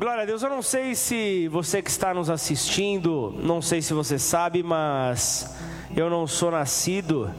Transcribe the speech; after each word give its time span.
Glória 0.00 0.22
a 0.22 0.24
Deus, 0.24 0.42
eu 0.42 0.48
não 0.48 0.62
sei 0.62 0.94
se 0.94 1.46
você 1.48 1.82
que 1.82 1.90
está 1.90 2.14
nos 2.14 2.30
assistindo, 2.30 3.38
não 3.42 3.60
sei 3.60 3.82
se 3.82 3.92
você 3.92 4.18
sabe, 4.18 4.62
mas 4.62 5.54
eu 5.94 6.08
não 6.08 6.26
sou 6.26 6.50
nascido 6.50 7.30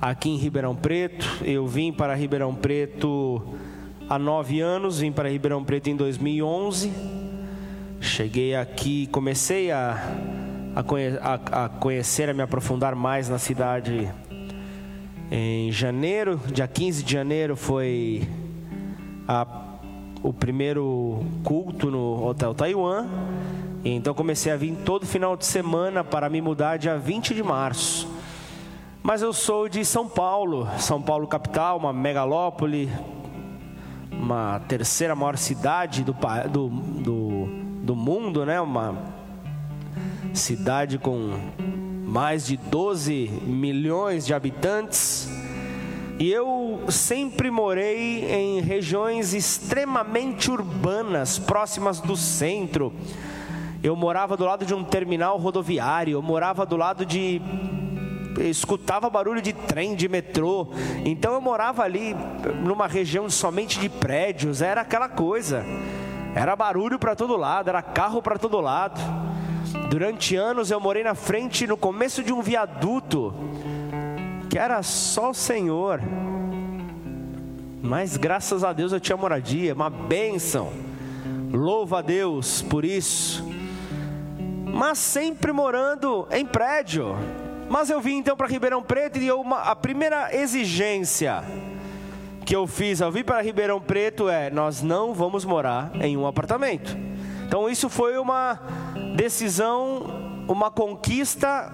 aqui 0.00 0.30
em 0.30 0.36
Ribeirão 0.38 0.74
Preto. 0.74 1.26
Eu 1.44 1.66
vim 1.66 1.92
para 1.92 2.14
Ribeirão 2.14 2.54
Preto 2.54 3.42
há 4.08 4.18
nove 4.18 4.62
anos, 4.62 5.00
vim 5.00 5.12
para 5.12 5.28
Ribeirão 5.28 5.62
Preto 5.62 5.90
em 5.90 5.94
2011. 5.94 6.90
Cheguei 8.00 8.56
aqui, 8.56 9.08
comecei 9.08 9.70
a, 9.70 10.02
a, 10.74 10.82
conhe, 10.82 11.18
a, 11.20 11.64
a 11.64 11.68
conhecer, 11.68 12.30
a 12.30 12.32
me 12.32 12.40
aprofundar 12.40 12.94
mais 12.94 13.28
na 13.28 13.36
cidade 13.38 14.10
em 15.30 15.70
janeiro, 15.70 16.40
dia 16.46 16.66
15 16.66 17.02
de 17.02 17.12
janeiro 17.12 17.56
foi 17.56 18.26
a 19.28 19.65
o 20.26 20.32
primeiro 20.32 21.24
culto 21.44 21.88
no 21.88 22.26
Hotel 22.26 22.52
Taiwan. 22.52 23.06
Então 23.84 24.12
comecei 24.12 24.50
a 24.50 24.56
vir 24.56 24.74
todo 24.84 25.06
final 25.06 25.36
de 25.36 25.46
semana 25.46 26.02
para 26.02 26.28
me 26.28 26.40
mudar 26.40 26.78
dia 26.78 26.98
20 26.98 27.32
de 27.32 27.44
março. 27.44 28.08
Mas 29.04 29.22
eu 29.22 29.32
sou 29.32 29.68
de 29.68 29.84
São 29.84 30.08
Paulo, 30.08 30.68
São 30.78 31.00
Paulo 31.00 31.28
capital, 31.28 31.78
uma 31.78 31.92
megalópole, 31.92 32.90
uma 34.10 34.58
terceira 34.66 35.14
maior 35.14 35.36
cidade 35.36 36.02
do, 36.02 36.16
do, 36.50 36.68
do, 36.68 37.46
do 37.84 37.94
mundo, 37.94 38.44
né? 38.44 38.60
Uma 38.60 38.96
cidade 40.34 40.98
com 40.98 41.38
mais 42.04 42.46
de 42.46 42.56
12 42.56 43.28
milhões 43.44 44.26
de 44.26 44.34
habitantes. 44.34 45.35
E 46.18 46.32
eu 46.32 46.80
sempre 46.88 47.50
morei 47.50 48.24
em 48.24 48.60
regiões 48.60 49.34
extremamente 49.34 50.50
urbanas, 50.50 51.38
próximas 51.38 52.00
do 52.00 52.16
centro. 52.16 52.90
Eu 53.82 53.94
morava 53.94 54.34
do 54.34 54.44
lado 54.44 54.64
de 54.64 54.74
um 54.74 54.82
terminal 54.82 55.36
rodoviário, 55.36 56.12
eu 56.12 56.22
morava 56.22 56.64
do 56.64 56.74
lado 56.74 57.04
de 57.04 57.42
escutava 58.40 59.10
barulho 59.10 59.42
de 59.42 59.52
trem, 59.52 59.94
de 59.94 60.08
metrô. 60.08 60.68
Então 61.04 61.34
eu 61.34 61.40
morava 61.40 61.82
ali 61.82 62.16
numa 62.64 62.86
região 62.86 63.28
somente 63.28 63.78
de 63.78 63.90
prédios, 63.90 64.62
era 64.62 64.80
aquela 64.80 65.10
coisa. 65.10 65.64
Era 66.34 66.56
barulho 66.56 66.98
para 66.98 67.14
todo 67.14 67.36
lado, 67.36 67.68
era 67.68 67.82
carro 67.82 68.22
para 68.22 68.38
todo 68.38 68.58
lado. 68.58 69.00
Durante 69.90 70.34
anos 70.34 70.70
eu 70.70 70.80
morei 70.80 71.04
na 71.04 71.14
frente, 71.14 71.66
no 71.66 71.76
começo 71.76 72.22
de 72.22 72.32
um 72.32 72.40
viaduto 72.40 73.34
que 74.48 74.58
era 74.58 74.82
só 74.82 75.30
o 75.30 75.34
Senhor. 75.34 76.00
Mas 77.82 78.16
graças 78.16 78.64
a 78.64 78.72
Deus 78.72 78.92
eu 78.92 79.00
tinha 79.00 79.16
moradia, 79.16 79.74
uma 79.74 79.90
bênção. 79.90 80.72
Louva 81.52 81.98
a 81.98 82.02
Deus 82.02 82.62
por 82.62 82.84
isso. 82.84 83.44
Mas 84.64 84.98
sempre 84.98 85.52
morando 85.52 86.26
em 86.30 86.44
prédio. 86.44 87.16
Mas 87.68 87.90
eu 87.90 88.00
vim 88.00 88.18
então 88.18 88.36
para 88.36 88.46
Ribeirão 88.46 88.82
Preto 88.82 89.18
e 89.18 89.26
eu, 89.26 89.40
uma, 89.40 89.58
a 89.58 89.76
primeira 89.76 90.34
exigência 90.36 91.42
que 92.44 92.54
eu 92.54 92.64
fiz 92.66 93.02
ao 93.02 93.10
vir 93.10 93.24
para 93.24 93.40
Ribeirão 93.40 93.80
Preto 93.80 94.28
é: 94.28 94.50
nós 94.50 94.82
não 94.82 95.12
vamos 95.12 95.44
morar 95.44 95.90
em 96.00 96.16
um 96.16 96.26
apartamento. 96.26 96.96
Então 97.46 97.68
isso 97.68 97.88
foi 97.88 98.18
uma 98.18 98.60
decisão, 99.16 100.44
uma 100.48 100.70
conquista 100.70 101.72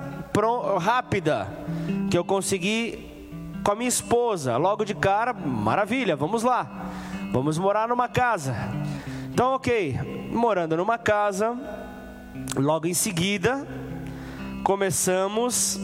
rápida 0.79 1.49
que 2.11 2.17
eu 2.17 2.25
consegui 2.25 3.13
com 3.63 3.73
a 3.73 3.75
minha 3.75 3.89
esposa. 3.89 4.57
Logo 4.57 4.85
de 4.85 4.95
cara, 4.95 5.33
maravilha, 5.33 6.17
vamos 6.17 6.43
lá. 6.43 6.91
Vamos 7.33 7.59
morar 7.59 7.89
numa 7.89 8.09
casa. 8.09 8.55
Então, 9.33 9.55
ok, 9.55 9.99
morando 10.31 10.77
numa 10.77 10.99
casa, 10.99 11.57
logo 12.55 12.87
em 12.87 12.93
seguida, 12.93 13.67
começamos 14.63 15.81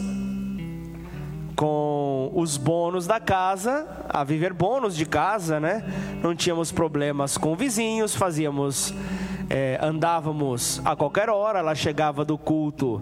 com 1.55 2.31
os 2.35 2.55
bônus 2.55 3.07
da 3.07 3.19
casa, 3.19 3.87
a 4.07 4.23
viver 4.23 4.53
bônus 4.53 4.95
de 4.95 5.05
casa, 5.05 5.59
né? 5.59 5.83
Não 6.21 6.35
tínhamos 6.35 6.71
problemas 6.71 7.37
com 7.37 7.55
vizinhos, 7.55 8.15
fazíamos, 8.15 8.93
é, 9.49 9.77
andávamos 9.81 10.81
a 10.85 10.95
qualquer 10.95 11.29
hora. 11.29 11.59
Ela 11.59 11.75
chegava 11.75 12.23
do 12.23 12.37
culto 12.37 13.01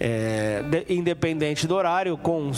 é, 0.00 0.62
de, 0.62 0.94
independente 0.94 1.66
do 1.66 1.74
horário, 1.74 2.16
com 2.16 2.50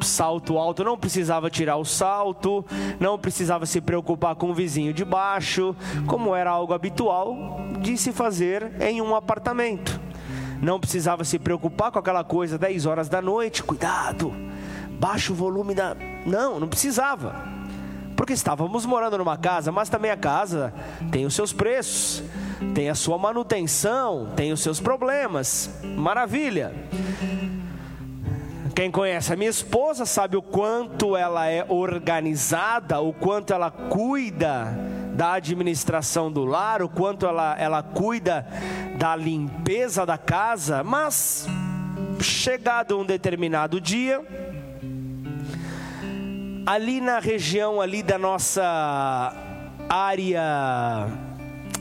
salto 0.00 0.56
alto, 0.56 0.84
não 0.84 0.96
precisava 0.96 1.50
tirar 1.50 1.76
o 1.76 1.84
salto, 1.84 2.64
não 2.98 3.18
precisava 3.18 3.66
se 3.66 3.80
preocupar 3.80 4.34
com 4.36 4.50
o 4.50 4.54
vizinho 4.54 4.94
de 4.94 5.04
baixo, 5.04 5.74
como 6.06 6.34
era 6.34 6.50
algo 6.50 6.72
habitual 6.72 7.60
de 7.80 7.98
se 7.98 8.12
fazer 8.12 8.72
em 8.80 9.02
um 9.02 9.14
apartamento. 9.14 10.00
Não 10.62 10.78
precisava 10.78 11.24
se 11.24 11.38
preocupar 11.38 11.90
com 11.90 11.98
aquela 11.98 12.22
coisa 12.22 12.56
10 12.56 12.86
horas 12.86 13.08
da 13.08 13.20
noite, 13.20 13.62
cuidado, 13.62 14.32
baixa 14.98 15.32
o 15.32 15.36
volume 15.36 15.74
da. 15.74 15.96
Não, 16.24 16.60
não 16.60 16.68
precisava. 16.68 17.60
Porque 18.14 18.34
estávamos 18.34 18.84
morando 18.84 19.16
numa 19.16 19.38
casa, 19.38 19.72
mas 19.72 19.88
também 19.88 20.10
a 20.10 20.16
casa 20.16 20.74
tem 21.10 21.24
os 21.24 21.34
seus 21.34 21.54
preços 21.54 22.22
tem 22.74 22.88
a 22.88 22.94
sua 22.94 23.18
manutenção, 23.18 24.30
tem 24.36 24.52
os 24.52 24.60
seus 24.60 24.80
problemas. 24.80 25.80
Maravilha. 25.96 26.72
Quem 28.74 28.90
conhece 28.90 29.32
a 29.32 29.36
minha 29.36 29.50
esposa 29.50 30.06
sabe 30.06 30.36
o 30.36 30.42
quanto 30.42 31.16
ela 31.16 31.46
é 31.46 31.64
organizada, 31.68 33.00
o 33.00 33.12
quanto 33.12 33.52
ela 33.52 33.70
cuida 33.70 34.68
da 35.12 35.32
administração 35.32 36.30
do 36.30 36.44
lar, 36.44 36.82
o 36.82 36.88
quanto 36.88 37.26
ela, 37.26 37.56
ela 37.58 37.82
cuida 37.82 38.46
da 38.96 39.16
limpeza 39.16 40.06
da 40.06 40.16
casa, 40.16 40.84
mas 40.84 41.46
chegado 42.20 42.98
um 42.98 43.04
determinado 43.04 43.80
dia, 43.80 44.24
ali 46.64 47.00
na 47.00 47.18
região 47.18 47.80
ali 47.80 48.02
da 48.02 48.16
nossa 48.16 49.34
área 49.88 51.29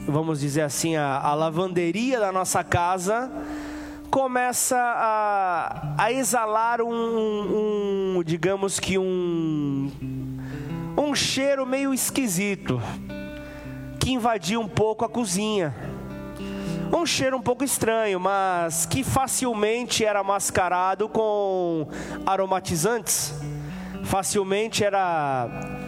vamos 0.09 0.40
dizer 0.40 0.62
assim, 0.62 0.96
a, 0.96 1.18
a 1.20 1.34
lavanderia 1.34 2.20
da 2.20 2.31
nossa 2.31 2.64
casa 2.64 3.31
começa 4.09 4.78
a, 4.78 5.94
a 5.97 6.12
exalar 6.12 6.81
um, 6.81 8.18
um, 8.18 8.24
digamos 8.24 8.80
que 8.80 8.98
um, 8.98 9.92
um 10.98 11.14
cheiro 11.14 11.66
meio 11.66 11.94
esquisito 11.94 12.81
que 14.00 14.12
invadia 14.12 14.59
um 14.59 14.68
pouco 14.68 15.06
a 15.06 15.09
cozinha. 15.09 15.75
Um 16.92 17.06
cheiro 17.06 17.38
um 17.38 17.42
pouco 17.42 17.64
estranho, 17.64 18.19
mas 18.19 18.86
que 18.88 19.03
facilmente 19.03 20.03
era 20.03 20.24
mascarado 20.24 21.08
com 21.08 21.88
aromatizantes. 22.25 23.34
Facilmente 24.06 24.84
era 24.84 25.79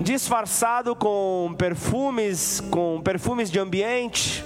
disfarçado 0.00 0.96
com 0.96 1.54
perfumes, 1.58 2.60
com 2.70 3.00
perfumes 3.02 3.50
de 3.50 3.58
ambiente. 3.58 4.42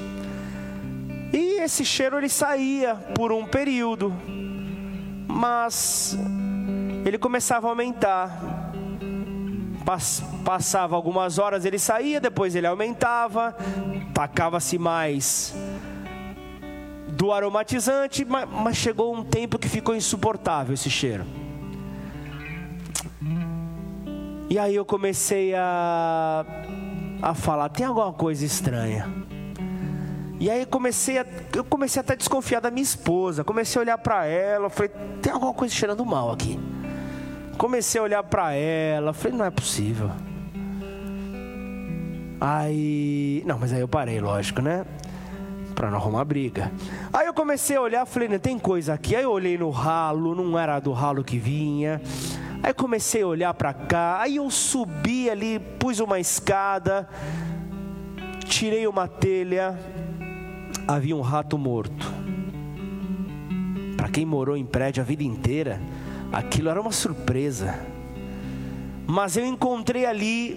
E 1.32 1.60
esse 1.62 1.84
cheiro 1.84 2.18
ele 2.18 2.28
saía 2.28 2.96
por 3.14 3.32
um 3.32 3.46
período, 3.46 4.12
mas 5.28 6.18
ele 7.04 7.18
começava 7.18 7.68
a 7.68 7.70
aumentar. 7.70 8.72
Passava 10.44 10.96
algumas 10.96 11.38
horas, 11.38 11.64
ele 11.64 11.78
saía, 11.78 12.20
depois 12.20 12.54
ele 12.54 12.66
aumentava, 12.66 13.54
tacava-se 14.14 14.78
mais 14.78 15.54
do 17.08 17.32
aromatizante, 17.32 18.24
mas 18.24 18.76
chegou 18.76 19.14
um 19.14 19.22
tempo 19.22 19.58
que 19.58 19.68
ficou 19.68 19.94
insuportável 19.94 20.74
esse 20.74 20.90
cheiro. 20.90 21.24
E 24.54 24.58
aí 24.58 24.76
eu 24.76 24.84
comecei 24.84 25.52
a, 25.52 26.46
a 27.20 27.34
falar, 27.34 27.68
tem 27.70 27.84
alguma 27.84 28.12
coisa 28.12 28.44
estranha. 28.44 29.12
E 30.38 30.48
aí 30.48 30.64
comecei 30.64 31.18
a, 31.18 31.26
eu 31.52 31.64
comecei 31.64 31.98
até 31.98 32.12
a 32.12 32.16
desconfiar 32.16 32.60
da 32.60 32.70
minha 32.70 32.84
esposa. 32.84 33.42
Comecei 33.42 33.80
a 33.80 33.82
olhar 33.82 33.98
para 33.98 34.26
ela, 34.26 34.70
falei, 34.70 34.92
tem 35.20 35.32
alguma 35.32 35.52
coisa 35.52 35.74
cheirando 35.74 36.06
mal 36.06 36.30
aqui. 36.30 36.56
Comecei 37.58 38.00
a 38.00 38.04
olhar 38.04 38.22
para 38.22 38.52
ela, 38.52 39.12
falei, 39.12 39.36
não 39.36 39.44
é 39.44 39.50
possível. 39.50 40.08
Aí, 42.40 43.42
não, 43.44 43.58
mas 43.58 43.72
aí 43.72 43.80
eu 43.80 43.88
parei, 43.88 44.20
lógico, 44.20 44.62
né? 44.62 44.86
Pra 45.74 45.90
não 45.90 45.98
arrumar 45.98 46.24
briga. 46.24 46.70
Aí 47.12 47.26
eu 47.26 47.34
comecei 47.34 47.74
a 47.74 47.80
olhar, 47.80 48.06
falei, 48.06 48.28
não 48.28 48.38
tem 48.38 48.56
coisa 48.56 48.94
aqui. 48.94 49.16
Aí 49.16 49.24
eu 49.24 49.32
olhei 49.32 49.58
no 49.58 49.70
ralo, 49.70 50.32
não 50.32 50.56
era 50.56 50.78
do 50.78 50.92
ralo 50.92 51.24
que 51.24 51.38
vinha. 51.38 52.00
Aí 52.64 52.72
comecei 52.72 53.20
a 53.20 53.26
olhar 53.26 53.52
para 53.52 53.74
cá, 53.74 54.22
aí 54.22 54.36
eu 54.36 54.50
subi 54.50 55.28
ali, 55.28 55.58
pus 55.78 56.00
uma 56.00 56.18
escada, 56.18 57.06
tirei 58.46 58.86
uma 58.86 59.06
telha, 59.06 59.78
havia 60.88 61.14
um 61.14 61.20
rato 61.20 61.58
morto. 61.58 62.10
Para 63.98 64.08
quem 64.08 64.24
morou 64.24 64.56
em 64.56 64.64
prédio 64.64 65.02
a 65.02 65.04
vida 65.04 65.22
inteira, 65.22 65.78
aquilo 66.32 66.70
era 66.70 66.80
uma 66.80 66.90
surpresa. 66.90 67.78
Mas 69.06 69.36
eu 69.36 69.44
encontrei 69.44 70.06
ali 70.06 70.56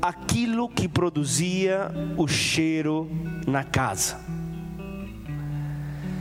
aquilo 0.00 0.70
que 0.70 0.88
produzia 0.88 1.90
o 2.16 2.26
cheiro 2.26 3.10
na 3.46 3.62
casa. 3.62 4.18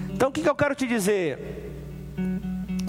Então 0.09 0.27
o 0.27 0.31
que, 0.33 0.41
que 0.41 0.49
eu 0.49 0.55
quero 0.55 0.75
te 0.75 0.85
dizer? 0.85 1.58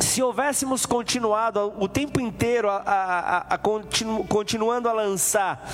Se 0.01 0.23
houvéssemos 0.23 0.87
continuado 0.87 1.73
o 1.79 1.87
tempo 1.87 2.21
inteiro 2.21 2.69
a, 2.69 2.77
a, 2.77 3.39
a, 3.55 3.59
continu, 3.59 4.25
continuando 4.25 4.89
a 4.89 4.93
lançar 4.93 5.69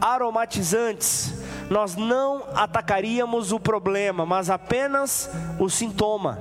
aromatizantes, 0.00 1.34
nós 1.68 1.96
não 1.96 2.44
atacaríamos 2.54 3.52
o 3.52 3.58
problema, 3.58 4.26
mas 4.26 4.50
apenas 4.50 5.30
o 5.58 5.68
sintoma. 5.68 6.38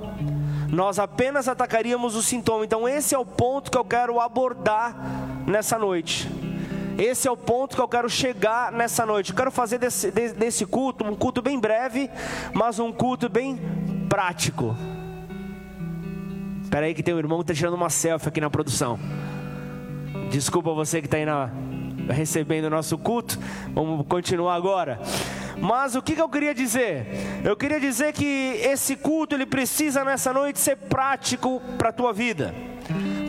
Nós 0.70 1.00
apenas 1.00 1.48
atacaríamos 1.48 2.16
o 2.16 2.22
sintoma. 2.22 2.66
Então, 2.66 2.88
esse 2.88 3.16
é 3.16 3.18
o 3.18 3.26
ponto 3.26 3.72
que 3.72 3.78
eu 3.78 3.86
quero 3.86 4.20
abordar 4.20 4.96
nessa 5.48 5.80
noite. 5.80 6.30
Esse 6.98 7.28
é 7.28 7.32
o 7.32 7.38
ponto 7.38 7.76
que 7.76 7.82
eu 7.82 7.88
quero 7.88 8.10
chegar 8.10 8.72
nessa 8.72 9.06
noite. 9.06 9.32
Eu 9.32 9.38
quero 9.38 9.50
fazer 9.52 9.78
desse, 9.78 10.12
desse 10.12 10.66
culto 10.66 11.06
um 11.06 11.16
culto 11.16 11.42
bem 11.42 11.58
breve, 11.58 12.10
mas 12.54 12.78
um 12.78 12.92
culto 12.92 13.30
bem 13.30 13.58
prático. 14.10 14.76
Espera 16.70 16.86
aí 16.86 16.94
que 16.94 17.02
tem 17.02 17.16
um 17.16 17.18
irmão 17.18 17.40
que 17.40 17.46
está 17.46 17.54
tirando 17.56 17.74
uma 17.74 17.90
selfie 17.90 18.30
aqui 18.30 18.40
na 18.40 18.48
produção. 18.48 19.00
Desculpa 20.30 20.72
você 20.72 21.02
que 21.02 21.08
está 21.08 21.18
aí 21.18 21.26
na, 21.26 21.50
recebendo 22.10 22.66
o 22.66 22.70
nosso 22.70 22.98
culto. 22.98 23.40
Vamos 23.74 24.06
continuar 24.08 24.56
agora. 24.56 25.00
Mas 25.58 25.96
o 25.96 26.02
que, 26.02 26.16
que 26.16 26.22
eu 26.22 26.30
queria 26.30 26.54
dizer? 26.54 27.08
Eu 27.44 27.56
queria 27.56 27.80
dizer 27.80 28.14
que 28.14 28.60
esse 28.64 28.96
culto 28.96 29.36
ele 29.36 29.46
precisa 29.46 30.04
nessa 30.04 30.32
noite 30.32 30.60
ser 30.60 30.76
prático 30.78 31.62
para 31.78 31.90
a 31.90 31.94
tua 31.94 32.14
vida 32.14 32.54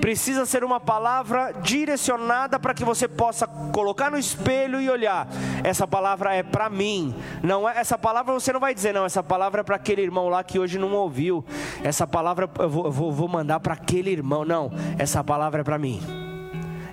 precisa 0.00 0.46
ser 0.46 0.64
uma 0.64 0.80
palavra 0.80 1.52
direcionada 1.62 2.58
para 2.58 2.74
que 2.74 2.84
você 2.84 3.06
possa 3.06 3.46
colocar 3.46 4.10
no 4.10 4.18
espelho 4.18 4.80
e 4.80 4.88
olhar. 4.88 5.28
Essa 5.62 5.86
palavra 5.86 6.34
é 6.34 6.42
para 6.42 6.70
mim. 6.70 7.14
Não 7.42 7.68
é 7.68 7.78
essa 7.78 7.98
palavra 7.98 8.32
você 8.32 8.52
não 8.52 8.60
vai 8.60 8.74
dizer 8.74 8.92
não. 8.92 9.04
Essa 9.04 9.22
palavra 9.22 9.60
é 9.60 9.64
para 9.64 9.76
aquele 9.76 10.02
irmão 10.02 10.28
lá 10.28 10.42
que 10.42 10.58
hoje 10.58 10.78
não 10.78 10.92
ouviu. 10.94 11.44
Essa 11.84 12.06
palavra 12.06 12.48
eu 12.58 12.68
vou, 12.68 12.86
eu 12.86 12.92
vou 12.92 13.28
mandar 13.28 13.60
para 13.60 13.74
aquele 13.74 14.10
irmão. 14.10 14.44
Não. 14.44 14.72
Essa 14.98 15.22
palavra 15.22 15.60
é 15.60 15.64
para 15.64 15.78
mim. 15.78 16.19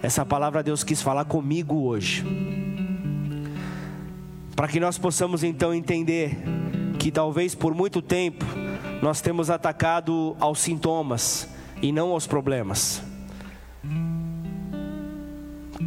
Essa 0.01 0.25
palavra 0.25 0.61
Deus 0.61 0.83
quis 0.83 1.01
falar 1.01 1.25
comigo 1.25 1.83
hoje. 1.83 2.23
Para 4.55 4.67
que 4.67 4.79
nós 4.79 4.97
possamos 4.97 5.43
então 5.43 5.73
entender 5.73 6.37
que 6.99 7.11
talvez 7.11 7.55
por 7.55 7.73
muito 7.73 8.01
tempo 8.01 8.45
nós 9.01 9.21
temos 9.21 9.49
atacado 9.49 10.35
aos 10.39 10.59
sintomas 10.59 11.47
e 11.81 11.91
não 11.91 12.11
aos 12.11 12.27
problemas. 12.27 13.01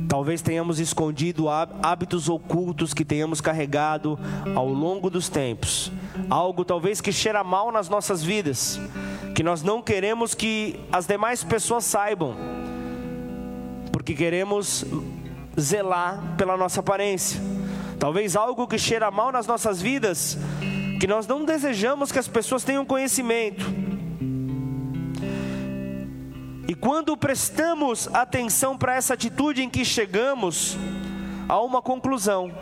Talvez 0.09 0.43
tenhamos 0.43 0.81
escondido 0.81 1.49
hábitos 1.49 2.29
ocultos 2.29 2.93
que 2.93 3.05
tenhamos 3.05 3.41
carregado 3.41 4.19
ao 4.55 4.69
longo 4.69 5.09
dos 5.09 5.29
tempos. 5.29 5.91
Algo 6.29 6.65
talvez 6.65 7.01
que 7.01 7.13
cheira 7.13 7.45
mal 7.45 7.71
nas 7.71 7.89
nossas 7.89 8.23
vidas, 8.23 8.81
que 9.35 9.43
nós 9.43 9.63
não 9.63 9.81
queremos 9.81 10.35
que 10.35 10.81
as 10.93 11.07
demais 11.07 11.45
pessoas 11.45 11.85
saibam, 11.85 12.35
porque 13.93 14.15
queremos 14.15 14.85
zelar 15.59 16.35
pela 16.37 16.57
nossa 16.57 16.81
aparência. 16.81 17.41
Talvez 17.99 18.37
algo 18.37 18.67
que 18.67 18.79
cheira 18.79 19.11
mal 19.11 19.31
nas 19.31 19.47
nossas 19.47 19.81
vidas, 19.81 20.39
que 20.99 21.07
nós 21.07 21.27
não 21.27 21.45
desejamos 21.45 22.11
que 22.11 22.19
as 22.19 22.29
pessoas 22.29 22.65
tenham 22.65 22.85
conhecimento 22.85 23.91
e 26.71 26.75
quando 26.77 27.17
prestamos 27.17 28.09
atenção 28.15 28.79
para 28.79 28.95
essa 28.95 29.15
atitude 29.15 29.61
em 29.61 29.69
que 29.69 29.85
chegamos 29.85 30.79
a 31.49 31.61
uma 31.61 31.83
conclusão, 31.83 32.53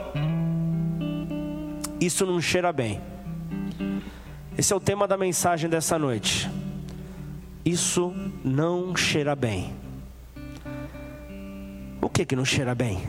isso 2.01 2.25
não 2.25 2.41
cheira 2.41 2.73
bem. 2.73 3.03
Esse 4.57 4.73
é 4.73 4.77
o 4.77 4.81
tema 4.81 5.07
da 5.07 5.19
mensagem 5.19 5.69
dessa 5.69 5.99
noite. 5.99 6.51
Isso 7.67 8.15
não 8.43 8.97
cheira 8.97 9.37
bem. 9.37 9.77
O 12.01 12.09
que 12.09 12.25
que 12.25 12.37
não 12.37 12.45
cheira 12.45 12.75
bem? 12.75 13.01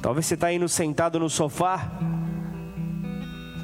Talvez 0.00 0.26
você 0.26 0.34
está 0.34 0.52
indo 0.52 0.68
sentado 0.68 1.18
no 1.18 1.28
sofá. 1.28 1.90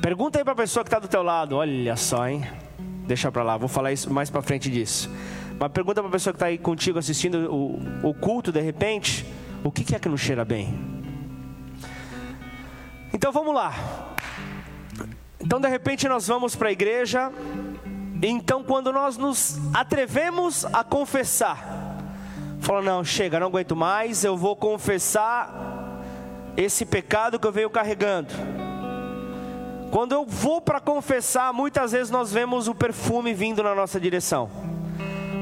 Pergunta 0.03 0.39
aí 0.39 0.45
para 0.45 0.53
a 0.53 0.57
pessoa 0.57 0.83
que 0.83 0.89
está 0.89 0.99
do 0.99 1.09
teu 1.09 1.23
lado. 1.23 1.57
Olha 1.57 1.97
só, 1.97 2.29
hein? 2.29 2.45
Deixa 3.07 3.31
para 3.31 3.43
lá, 3.43 3.57
vou 3.57 3.69
falar 3.69 3.93
isso 3.93 4.13
mais 4.13 4.31
para 4.31 4.43
frente 4.43 4.71
disso. 4.71 5.11
Uma 5.57 5.71
pergunta 5.71 6.01
para 6.01 6.09
a 6.09 6.13
pessoa 6.13 6.33
que 6.33 6.37
está 6.37 6.47
aí 6.47 6.59
contigo 6.59 6.99
assistindo 6.99 7.53
o, 7.53 8.09
o 8.09 8.15
culto 8.15 8.51
de 8.51 8.61
repente: 8.61 9.25
o 9.63 9.71
que, 9.71 9.85
que 9.85 9.95
é 9.95 9.99
que 9.99 10.09
não 10.09 10.17
cheira 10.17 10.45
bem? 10.45 10.75
Então 13.13 13.31
vamos 13.31 13.55
lá. 13.55 13.73
Então 15.41 15.61
de 15.61 15.69
repente 15.69 16.09
nós 16.09 16.27
vamos 16.27 16.57
para 16.57 16.69
a 16.69 16.73
igreja. 16.73 17.31
Então 18.23 18.65
quando 18.65 18.93
nós 18.93 19.17
nos 19.17 19.61
atrevemos 19.73 20.65
a 20.67 20.83
confessar, 20.83 21.84
fala 22.65 22.81
não, 22.81 23.05
chega, 23.05 23.39
não 23.39 23.49
aguento 23.49 23.77
mais, 23.77 24.25
eu 24.25 24.39
vou 24.39 24.57
confessar 24.57 26.01
esse 26.57 26.87
pecado 26.87 27.39
que 27.39 27.47
eu 27.47 27.53
venho 27.53 27.69
carregando. 27.69 28.33
Quando 29.91 30.13
eu 30.13 30.25
vou 30.25 30.63
para 30.63 30.81
confessar, 30.81 31.53
muitas 31.53 31.93
vezes 31.93 32.11
nós 32.11 32.33
vemos 32.33 32.67
o 32.67 32.75
perfume 32.75 33.35
vindo 33.35 33.63
na 33.63 33.75
nossa 33.75 34.01
direção. 34.01 34.51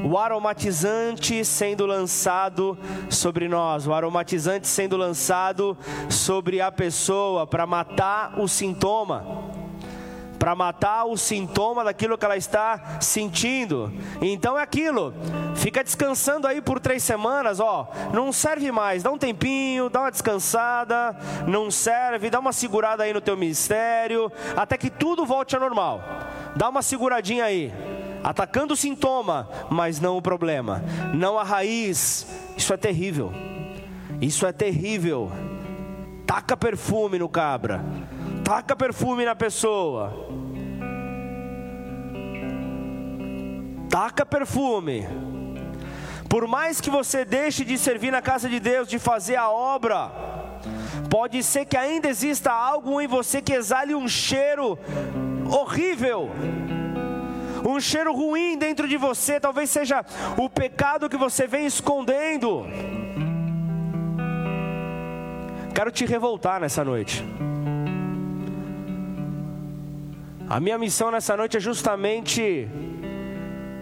O 0.03 0.17
aromatizante 0.17 1.45
sendo 1.45 1.85
lançado 1.85 2.77
sobre 3.09 3.47
nós, 3.47 3.87
o 3.87 3.93
aromatizante 3.93 4.67
sendo 4.67 4.97
lançado 4.97 5.77
sobre 6.09 6.59
a 6.59 6.69
pessoa 6.73 7.47
para 7.47 7.65
matar 7.65 8.37
o 8.37 8.49
sintoma 8.49 9.52
para 10.43 10.55
matar 10.55 11.05
o 11.05 11.15
sintoma 11.15 11.85
daquilo 11.85 12.17
que 12.17 12.25
ela 12.25 12.35
está 12.35 12.99
sentindo. 12.99 13.93
Então 14.21 14.59
é 14.59 14.61
aquilo. 14.61 15.13
Fica 15.55 15.81
descansando 15.81 16.45
aí 16.45 16.61
por 16.61 16.81
três 16.81 17.01
semanas, 17.01 17.61
ó. 17.61 17.89
Não 18.13 18.29
serve 18.33 18.69
mais. 18.69 19.01
Dá 19.01 19.09
um 19.09 19.17
tempinho, 19.17 19.89
dá 19.89 20.01
uma 20.01 20.11
descansada. 20.11 21.15
Não 21.47 21.71
serve. 21.71 22.29
Dá 22.29 22.41
uma 22.41 22.51
segurada 22.51 23.03
aí 23.03 23.13
no 23.13 23.21
teu 23.21 23.37
ministério, 23.37 24.29
até 24.57 24.77
que 24.77 24.89
tudo 24.89 25.25
volte 25.25 25.55
ao 25.55 25.61
normal. 25.61 26.03
Dá 26.57 26.67
uma 26.67 26.81
seguradinha 26.81 27.45
aí. 27.45 27.73
Atacando 28.21 28.73
o 28.73 28.77
sintoma, 28.77 29.47
mas 29.69 30.01
não 30.01 30.17
o 30.17 30.21
problema. 30.21 30.83
Não 31.13 31.39
a 31.39 31.43
raiz. 31.45 32.27
Isso 32.57 32.73
é 32.73 32.75
terrível. 32.75 33.31
Isso 34.19 34.45
é 34.45 34.51
terrível. 34.51 35.31
Taca 36.27 36.57
perfume 36.57 37.17
no 37.17 37.29
cabra 37.29 37.81
taca 38.43 38.75
perfume 38.75 39.23
na 39.23 39.35
pessoa. 39.35 40.27
Taca 43.93 44.25
perfume. 44.25 45.07
Por 46.27 46.47
mais 46.47 46.81
que 46.81 46.89
você 46.89 47.23
deixe 47.23 47.63
de 47.63 47.77
servir 47.77 48.11
na 48.11 48.23
casa 48.23 48.49
de 48.49 48.59
Deus, 48.59 48.87
de 48.87 48.97
fazer 48.97 49.35
a 49.35 49.51
obra, 49.51 50.11
pode 51.11 51.43
ser 51.43 51.65
que 51.65 51.77
ainda 51.77 52.09
exista 52.09 52.51
algo 52.51 52.99
em 52.99 53.05
você 53.05 53.39
que 53.39 53.53
exale 53.53 53.93
um 53.93 54.07
cheiro 54.07 54.79
horrível 55.47 56.31
um 57.63 57.79
cheiro 57.79 58.11
ruim 58.13 58.57
dentro 58.57 58.87
de 58.87 58.97
você, 58.97 59.39
talvez 59.39 59.69
seja 59.69 60.03
o 60.37 60.49
pecado 60.49 61.07
que 61.07 61.15
você 61.15 61.47
vem 61.47 61.65
escondendo. 61.65 62.65
Quero 65.73 65.91
te 65.91 66.05
revoltar 66.05 66.59
nessa 66.59 66.83
noite. 66.83 67.23
A 70.49 70.59
minha 70.59 70.77
missão 70.77 71.09
nessa 71.09 71.37
noite 71.37 71.55
é 71.55 71.59
justamente 71.59 72.67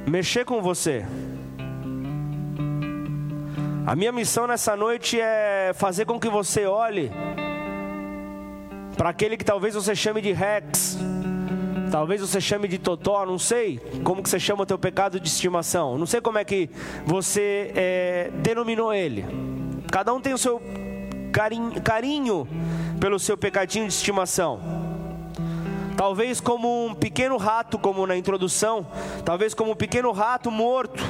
mexer 0.08 0.46
com 0.46 0.62
você. 0.62 1.06
A 3.86 3.96
minha 3.96 4.12
missão 4.12 4.46
nessa 4.48 4.76
noite 4.76 5.20
é 5.20 5.72
fazer 5.74 6.06
com 6.06 6.20
que 6.20 6.30
você 6.30 6.66
olhe 6.66 7.12
para 8.96 9.10
aquele 9.10 9.36
que 9.36 9.44
talvez 9.44 9.74
você 9.74 9.96
chame 9.96 10.22
de 10.22 10.32
Rex, 10.32 10.98
talvez 11.92 12.22
você 12.22 12.40
chame 12.40 12.68
de 12.68 12.78
Totó, 12.78 13.26
não 13.26 13.40
sei 13.40 13.80
como 14.04 14.22
que 14.22 14.30
você 14.30 14.40
chama 14.40 14.64
o 14.64 14.66
teu 14.66 14.78
pecado 14.78 15.20
de 15.20 15.28
estimação, 15.28 15.98
não 15.98 16.06
sei 16.06 16.22
como 16.22 16.38
é 16.38 16.46
que 16.46 16.70
você 17.06 17.72
é, 17.76 18.32
denominou 18.36 18.94
ele. 18.94 19.26
Cada 19.92 20.14
um 20.14 20.22
tem 20.22 20.34
o 20.34 20.38
seu 20.38 20.62
carinho, 21.32 21.82
carinho 21.82 22.48
pelo 23.00 23.20
seu 23.20 23.36
pecadinho 23.36 23.88
de 23.88 23.94
estimação. 23.94 24.60
Talvez 26.02 26.42
como 26.42 26.88
um 26.88 26.96
pequeno 26.96 27.38
rato, 27.38 27.78
como 27.78 28.08
na 28.08 28.18
introdução, 28.18 28.88
talvez 29.24 29.54
como 29.54 29.74
um 29.74 29.76
pequeno 29.76 30.12
rato 30.12 30.50
morto, 30.50 31.04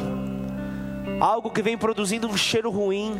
algo 1.17 1.49
que 1.49 1.61
vem 1.61 1.77
produzindo 1.77 2.27
um 2.27 2.35
cheiro 2.35 2.69
ruim. 2.69 3.15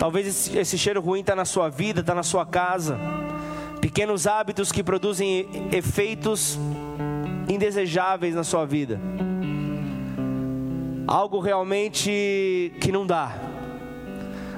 Talvez 0.00 0.26
esse, 0.26 0.58
esse 0.58 0.76
cheiro 0.76 1.00
ruim 1.00 1.20
está 1.20 1.36
na 1.36 1.44
sua 1.44 1.68
vida, 1.68 2.00
está 2.00 2.12
na 2.12 2.24
sua 2.24 2.44
casa. 2.44 2.98
Pequenos 3.80 4.26
hábitos 4.26 4.72
que 4.72 4.82
produzem 4.82 5.48
efeitos 5.70 6.58
indesejáveis 7.48 8.34
na 8.34 8.42
sua 8.42 8.66
vida. 8.66 9.00
Algo 11.06 11.38
realmente 11.38 12.72
que 12.80 12.90
não 12.90 13.06
dá. 13.06 13.30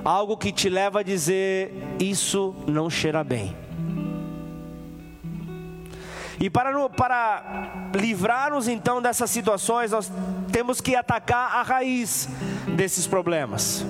algo 0.03 0.35
que 0.39 0.51
te 0.51 0.71
leva 0.71 1.01
a 1.01 1.03
dizer: 1.03 1.75
Isso 2.01 2.55
não 2.67 2.89
cheira 2.89 3.23
bem. 3.23 3.64
E 6.41 6.51
para, 6.51 6.89
para 6.91 7.91
livrar-nos 7.95 8.69
então 8.69 9.01
dessas 9.01 9.31
situações, 9.31 9.93
nós 9.93 10.11
temos 10.53 10.81
que 10.81 10.97
atacar 10.97 11.57
a 11.57 11.63
raiz 11.63 12.29
desses 12.77 13.07
problemas. 13.07 13.85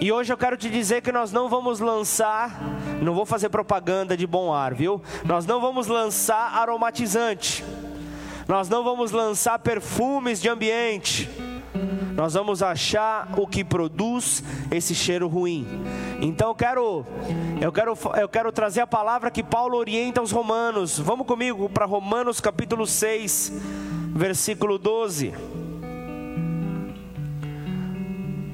E 0.00 0.12
hoje 0.12 0.32
eu 0.32 0.36
quero 0.36 0.56
te 0.56 0.70
dizer 0.70 1.02
que 1.02 1.10
nós 1.10 1.32
não 1.32 1.48
vamos 1.48 1.80
lançar, 1.80 2.60
não 3.02 3.14
vou 3.14 3.26
fazer 3.26 3.48
propaganda 3.48 4.16
de 4.16 4.26
bom 4.26 4.52
ar, 4.52 4.72
viu? 4.72 5.02
Nós 5.24 5.44
não 5.44 5.60
vamos 5.60 5.88
lançar 5.88 6.56
aromatizante, 6.56 7.64
nós 8.46 8.68
não 8.68 8.84
vamos 8.84 9.10
lançar 9.10 9.58
perfumes 9.58 10.40
de 10.40 10.48
ambiente, 10.48 11.28
nós 12.18 12.34
vamos 12.34 12.64
achar 12.64 13.32
o 13.38 13.46
que 13.46 13.62
produz 13.62 14.42
esse 14.72 14.92
cheiro 14.92 15.28
ruim. 15.28 15.64
Então 16.20 16.48
eu 16.48 16.54
quero, 16.56 17.06
eu 17.60 17.70
quero, 17.70 17.96
eu 18.20 18.28
quero 18.28 18.50
trazer 18.50 18.80
a 18.80 18.88
palavra 18.88 19.30
que 19.30 19.40
Paulo 19.40 19.78
orienta 19.78 20.18
aos 20.18 20.32
romanos. 20.32 20.98
Vamos 20.98 21.28
comigo 21.28 21.68
para 21.68 21.84
Romanos 21.84 22.40
capítulo 22.40 22.88
6, 22.88 23.52
versículo 24.16 24.78
12. 24.78 25.32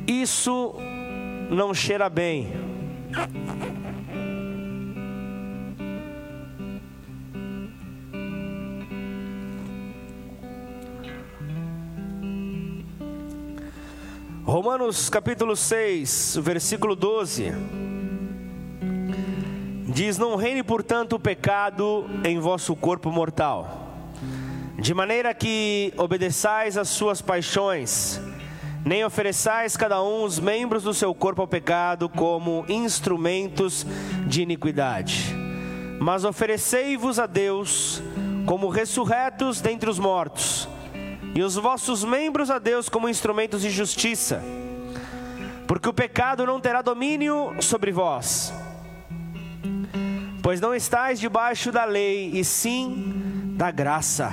Isso 0.06 0.75
não 1.49 1.73
cheira 1.73 2.11
bem. 2.11 2.52
Romanos 14.47 15.09
capítulo 15.09 15.57
6, 15.57 16.37
versículo 16.43 16.95
12. 16.95 17.51
Diz: 19.89 20.19
Não 20.19 20.37
reine, 20.37 20.63
portanto, 20.63 21.15
o 21.15 21.19
pecado 21.19 22.05
em 22.23 22.39
vosso 22.39 22.77
corpo 22.77 23.11
mortal, 23.11 23.89
de 24.79 24.93
maneira 24.93 25.33
que 25.33 25.95
obedeçais 25.97 26.77
às 26.77 26.91
suas 26.91 27.23
paixões 27.23 28.21
nem 28.85 29.03
ofereçais 29.03 29.79
cada 29.79 30.03
um 30.03 30.25
os 30.25 30.39
membros 30.39 30.83
do 30.83 30.93
seu 30.93 31.15
corpo 31.15 31.41
ao 31.41 31.49
pecado 31.49 32.07
como 32.07 32.67
instrumentos 32.69 33.87
de 34.27 34.43
iniquidade, 34.43 35.35
mas 35.99 36.23
oferecei-vos 36.23 37.19
a 37.19 37.25
Deus 37.25 38.03
como 38.45 38.69
ressurretos 38.69 39.63
dentre 39.63 39.89
os 39.89 39.99
mortos, 39.99 40.69
e 41.35 41.43
os 41.43 41.57
vossos 41.57 42.05
membros 42.05 42.50
a 42.50 42.59
Deus 42.59 42.88
como 42.88 43.09
instrumentos 43.09 43.62
de 43.62 43.71
justiça, 43.71 44.43
porque 45.67 45.88
o 45.88 45.93
pecado 45.93 46.47
não 46.47 46.61
terá 46.61 46.81
domínio 46.81 47.55
sobre 47.61 47.91
vós, 47.91 48.53
pois 50.43 50.61
não 50.61 50.75
estáis 50.75 51.19
debaixo 51.19 51.73
da 51.73 51.85
lei, 51.85 52.31
e 52.33 52.45
sim 52.45 53.55
da 53.57 53.71
graça. 53.71 54.31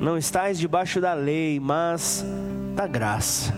Não 0.00 0.16
estáis 0.16 0.58
debaixo 0.58 0.98
da 0.98 1.12
lei, 1.12 1.60
mas 1.60 2.24
da 2.74 2.86
graça. 2.86 3.52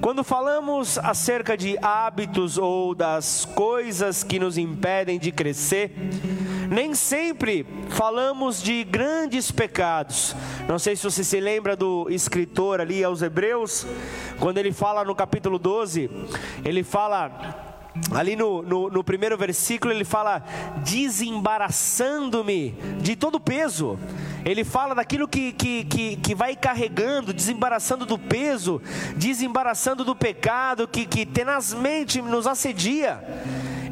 Quando 0.00 0.22
falamos 0.22 0.98
acerca 0.98 1.56
de 1.56 1.76
hábitos 1.82 2.56
ou 2.58 2.94
das 2.94 3.44
coisas 3.44 4.22
que 4.22 4.38
nos 4.38 4.58
impedem 4.58 5.18
de 5.18 5.32
crescer, 5.32 5.92
nem 6.72 6.94
sempre 6.94 7.66
falamos 7.90 8.62
de 8.62 8.82
grandes 8.82 9.50
pecados. 9.50 10.34
Não 10.66 10.78
sei 10.78 10.96
se 10.96 11.04
você 11.04 11.22
se 11.22 11.38
lembra 11.38 11.76
do 11.76 12.08
escritor 12.08 12.80
ali 12.80 13.04
aos 13.04 13.20
Hebreus, 13.20 13.86
quando 14.40 14.56
ele 14.56 14.72
fala 14.72 15.04
no 15.04 15.14
capítulo 15.14 15.58
12, 15.58 16.10
ele 16.64 16.82
fala 16.82 17.72
ali 18.14 18.34
no, 18.36 18.62
no, 18.62 18.88
no, 18.88 19.04
primeiro 19.04 19.36
versículo, 19.36 19.92
ele 19.92 20.04
fala: 20.04 20.42
desembaraçando-me 20.82 22.70
de 23.02 23.16
todo 23.16 23.34
o 23.34 23.40
peso. 23.40 23.98
Ele 24.42 24.64
fala 24.64 24.94
daquilo 24.94 25.28
que, 25.28 25.52
que, 25.52 25.84
que, 25.84 26.16
que, 26.16 26.34
vai 26.34 26.56
carregando, 26.56 27.34
desembaraçando 27.34 28.06
do 28.06 28.18
peso, 28.18 28.80
desembaraçando 29.14 30.04
do 30.04 30.16
pecado 30.16 30.88
que, 30.88 31.04
que 31.04 31.26
tenazmente 31.26 32.22
nos 32.22 32.46
assedia. 32.46 33.22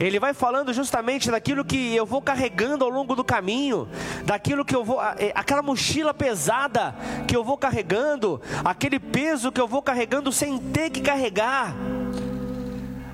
Ele 0.00 0.18
vai 0.18 0.32
falando 0.32 0.72
justamente 0.72 1.30
daquilo 1.30 1.62
que 1.62 1.94
eu 1.94 2.06
vou 2.06 2.22
carregando 2.22 2.84
ao 2.84 2.90
longo 2.90 3.14
do 3.14 3.22
caminho, 3.22 3.86
daquilo 4.24 4.64
que 4.64 4.74
eu 4.74 4.82
vou, 4.82 5.00
é, 5.02 5.30
aquela 5.34 5.60
mochila 5.60 6.14
pesada 6.14 6.96
que 7.28 7.36
eu 7.36 7.44
vou 7.44 7.58
carregando, 7.58 8.40
aquele 8.64 8.98
peso 8.98 9.52
que 9.52 9.60
eu 9.60 9.68
vou 9.68 9.82
carregando 9.82 10.32
sem 10.32 10.58
ter 10.58 10.88
que 10.88 11.02
carregar 11.02 11.76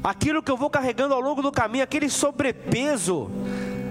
aquilo 0.07 0.41
que 0.41 0.51
eu 0.53 0.57
vou 0.57 0.71
carregando 0.71 1.15
ao 1.15 1.21
longo 1.21 1.43
do 1.43 1.51
caminho, 1.51 1.83
aquele 1.83 2.09
sobrepeso, 2.09 3.29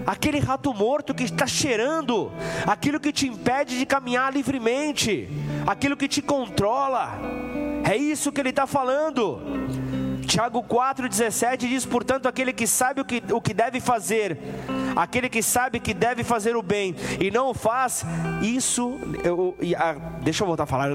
aquele 0.07 0.39
rato 0.39 0.73
morto 0.73 1.13
que 1.13 1.23
está 1.23 1.45
cheirando, 1.45 2.31
aquilo 2.65 3.01
que 3.01 3.11
te 3.11 3.27
impede 3.27 3.77
de 3.77 3.85
caminhar 3.85 4.31
livremente, 4.33 5.27
aquilo 5.67 5.97
que 5.97 6.07
te 6.07 6.21
controla. 6.21 7.19
É 7.83 7.97
isso 7.97 8.31
que 8.31 8.39
ele 8.39 8.51
está 8.51 8.65
falando. 8.65 9.41
Tiago 10.25 10.63
4,17 10.63 11.57
diz: 11.57 11.85
Portanto, 11.85 12.27
aquele 12.27 12.51
que 12.51 12.67
sabe 12.67 13.01
o 13.01 13.05
que, 13.05 13.23
o 13.31 13.41
que 13.41 13.53
deve 13.53 13.79
fazer, 13.79 14.37
aquele 14.95 15.29
que 15.29 15.41
sabe 15.41 15.79
que 15.79 15.93
deve 15.93 16.23
fazer 16.23 16.55
o 16.55 16.61
bem 16.61 16.95
e 17.19 17.31
não 17.31 17.49
o 17.49 17.53
faz, 17.53 18.05
isso. 18.41 18.99
Eu, 19.23 19.55
deixa 20.21 20.43
eu 20.43 20.47
voltar 20.47 20.63
a 20.63 20.67
falar. 20.67 20.89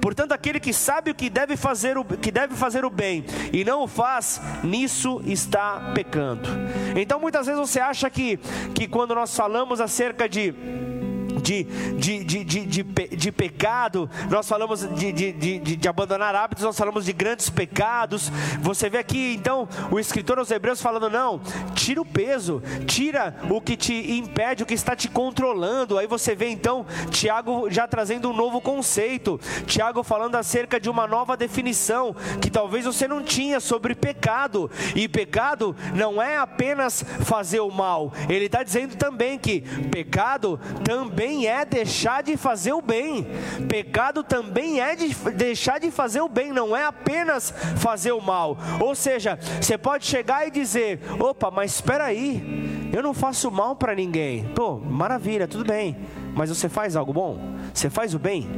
Portanto, 0.00 0.32
aquele 0.32 0.60
que 0.60 0.72
sabe 0.72 1.10
o 1.10 1.14
que 1.14 1.28
deve 1.28 1.56
fazer 1.56 1.98
o 1.98 2.04
que 2.04 2.30
deve 2.30 2.54
fazer 2.54 2.84
o 2.84 2.90
bem 2.90 3.24
e 3.52 3.64
não 3.64 3.82
o 3.82 3.88
faz, 3.88 4.40
nisso 4.62 5.20
está 5.24 5.92
pecando. 5.94 6.48
Então, 6.96 7.20
muitas 7.20 7.46
vezes 7.46 7.60
você 7.60 7.80
acha 7.80 8.08
que, 8.08 8.38
que 8.74 8.86
quando 8.86 9.14
nós 9.14 9.36
falamos 9.36 9.80
acerca 9.80 10.28
de 10.28 10.54
de, 11.40 11.64
de, 11.98 12.24
de, 12.24 12.44
de, 12.44 12.82
de, 12.84 13.32
pecado, 13.32 14.08
nós 14.28 14.48
falamos 14.48 14.80
de, 14.94 15.12
de, 15.12 15.32
de, 15.32 15.76
de 15.76 15.88
abandonar 15.88 16.34
hábitos, 16.34 16.64
nós 16.64 16.76
falamos 16.76 17.04
de 17.04 17.12
grandes 17.12 17.48
pecados. 17.48 18.30
Você 18.60 18.88
vê 18.88 18.98
aqui 18.98 19.34
então 19.34 19.68
o 19.90 19.98
escritor 19.98 20.38
aos 20.38 20.50
Hebreus 20.50 20.80
falando: 20.80 21.08
não, 21.08 21.40
tira 21.74 22.00
o 22.00 22.04
peso, 22.04 22.62
tira 22.86 23.36
o 23.48 23.60
que 23.60 23.76
te 23.76 24.12
impede, 24.12 24.62
o 24.62 24.66
que 24.66 24.74
está 24.74 24.94
te 24.94 25.08
controlando. 25.08 25.98
Aí 25.98 26.06
você 26.06 26.34
vê 26.34 26.48
então 26.48 26.84
Tiago 27.10 27.70
já 27.70 27.86
trazendo 27.86 28.30
um 28.30 28.36
novo 28.36 28.60
conceito, 28.60 29.40
Tiago 29.66 30.02
falando 30.02 30.36
acerca 30.36 30.78
de 30.80 30.90
uma 30.90 31.06
nova 31.06 31.36
definição 31.36 32.14
que 32.40 32.50
talvez 32.50 32.84
você 32.84 33.06
não 33.06 33.22
tinha 33.22 33.60
sobre 33.60 33.94
pecado. 33.94 34.70
E 34.94 35.08
pecado 35.08 35.74
não 35.94 36.20
é 36.20 36.36
apenas 36.36 37.04
fazer 37.20 37.60
o 37.60 37.70
mal, 37.70 38.12
ele 38.28 38.46
está 38.46 38.62
dizendo 38.62 38.96
também 38.96 39.38
que 39.38 39.60
pecado 39.90 40.58
também 40.84 41.29
também 41.30 41.46
é 41.46 41.64
deixar 41.64 42.22
de 42.22 42.36
fazer 42.36 42.72
o 42.72 42.82
bem. 42.82 43.24
Pecado 43.68 44.24
também 44.24 44.80
é 44.80 44.96
de 44.96 45.14
deixar 45.30 45.78
de 45.78 45.90
fazer 45.90 46.20
o 46.20 46.28
bem, 46.28 46.52
não 46.52 46.76
é 46.76 46.84
apenas 46.84 47.54
fazer 47.76 48.10
o 48.10 48.20
mal. 48.20 48.58
Ou 48.80 48.94
seja, 48.96 49.38
você 49.60 49.78
pode 49.78 50.06
chegar 50.06 50.46
e 50.46 50.50
dizer: 50.50 51.00
opa, 51.20 51.50
mas 51.50 51.74
espera 51.74 52.04
aí, 52.04 52.90
eu 52.92 53.02
não 53.02 53.14
faço 53.14 53.48
mal 53.50 53.76
para 53.76 53.94
ninguém. 53.94 54.44
Pô, 54.54 54.78
maravilha, 54.78 55.46
tudo 55.46 55.64
bem. 55.64 55.96
Mas 56.34 56.48
você 56.48 56.68
faz 56.68 56.96
algo 56.96 57.12
bom? 57.12 57.38
Você 57.72 57.88
faz 57.88 58.12
o 58.12 58.18
bem? 58.18 58.48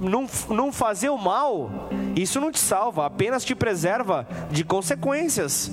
Não, 0.00 0.26
não 0.54 0.72
fazer 0.72 1.08
o 1.08 1.18
mal, 1.18 1.70
isso 2.14 2.40
não 2.40 2.52
te 2.52 2.58
salva, 2.58 3.06
apenas 3.06 3.44
te 3.44 3.54
preserva 3.54 4.26
de 4.50 4.62
consequências. 4.62 5.70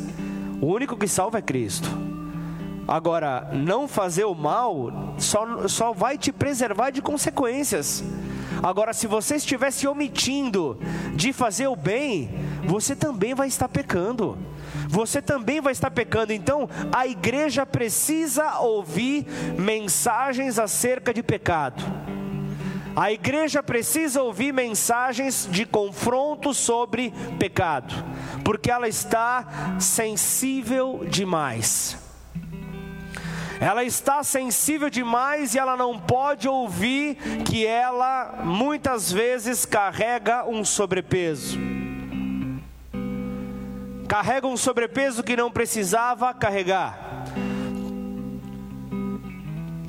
O 0.60 0.68
único 0.68 0.98
que 0.98 1.08
salva 1.08 1.38
é 1.38 1.42
Cristo. 1.42 2.05
Agora, 2.88 3.50
não 3.52 3.88
fazer 3.88 4.26
o 4.26 4.36
mal 4.36 5.16
só, 5.18 5.68
só 5.68 5.92
vai 5.92 6.18
te 6.18 6.32
preservar 6.32 6.92
de 6.92 7.02
consequências. 7.02 8.04
Agora, 8.62 8.94
se 8.94 9.08
você 9.08 9.36
estiver 9.36 9.72
se 9.72 9.88
omitindo 9.88 10.80
de 11.16 11.34
fazer 11.34 11.68
o 11.68 11.76
bem, 11.76 12.30
você 12.66 12.96
também 12.96 13.34
vai 13.34 13.48
estar 13.48 13.68
pecando. 13.68 14.38
Você 14.88 15.22
também 15.22 15.60
vai 15.60 15.72
estar 15.72 15.90
pecando. 15.92 16.32
Então, 16.32 16.70
a 16.94 17.08
igreja 17.08 17.66
precisa 17.66 18.60
ouvir 18.60 19.26
mensagens 19.58 20.60
acerca 20.60 21.14
de 21.14 21.24
pecado. 21.24 21.84
A 22.96 23.12
igreja 23.12 23.62
precisa 23.62 24.22
ouvir 24.22 24.54
mensagens 24.54 25.50
de 25.52 25.66
confronto 25.66 26.54
sobre 26.54 27.14
pecado, 27.38 27.94
porque 28.42 28.72
ela 28.72 28.88
está 28.88 29.78
sensível 29.80 31.02
demais. 31.06 32.05
Ela 33.60 33.84
está 33.84 34.24
sensível 34.24 34.90
demais 34.90 35.56
e 35.56 35.60
ela 35.60 35.78
não 35.78 35.98
pode 35.98 36.48
ouvir 36.48 37.16
que 37.46 37.66
ela 37.66 38.42
muitas 38.44 39.12
vezes 39.12 39.66
carrega 39.66 40.46
um 40.46 40.66
sobrepeso. 40.66 41.58
Carrega 44.08 44.46
um 44.46 44.58
sobrepeso 44.58 45.24
que 45.24 45.36
não 45.36 45.50
precisava 45.50 46.34
carregar. 46.34 47.06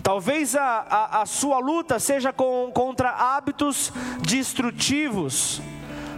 Talvez 0.03 0.55
a, 0.55 0.63
a, 0.63 1.23
a 1.23 1.27
sua 1.27 1.59
luta 1.59 1.99
seja 1.99 2.33
com, 2.33 2.71
contra 2.73 3.11
hábitos 3.11 3.93
destrutivos. 4.21 5.61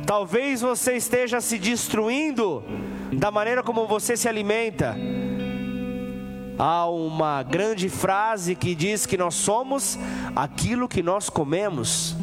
Talvez 0.06 0.60
você 0.60 0.96
esteja 0.96 1.40
se 1.40 1.58
destruindo 1.58 2.62
da 3.12 3.30
maneira 3.30 3.62
como 3.62 3.86
você 3.86 4.16
se 4.16 4.28
alimenta. 4.28 4.94
Há 6.58 6.88
uma 6.88 7.42
grande 7.44 7.88
frase 7.88 8.56
que 8.56 8.74
diz 8.74 9.06
que 9.06 9.16
nós 9.16 9.34
somos 9.34 9.96
aquilo 10.34 10.88
que 10.88 11.02
nós 11.02 11.30
comemos. 11.30 12.16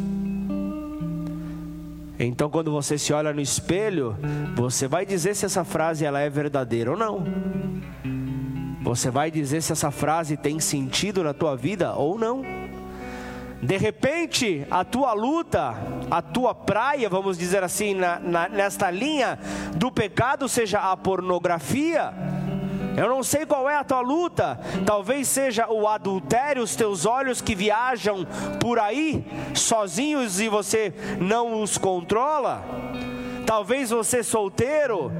Então, 2.19 2.49
quando 2.49 2.71
você 2.71 2.97
se 2.97 3.13
olha 3.13 3.31
no 3.33 3.39
espelho, 3.39 4.17
você 4.55 4.87
vai 4.87 5.05
dizer 5.05 5.35
se 5.35 5.45
essa 5.45 5.63
frase 5.63 6.03
ela 6.05 6.19
é 6.19 6.29
verdadeira 6.29 6.91
ou 6.91 6.97
não. 6.97 7.23
Você 8.81 9.09
vai 9.09 9.31
dizer 9.31 9.61
se 9.61 9.71
essa 9.71 9.89
frase 9.89 10.35
tem 10.37 10.59
sentido 10.59 11.23
na 11.23 11.33
tua 11.33 11.55
vida 11.55 11.93
ou 11.93 12.19
não. 12.19 12.43
De 13.61 13.77
repente, 13.77 14.67
a 14.69 14.83
tua 14.83 15.13
luta, 15.13 15.75
a 16.11 16.21
tua 16.21 16.53
praia, 16.53 17.09
vamos 17.09 17.37
dizer 17.37 17.63
assim, 17.63 17.95
na, 17.95 18.19
na, 18.19 18.49
nesta 18.49 18.91
linha 18.91 19.39
do 19.75 19.91
pecado, 19.91 20.47
seja 20.47 20.79
a 20.79 20.95
pornografia. 20.95 22.13
Eu 22.97 23.09
não 23.09 23.23
sei 23.23 23.45
qual 23.45 23.69
é 23.69 23.75
a 23.75 23.83
tua 23.83 23.99
luta, 23.99 24.59
talvez 24.85 25.27
seja 25.27 25.67
o 25.69 25.87
adultério, 25.87 26.63
os 26.63 26.75
teus 26.75 27.05
olhos 27.05 27.41
que 27.41 27.53
viajam 27.53 28.25
por 28.59 28.79
aí 28.79 29.25
sozinhos 29.53 30.39
e 30.39 30.47
você 30.47 30.93
não 31.19 31.61
os 31.61 31.77
controla. 31.77 32.63
Talvez 33.45 33.89
você 33.89 34.23
solteiro 34.23 35.11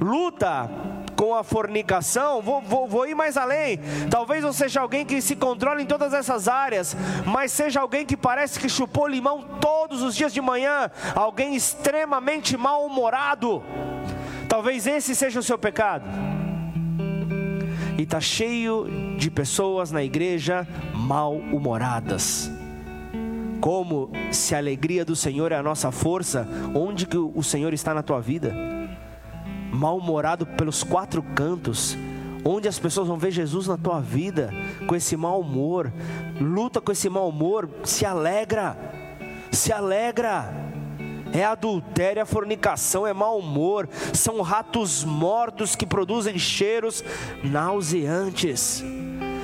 luta 0.00 0.70
com 1.16 1.34
a 1.34 1.42
fornicação, 1.42 2.42
vou, 2.42 2.60
vou, 2.60 2.86
vou 2.86 3.08
ir 3.08 3.14
mais 3.14 3.36
além. 3.36 3.80
Talvez 4.10 4.44
não 4.44 4.52
seja 4.52 4.82
alguém 4.82 5.04
que 5.04 5.22
se 5.22 5.34
controle 5.34 5.82
em 5.82 5.86
todas 5.86 6.12
essas 6.12 6.46
áreas, 6.46 6.94
mas 7.24 7.50
seja 7.50 7.80
alguém 7.80 8.04
que 8.04 8.16
parece 8.16 8.60
que 8.60 8.68
chupou 8.68 9.08
limão 9.08 9.42
todos 9.60 10.02
os 10.02 10.14
dias 10.14 10.32
de 10.32 10.40
manhã, 10.42 10.90
alguém 11.14 11.56
extremamente 11.56 12.56
mal-humorado. 12.56 13.64
Talvez 14.48 14.86
esse 14.86 15.14
seja 15.16 15.40
o 15.40 15.42
seu 15.42 15.58
pecado. 15.58 16.04
E 17.98 18.02
está 18.02 18.20
cheio 18.20 18.86
de 19.16 19.30
pessoas 19.30 19.90
na 19.90 20.02
igreja 20.02 20.66
mal-humoradas. 20.94 22.50
Como 23.60 24.10
se 24.30 24.54
a 24.54 24.58
alegria 24.58 25.04
do 25.04 25.16
Senhor 25.16 25.50
é 25.50 25.56
a 25.56 25.62
nossa 25.62 25.90
força, 25.90 26.46
onde 26.74 27.06
que 27.06 27.16
o 27.16 27.42
Senhor 27.42 27.72
está 27.72 27.94
na 27.94 28.02
tua 28.02 28.20
vida? 28.20 28.54
mal-humorado 29.76 30.46
pelos 30.46 30.82
quatro 30.82 31.22
cantos, 31.22 31.96
onde 32.44 32.66
as 32.66 32.78
pessoas 32.78 33.08
vão 33.08 33.18
ver 33.18 33.30
Jesus 33.30 33.66
na 33.66 33.76
tua 33.76 34.00
vida, 34.00 34.50
com 34.86 34.96
esse 34.96 35.16
mau 35.16 35.40
humor, 35.40 35.92
luta 36.40 36.80
com 36.80 36.90
esse 36.90 37.08
mau 37.08 37.28
humor, 37.28 37.68
se 37.84 38.04
alegra, 38.04 38.76
se 39.52 39.72
alegra. 39.72 40.65
É 41.32 41.44
adultério, 41.44 42.20
é 42.20 42.24
fornicação, 42.24 43.06
é 43.06 43.12
mau 43.12 43.38
humor, 43.38 43.88
são 44.12 44.40
ratos 44.40 45.04
mortos 45.04 45.76
que 45.76 45.84
produzem 45.84 46.38
cheiros 46.38 47.04
nauseantes, 47.42 48.82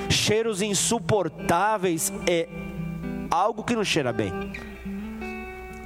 cheiros 0.08 0.62
insuportáveis, 0.62 2.12
é 2.26 2.48
algo 3.30 3.64
que 3.64 3.74
não 3.74 3.84
cheira 3.84 4.12
bem. 4.12 4.32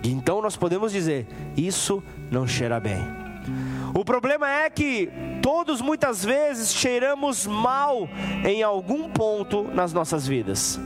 Então 0.05 0.41
nós 0.41 0.57
podemos 0.57 0.93
dizer: 0.93 1.27
isso 1.57 2.03
não 2.31 2.47
cheira 2.47 2.79
bem. 2.79 2.99
O 3.95 4.05
problema 4.05 4.51
é 4.51 4.69
que 4.69 5.09
todos 5.41 5.81
muitas 5.81 6.25
vezes 6.25 6.73
cheiramos 6.75 7.47
mal 7.47 8.09
em 8.45 8.63
algum 8.63 9.09
ponto 9.09 9.63
nas 9.63 9.93
nossas 9.93 10.27
vidas. 10.27 10.79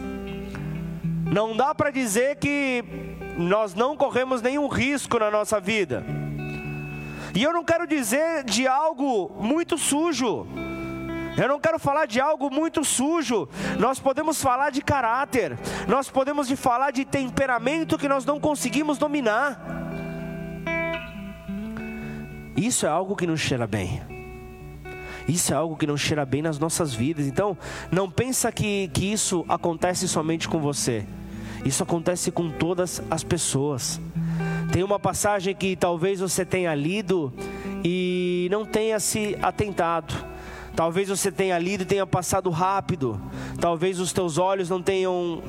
Não 1.31 1.57
dá 1.57 1.73
para 1.73 1.93
dizer 1.93 2.37
que 2.37 2.85
nós 3.39 3.73
não 3.73 3.97
corremos 3.97 4.43
nenhum 4.43 4.67
risco 4.67 5.17
na 5.19 5.31
nossa 5.31 5.61
vida. 5.61 6.05
E 7.33 7.43
eu 7.43 7.53
não 7.53 7.65
quero 7.65 7.87
dizer 7.87 8.43
de 8.43 8.67
algo 8.67 9.31
muito 9.39 9.79
sujo. 9.79 10.47
Eu 11.37 11.49
não 11.49 11.61
quero 11.61 11.79
falar 11.79 12.07
de 12.07 12.21
algo 12.21 12.51
muito 12.51 12.85
sujo. 12.85 13.49
Nós 13.79 14.01
podemos 14.01 14.43
falar 14.43 14.71
de 14.71 14.83
caráter. 14.83 15.57
Nós 15.87 16.11
podemos 16.11 16.49
de 16.49 16.57
falar 16.57 16.91
de 16.91 17.05
temperamento 17.05 17.97
que 17.97 18.09
nós 18.09 18.25
não 18.25 18.41
conseguimos 18.41 18.99
dominar. 18.99 19.61
Isso 22.57 22.85
é 22.85 22.89
algo 22.89 23.15
que 23.15 23.27
não 23.27 23.37
cheira 23.37 23.69
bem. 23.69 24.03
Isso 25.29 25.55
é 25.55 25.57
algo 25.57 25.77
que 25.77 25.87
não 25.87 25.97
cheira 25.97 26.27
bem 26.27 26.43
nas 26.43 26.59
nossas 26.59 26.93
vidas. 26.93 27.27
Então, 27.27 27.57
não 27.93 28.11
pensa 28.11 28.51
que, 28.51 28.89
que 28.89 29.13
isso 29.13 29.45
acontece 29.49 30.09
somente 30.09 30.49
com 30.49 30.59
você. 30.59 31.07
Isso 31.65 31.83
acontece 31.83 32.31
com 32.31 32.51
todas 32.51 33.03
as 33.11 33.23
pessoas. 33.23 34.01
Tem 34.73 34.83
uma 34.83 34.99
passagem 34.99 35.55
que 35.55 35.77
talvez 35.77 36.21
você 36.21 36.45
tenha 36.45 36.75
lido 36.75 37.33
e 37.85 38.49
não 38.51 38.65
tenha 38.65 38.99
se 39.01 39.37
atentado. 39.43 40.15
Talvez 40.75 41.09
você 41.09 41.31
tenha 41.31 41.59
lido 41.59 41.83
e 41.83 41.87
tenha 41.87 42.07
passado 42.07 42.49
rápido. 42.51 43.21
Talvez 43.61 43.99
os 44.01 44.13
teus 44.13 44.39
olhos 44.39 44.71
não 44.71 44.81
tenham 44.81 45.43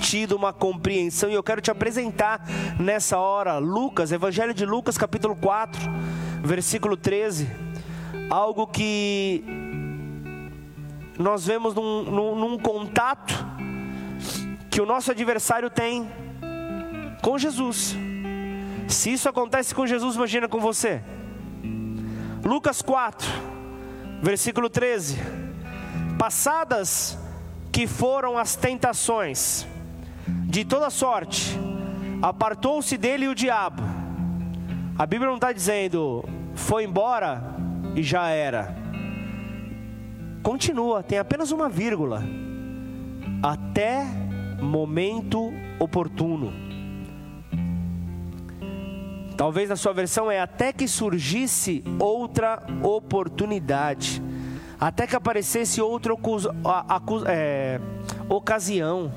tido 0.00 0.36
uma 0.36 0.52
compreensão. 0.52 1.30
E 1.30 1.34
eu 1.34 1.42
quero 1.42 1.60
te 1.60 1.70
apresentar 1.70 2.46
nessa 2.78 3.18
hora 3.18 3.58
Lucas, 3.58 4.12
Evangelho 4.12 4.54
de 4.54 4.64
Lucas, 4.64 4.96
capítulo 4.96 5.34
4 5.34 5.80
versículo 6.42 6.96
13, 6.96 7.48
algo 8.30 8.66
que 8.66 9.44
nós 11.18 11.46
vemos 11.46 11.74
num, 11.74 12.02
num, 12.04 12.36
num 12.36 12.58
contato 12.58 13.34
que 14.78 14.82
o 14.82 14.86
nosso 14.86 15.10
adversário 15.10 15.68
tem 15.68 16.08
com 17.20 17.36
Jesus. 17.36 17.96
Se 18.86 19.12
isso 19.12 19.28
acontece 19.28 19.74
com 19.74 19.84
Jesus, 19.84 20.14
imagina 20.14 20.46
com 20.46 20.60
você. 20.60 21.02
Lucas 22.44 22.80
4, 22.80 23.28
versículo 24.22 24.70
13. 24.70 25.18
Passadas 26.16 27.18
que 27.72 27.88
foram 27.88 28.38
as 28.38 28.54
tentações 28.54 29.66
de 30.44 30.64
toda 30.64 30.90
sorte, 30.90 31.58
apartou-se 32.22 32.96
dele 32.96 33.26
o 33.26 33.34
diabo 33.34 33.82
a 34.96 35.04
Bíblia 35.06 35.28
não 35.28 35.38
está 35.38 35.52
dizendo 35.52 36.24
foi 36.54 36.84
embora 36.84 37.42
e 37.96 38.02
já 38.04 38.28
era. 38.28 38.76
Continua, 40.40 41.02
tem 41.02 41.18
apenas 41.18 41.50
uma 41.50 41.68
vírgula. 41.68 42.22
Até 43.42 44.27
momento 44.60 45.52
oportuno. 45.78 46.52
Talvez 49.36 49.68
na 49.68 49.76
sua 49.76 49.92
versão 49.92 50.30
é 50.30 50.40
até 50.40 50.72
que 50.72 50.88
surgisse 50.88 51.84
outra 51.98 52.60
oportunidade, 52.82 54.20
até 54.80 55.06
que 55.06 55.14
aparecesse 55.14 55.80
outra 55.80 56.12
é, 57.28 57.80
ocasião, 58.28 59.12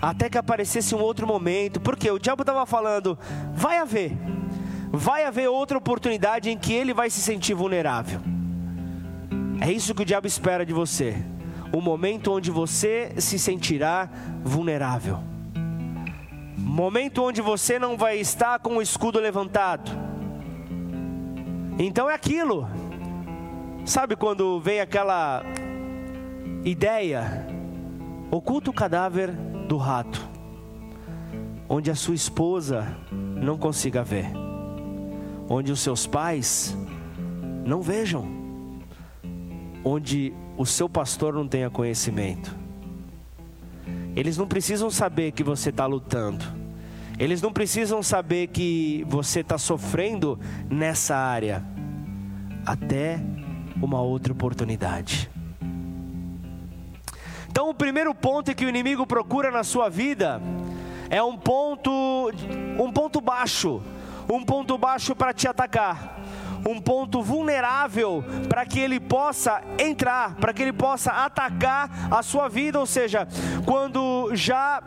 até 0.00 0.30
que 0.30 0.38
aparecesse 0.38 0.94
um 0.94 1.00
outro 1.00 1.26
momento, 1.26 1.78
porque 1.78 2.10
o 2.10 2.18
diabo 2.18 2.42
estava 2.42 2.64
falando: 2.64 3.18
vai 3.52 3.76
haver, 3.78 4.16
vai 4.90 5.24
haver 5.24 5.48
outra 5.48 5.76
oportunidade 5.76 6.48
em 6.48 6.56
que 6.56 6.72
ele 6.72 6.94
vai 6.94 7.10
se 7.10 7.20
sentir 7.20 7.52
vulnerável. 7.52 8.18
É 9.60 9.70
isso 9.70 9.94
que 9.94 10.02
o 10.02 10.06
diabo 10.06 10.26
espera 10.26 10.64
de 10.64 10.72
você. 10.72 11.22
O 11.72 11.80
momento 11.80 12.32
onde 12.32 12.50
você 12.50 13.12
se 13.18 13.38
sentirá 13.38 14.08
vulnerável. 14.44 15.18
Momento 16.56 17.22
onde 17.22 17.40
você 17.40 17.78
não 17.78 17.96
vai 17.96 18.18
estar 18.18 18.58
com 18.58 18.76
o 18.76 18.82
escudo 18.82 19.18
levantado. 19.18 19.90
Então 21.78 22.08
é 22.08 22.14
aquilo. 22.14 22.68
Sabe 23.84 24.14
quando 24.14 24.60
vem 24.60 24.80
aquela 24.80 25.42
ideia? 26.64 27.46
Oculta 28.30 28.70
o 28.70 28.74
cadáver 28.74 29.30
do 29.66 29.76
rato, 29.76 30.28
onde 31.68 31.90
a 31.90 31.94
sua 31.94 32.14
esposa 32.14 32.96
não 33.10 33.58
consiga 33.58 34.02
ver 34.02 34.42
onde 35.48 35.70
os 35.70 35.80
seus 35.80 36.06
pais 36.06 36.76
não 37.64 37.82
vejam, 37.82 38.26
onde 39.84 40.32
o 40.56 40.64
seu 40.64 40.88
pastor 40.88 41.34
não 41.34 41.46
tenha 41.46 41.70
conhecimento. 41.70 42.54
Eles 44.14 44.36
não 44.36 44.46
precisam 44.46 44.90
saber 44.90 45.32
que 45.32 45.42
você 45.42 45.70
está 45.70 45.86
lutando, 45.86 46.44
eles 47.18 47.40
não 47.40 47.52
precisam 47.52 48.02
saber 48.02 48.48
que 48.48 49.04
você 49.08 49.40
está 49.40 49.56
sofrendo 49.58 50.38
nessa 50.70 51.16
área, 51.16 51.64
até 52.64 53.20
uma 53.80 54.00
outra 54.00 54.32
oportunidade. 54.32 55.30
Então, 57.50 57.68
o 57.68 57.74
primeiro 57.74 58.14
ponto 58.14 58.54
que 58.54 58.64
o 58.64 58.68
inimigo 58.68 59.06
procura 59.06 59.50
na 59.50 59.62
sua 59.62 59.88
vida 59.88 60.40
é 61.10 61.22
um 61.22 61.36
ponto, 61.36 62.30
um 62.78 62.90
ponto 62.90 63.20
baixo 63.20 63.82
um 64.28 64.44
ponto 64.44 64.76
baixo 64.78 65.14
para 65.14 65.32
te 65.32 65.48
atacar, 65.48 66.20
um 66.68 66.80
ponto 66.80 67.22
vulnerável 67.22 68.24
para 68.48 68.64
que 68.64 68.78
ele 68.78 69.00
possa 69.00 69.62
entrar, 69.78 70.34
para 70.36 70.52
que 70.52 70.62
ele 70.62 70.72
possa 70.72 71.10
atacar 71.10 71.90
a 72.10 72.22
sua 72.22 72.48
vida, 72.48 72.78
ou 72.78 72.86
seja, 72.86 73.26
quando 73.64 74.30
já 74.34 74.82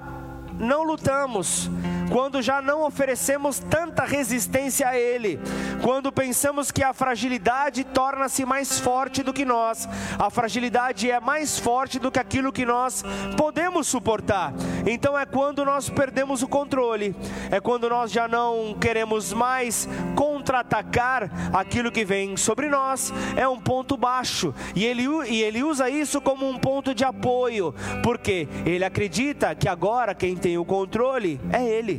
não 0.60 0.84
lutamos, 0.84 1.70
quando 2.12 2.42
já 2.42 2.62
não 2.62 2.84
oferecemos 2.84 3.60
tanta 3.60 4.04
resistência 4.04 4.88
a 4.88 4.98
Ele, 4.98 5.40
quando 5.82 6.12
pensamos 6.12 6.72
que 6.72 6.84
a 6.84 6.94
fragilidade 6.94 7.84
torna-se 7.84 8.46
mais 8.46 8.80
forte 8.80 9.24
do 9.24 9.34
que 9.34 9.46
nós, 9.46 9.88
a 10.18 10.30
fragilidade 10.30 11.10
é 11.10 11.20
mais 11.20 11.60
forte 11.60 12.00
do 12.00 12.12
que 12.12 12.20
aquilo 12.20 12.52
que 12.52 12.66
nós 12.66 13.04
podemos 13.38 13.88
suportar. 13.88 14.54
Então 14.86 15.18
é 15.18 15.26
quando 15.26 15.66
nós 15.66 15.90
perdemos 15.90 16.42
o 16.42 16.48
controle, 16.48 17.16
é 17.52 17.60
quando 17.60 17.90
nós 17.90 18.12
já 18.12 18.28
não 18.28 18.76
queremos 18.80 19.34
mais 19.34 19.88
contra-atacar 20.16 21.30
aquilo 21.54 21.92
que 21.92 22.06
vem 22.06 22.38
sobre 22.38 22.70
nós, 22.70 23.14
é 23.36 23.48
um 23.48 23.60
ponto 23.60 23.98
baixo, 23.98 24.54
e 24.76 24.86
ele, 24.86 25.06
e 25.28 25.42
ele 25.42 25.64
usa 25.64 25.90
isso 25.90 26.22
como 26.22 26.48
um 26.48 26.58
ponto 26.58 26.94
de 26.94 27.04
apoio, 27.04 27.74
porque 28.04 28.48
ele 28.66 28.84
acredita 28.84 29.56
que 29.56 29.68
agora 29.68 30.14
quem 30.14 30.36
tem 30.36 30.58
o 30.58 30.66
controle 30.66 31.40
é 31.52 31.64
Ele. 31.64 31.95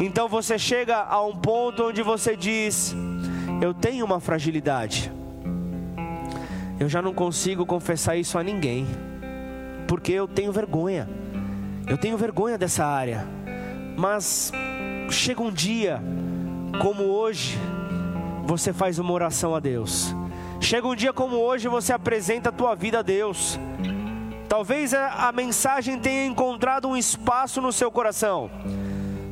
Então 0.00 0.28
você 0.28 0.58
chega 0.58 0.96
a 0.98 1.24
um 1.24 1.34
ponto 1.34 1.84
onde 1.84 2.02
você 2.02 2.36
diz: 2.36 2.94
Eu 3.60 3.72
tenho 3.72 4.04
uma 4.04 4.20
fragilidade. 4.20 5.12
Eu 6.78 6.88
já 6.88 7.00
não 7.00 7.14
consigo 7.14 7.64
confessar 7.64 8.16
isso 8.16 8.38
a 8.38 8.42
ninguém, 8.42 8.86
porque 9.88 10.12
eu 10.12 10.28
tenho 10.28 10.52
vergonha. 10.52 11.08
Eu 11.86 11.96
tenho 11.96 12.18
vergonha 12.18 12.58
dessa 12.58 12.84
área. 12.84 13.26
Mas 13.96 14.52
chega 15.10 15.42
um 15.42 15.50
dia, 15.50 16.02
como 16.82 17.04
hoje, 17.04 17.56
você 18.44 18.72
faz 18.72 18.98
uma 18.98 19.12
oração 19.12 19.54
a 19.54 19.60
Deus. 19.60 20.14
Chega 20.60 20.86
um 20.86 20.94
dia 20.94 21.12
como 21.12 21.36
hoje, 21.36 21.68
você 21.68 21.92
apresenta 21.92 22.50
a 22.50 22.52
tua 22.52 22.74
vida 22.74 22.98
a 22.98 23.02
Deus. 23.02 23.58
Talvez 24.48 24.94
a, 24.94 25.32
mensagem 25.32 25.98
tenha 25.98 26.26
encontrado 26.26 26.88
um 26.88 26.96
espaço 26.96 27.60
no 27.60 27.72
seu 27.72 27.90
coração. 27.90 28.50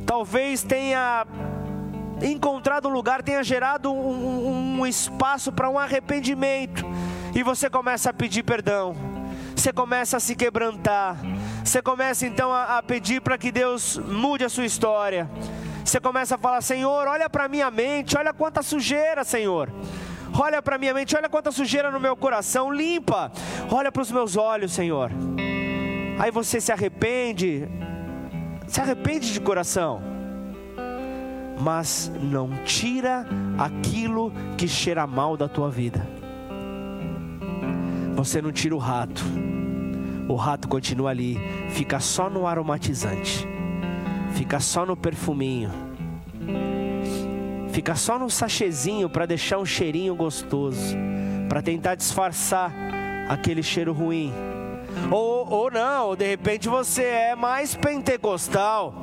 Talvez 0.05 0.61
tenha 0.61 1.25
encontrado 2.21 2.87
um 2.87 2.91
lugar, 2.91 3.23
tenha 3.23 3.43
gerado 3.43 3.91
um, 3.91 4.79
um 4.79 4.85
espaço 4.85 5.51
para 5.51 5.69
um 5.69 5.79
arrependimento, 5.79 6.85
e 7.33 7.43
você 7.43 7.69
começa 7.69 8.09
a 8.09 8.13
pedir 8.13 8.43
perdão, 8.43 8.95
você 9.55 9.73
começa 9.73 10.17
a 10.17 10.19
se 10.19 10.35
quebrantar, 10.35 11.17
você 11.63 11.81
começa 11.81 12.25
então 12.25 12.51
a, 12.51 12.77
a 12.77 12.83
pedir 12.83 13.21
para 13.21 13.37
que 13.37 13.51
Deus 13.51 13.97
mude 13.97 14.43
a 14.43 14.49
sua 14.49 14.65
história. 14.65 15.29
Você 15.83 15.99
começa 15.99 16.35
a 16.35 16.37
falar: 16.37 16.61
Senhor, 16.61 17.07
olha 17.07 17.29
para 17.29 17.47
minha 17.47 17.69
mente, 17.69 18.17
olha 18.17 18.33
quanta 18.33 18.63
sujeira, 18.63 19.23
Senhor. 19.23 19.69
Olha 20.37 20.61
para 20.61 20.77
minha 20.77 20.93
mente, 20.93 21.15
olha 21.15 21.29
quanta 21.29 21.51
sujeira 21.51 21.89
no 21.89 21.99
meu 21.99 22.15
coração, 22.15 22.71
limpa. 22.71 23.31
Olha 23.71 23.91
para 23.91 24.01
os 24.01 24.11
meus 24.11 24.35
olhos, 24.35 24.73
Senhor. 24.73 25.09
Aí 26.19 26.29
você 26.29 26.59
se 26.59 26.71
arrepende, 26.71 27.67
se 28.67 28.81
arrepende 28.81 29.31
de 29.31 29.39
coração, 29.39 30.01
mas 31.59 32.11
não 32.21 32.49
tira 32.63 33.25
aquilo 33.57 34.31
que 34.57 34.67
cheira 34.67 35.07
mal 35.07 35.37
da 35.37 35.47
tua 35.47 35.69
vida. 35.69 36.05
Você 38.15 38.41
não 38.41 38.51
tira 38.51 38.75
o 38.75 38.79
rato, 38.79 39.23
o 40.27 40.35
rato 40.35 40.67
continua 40.67 41.11
ali, 41.11 41.37
fica 41.69 41.99
só 41.99 42.29
no 42.29 42.47
aromatizante, 42.47 43.45
fica 44.33 44.59
só 44.59 44.85
no 44.85 44.95
perfuminho, 44.95 45.69
fica 47.75 47.93
só 47.93 48.17
no 48.17 48.29
sachezinho 48.29 49.09
para 49.09 49.25
deixar 49.25 49.57
um 49.57 49.65
cheirinho 49.65 50.15
gostoso, 50.15 50.95
para 51.49 51.61
tentar 51.61 51.95
disfarçar 51.95 52.73
aquele 53.27 53.61
cheiro 53.61 53.91
ruim 53.91 54.33
ou, 55.11 55.47
ou 55.49 55.71
não, 55.71 56.15
de 56.15 56.25
repente 56.25 56.69
você 56.69 57.03
é 57.03 57.35
mais 57.35 57.75
pentecostal. 57.75 58.93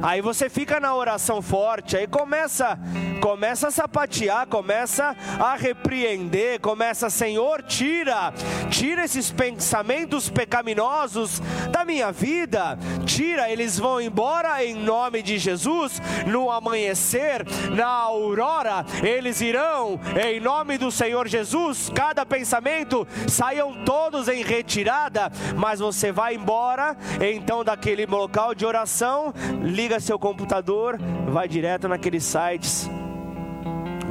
Aí 0.00 0.20
você 0.20 0.48
fica 0.48 0.80
na 0.80 0.94
oração 0.94 1.42
forte, 1.42 1.96
aí 1.96 2.06
começa, 2.06 2.78
começa 3.22 3.68
a 3.68 3.70
sapatear, 3.70 4.48
começa 4.48 5.16
a 5.38 5.54
repreender, 5.54 6.60
começa, 6.60 7.08
Senhor, 7.08 7.62
tira, 7.62 8.34
tira 8.68 9.04
esses 9.04 9.30
pensamentos 9.30 10.28
pecaminosos 10.28 11.40
da 11.70 11.84
minha 11.84 12.10
vida, 12.10 12.76
tira, 13.06 13.48
eles 13.48 13.78
vão 13.78 14.00
embora 14.00 14.64
em 14.64 14.74
nome 14.74 15.22
de 15.22 15.38
Jesus, 15.38 16.02
no 16.26 16.50
amanhecer, 16.50 17.46
na 17.70 17.86
aurora, 17.86 18.84
eles 19.04 19.40
irão 19.40 20.00
em 20.20 20.40
nome 20.40 20.76
do 20.76 20.90
Senhor 20.90 21.28
Jesus, 21.28 21.92
cada 21.94 22.26
pensamento 22.26 23.06
saiam 23.28 23.84
todos 23.84 24.26
em 24.26 24.42
retirada, 24.42 25.30
mas 25.56 25.78
você 25.78 26.10
vai 26.10 26.34
embora, 26.34 26.96
então 27.20 27.62
daquele 27.62 28.04
local 28.04 28.52
de 28.52 28.66
oração, 28.66 29.32
liga 29.62 30.00
seu 30.00 30.18
computador, 30.18 30.98
vai 31.28 31.46
direto 31.46 31.86
naqueles 31.86 32.24
sites 32.24 32.90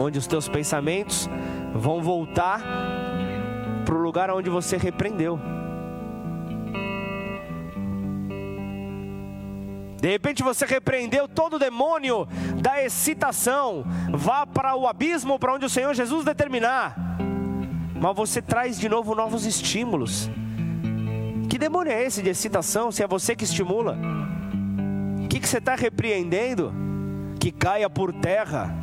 onde 0.01 0.17
os 0.17 0.27
teus 0.27 0.47
pensamentos 0.47 1.29
vão 1.73 2.01
voltar 2.01 2.61
para 3.85 3.95
o 3.95 4.01
lugar 4.01 4.29
onde 4.31 4.49
você 4.49 4.77
repreendeu. 4.77 5.39
De 10.01 10.09
repente 10.09 10.41
você 10.41 10.65
repreendeu 10.65 11.27
todo 11.27 11.57
o 11.57 11.59
demônio 11.59 12.27
da 12.59 12.83
excitação, 12.83 13.85
vá 14.11 14.47
para 14.47 14.75
o 14.75 14.87
abismo 14.87 15.37
para 15.37 15.53
onde 15.53 15.65
o 15.65 15.69
Senhor 15.69 15.93
Jesus 15.93 16.25
determinar. 16.25 16.95
Mas 18.01 18.15
você 18.15 18.41
traz 18.41 18.79
de 18.79 18.89
novo 18.89 19.13
novos 19.13 19.45
estímulos. 19.45 20.29
Que 21.47 21.57
demônio 21.57 21.93
é 21.93 22.03
esse 22.03 22.23
de 22.23 22.29
excitação 22.29 22.91
se 22.91 23.03
é 23.03 23.07
você 23.07 23.35
que 23.35 23.43
estimula? 23.43 23.95
que, 25.31 25.39
que 25.39 25.47
você 25.47 25.59
está 25.59 25.75
repreendendo? 25.75 26.73
Que 27.39 27.53
caia 27.53 27.89
por 27.89 28.11
terra. 28.11 28.75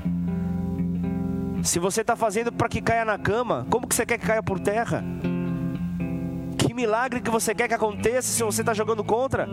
Se 1.63 1.79
você 1.79 2.03
está 2.03 2.15
fazendo 2.15 2.53
para 2.53 2.69
que 2.69 2.81
caia 2.81 3.05
na 3.05 3.19
cama, 3.19 3.67
como 3.71 3.87
que 3.87 3.95
você 3.95 4.07
quer 4.07 4.19
que 4.19 4.27
caia 4.27 4.43
por 4.43 4.61
terra? 4.61 5.05
Que 6.57 6.73
milagre 6.73 7.21
que 7.21 7.31
você 7.31 7.55
quer 7.55 7.69
que 7.69 7.75
aconteça 7.75 8.29
se 8.29 8.43
você 8.43 8.63
está 8.63 8.73
jogando 8.73 9.03
contra? 9.03 9.49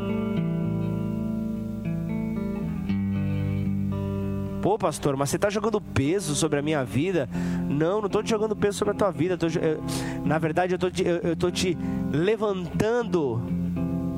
Pô, 4.62 4.80
pastor, 4.80 5.16
mas 5.16 5.30
você 5.30 5.36
está 5.36 5.50
jogando 5.50 5.80
peso 5.80 6.36
sobre 6.36 6.58
a 6.58 6.62
minha 6.62 6.84
vida? 6.84 7.30
Não, 7.70 8.00
não 8.00 8.08
estou 8.08 8.24
te 8.24 8.32
jogando 8.32 8.56
peso 8.56 8.78
sobre 8.80 8.94
a 8.94 8.98
tua 8.98 9.12
vida. 9.12 9.38
Tô, 9.38 9.46
eu, 9.46 9.84
na 10.26 10.40
verdade, 10.40 10.74
eu 10.74 11.34
estou 11.34 11.52
te 11.52 11.78
levantando 12.12 13.42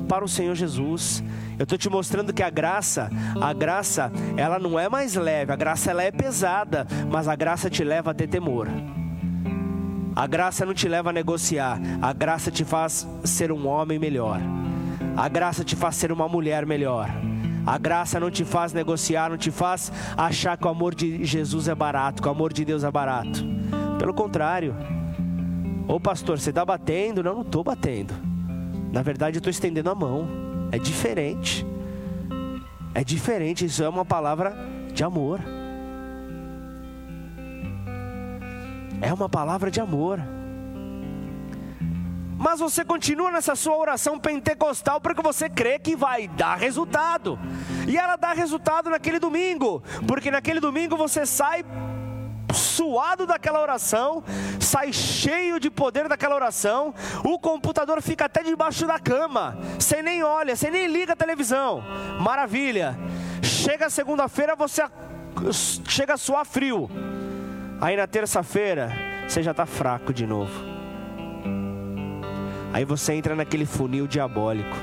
para 0.08 0.24
o 0.24 0.28
Senhor 0.28 0.54
Jesus. 0.54 1.22
Eu 1.58 1.64
estou 1.64 1.76
te 1.76 1.88
mostrando 1.90 2.32
que 2.32 2.42
a 2.42 2.50
graça, 2.50 3.10
a 3.40 3.52
graça, 3.52 4.10
ela 4.36 4.58
não 4.58 4.78
é 4.78 4.88
mais 4.88 5.14
leve, 5.14 5.52
a 5.52 5.56
graça 5.56 5.90
ela 5.90 6.02
é 6.02 6.10
pesada, 6.10 6.86
mas 7.10 7.28
a 7.28 7.36
graça 7.36 7.68
te 7.68 7.84
leva 7.84 8.10
a 8.12 8.14
ter 8.14 8.26
temor. 8.26 8.68
A 10.16 10.26
graça 10.26 10.66
não 10.66 10.74
te 10.74 10.88
leva 10.88 11.10
a 11.10 11.12
negociar, 11.12 11.78
a 12.02 12.12
graça 12.12 12.50
te 12.50 12.64
faz 12.64 13.06
ser 13.22 13.52
um 13.52 13.68
homem 13.68 13.98
melhor. 13.98 14.40
A 15.16 15.28
graça 15.28 15.62
te 15.62 15.76
faz 15.76 15.96
ser 15.96 16.10
uma 16.10 16.28
mulher 16.28 16.64
melhor. 16.64 17.08
A 17.66 17.76
graça 17.76 18.18
não 18.18 18.30
te 18.30 18.44
faz 18.44 18.72
negociar, 18.72 19.30
não 19.30 19.36
te 19.36 19.50
faz 19.50 19.92
achar 20.16 20.56
que 20.56 20.66
o 20.66 20.70
amor 20.70 20.94
de 20.94 21.24
Jesus 21.24 21.68
é 21.68 21.74
barato, 21.74 22.22
que 22.22 22.28
o 22.28 22.30
amor 22.30 22.52
de 22.52 22.64
Deus 22.64 22.82
é 22.82 22.90
barato. 22.90 23.44
Pelo 23.98 24.14
contrário. 24.14 24.74
Ô 25.86 26.00
pastor, 26.00 26.38
você 26.38 26.50
está 26.50 26.64
batendo? 26.64 27.22
Não, 27.22 27.34
não 27.34 27.42
estou 27.42 27.62
batendo. 27.62 28.37
Na 28.92 29.02
verdade, 29.02 29.36
eu 29.36 29.40
estou 29.40 29.50
estendendo 29.50 29.90
a 29.90 29.94
mão. 29.94 30.28
É 30.72 30.78
diferente. 30.78 31.66
É 32.94 33.04
diferente, 33.04 33.64
isso 33.64 33.82
é 33.82 33.88
uma 33.88 34.04
palavra 34.04 34.56
de 34.92 35.04
amor. 35.04 35.40
É 39.00 39.12
uma 39.12 39.28
palavra 39.28 39.70
de 39.70 39.80
amor. 39.80 40.20
Mas 42.38 42.60
você 42.60 42.84
continua 42.84 43.32
nessa 43.32 43.56
sua 43.56 43.76
oração 43.76 44.18
pentecostal 44.18 45.00
porque 45.00 45.20
você 45.20 45.48
crê 45.48 45.78
que 45.78 45.96
vai 45.96 46.28
dar 46.28 46.56
resultado. 46.56 47.38
E 47.86 47.96
ela 47.96 48.16
dá 48.16 48.32
resultado 48.32 48.90
naquele 48.90 49.18
domingo, 49.18 49.82
porque 50.06 50.30
naquele 50.30 50.60
domingo 50.60 50.96
você 50.96 51.26
sai 51.26 51.64
suado 52.54 53.26
daquela 53.26 53.60
oração, 53.60 54.22
sai 54.60 54.92
cheio 54.92 55.60
de 55.60 55.70
poder 55.70 56.08
daquela 56.08 56.34
oração, 56.34 56.94
o 57.24 57.38
computador 57.38 58.00
fica 58.00 58.24
até 58.24 58.42
debaixo 58.42 58.86
da 58.86 58.98
cama, 58.98 59.58
você 59.78 60.02
nem 60.02 60.22
olha, 60.22 60.56
você 60.56 60.70
nem 60.70 60.86
liga 60.86 61.12
a 61.12 61.16
televisão. 61.16 61.82
Maravilha. 62.20 62.96
Chega 63.42 63.90
segunda-feira, 63.90 64.56
você 64.56 64.82
chega 65.86 66.14
a 66.14 66.16
suar 66.16 66.44
frio. 66.44 66.90
Aí 67.80 67.96
na 67.96 68.06
terça-feira, 68.06 68.92
você 69.26 69.42
já 69.42 69.52
está 69.52 69.66
fraco 69.66 70.12
de 70.12 70.26
novo. 70.26 70.52
Aí 72.72 72.84
você 72.84 73.14
entra 73.14 73.34
naquele 73.34 73.64
funil 73.64 74.06
diabólico. 74.06 74.76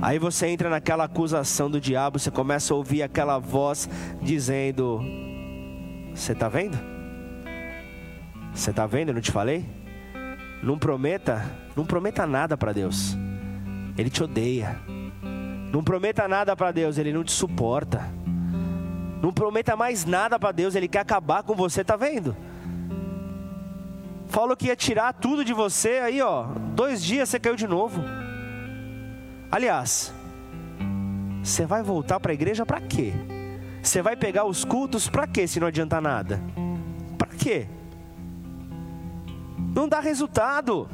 Aí 0.00 0.18
você 0.18 0.48
entra 0.48 0.68
naquela 0.68 1.04
acusação 1.04 1.70
do 1.70 1.80
diabo, 1.80 2.18
você 2.18 2.30
começa 2.30 2.74
a 2.74 2.76
ouvir 2.76 3.02
aquela 3.02 3.38
voz 3.38 3.88
dizendo: 4.20 5.00
você 6.14 6.32
está 6.32 6.48
vendo? 6.48 6.78
Você 8.54 8.70
está 8.70 8.86
vendo? 8.86 9.08
Eu 9.08 9.14
não 9.14 9.20
te 9.20 9.32
falei? 9.32 9.64
Não 10.62 10.78
prometa, 10.78 11.44
não 11.74 11.84
prometa 11.84 12.26
nada 12.26 12.56
para 12.56 12.72
Deus. 12.72 13.16
Ele 13.96 14.10
te 14.10 14.22
odeia. 14.22 14.78
Não 15.72 15.82
prometa 15.82 16.28
nada 16.28 16.54
para 16.54 16.70
Deus, 16.70 16.98
ele 16.98 17.12
não 17.12 17.24
te 17.24 17.32
suporta. 17.32 18.02
Não 19.22 19.32
prometa 19.32 19.74
mais 19.74 20.04
nada 20.04 20.38
para 20.38 20.52
Deus, 20.52 20.74
ele 20.74 20.88
quer 20.88 21.00
acabar 21.00 21.42
com 21.42 21.54
você, 21.54 21.82
tá 21.82 21.96
vendo? 21.96 22.36
Falou 24.28 24.56
que 24.56 24.66
ia 24.66 24.76
tirar 24.76 25.12
tudo 25.12 25.44
de 25.44 25.52
você, 25.52 26.00
aí 26.02 26.20
ó, 26.20 26.44
dois 26.74 27.02
dias 27.02 27.28
você 27.28 27.38
caiu 27.38 27.56
de 27.56 27.66
novo. 27.66 28.02
Aliás, 29.50 30.12
você 31.42 31.66
vai 31.66 31.82
voltar 31.82 32.18
para 32.20 32.32
a 32.32 32.34
igreja 32.34 32.64
para 32.64 32.80
quê? 32.80 33.12
Você 33.82 34.00
vai 34.00 34.14
pegar 34.16 34.44
os 34.44 34.64
cultos 34.64 35.08
para 35.08 35.26
quê 35.26 35.46
se 35.46 35.58
não 35.58 35.66
adianta 35.66 36.00
nada? 36.00 36.40
Para 37.18 37.30
quê? 37.36 37.66
Não 39.74 39.88
dá 39.88 39.98
resultado. 39.98 40.88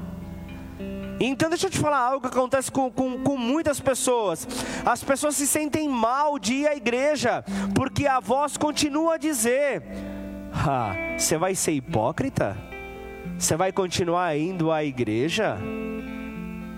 Então 1.21 1.49
deixa 1.49 1.67
eu 1.67 1.71
te 1.71 1.79
falar 1.79 1.99
algo 1.99 2.21
que 2.21 2.35
acontece 2.35 2.71
com, 2.71 2.91
com, 2.91 3.19
com, 3.23 3.37
muitas 3.37 3.81
pessoas. 3.81 4.47
As 4.87 5.03
pessoas 5.03 5.35
se 5.35 5.47
sentem 5.47 5.89
mal 5.89 6.39
de 6.39 6.55
ir 6.55 6.69
à 6.69 6.77
igreja, 6.77 7.45
porque 7.75 8.07
a 8.07 8.21
voz 8.21 8.57
continua 8.57 9.15
a 9.15 9.19
dizer: 9.19 9.83
ah, 10.53 10.95
você 11.17 11.37
vai 11.37 11.55
ser 11.55 11.73
hipócrita? 11.73 12.57
Você 13.37 13.57
vai 13.57 13.73
continuar 13.73 14.37
indo 14.37 14.71
à 14.71 14.85
igreja? 14.85 15.59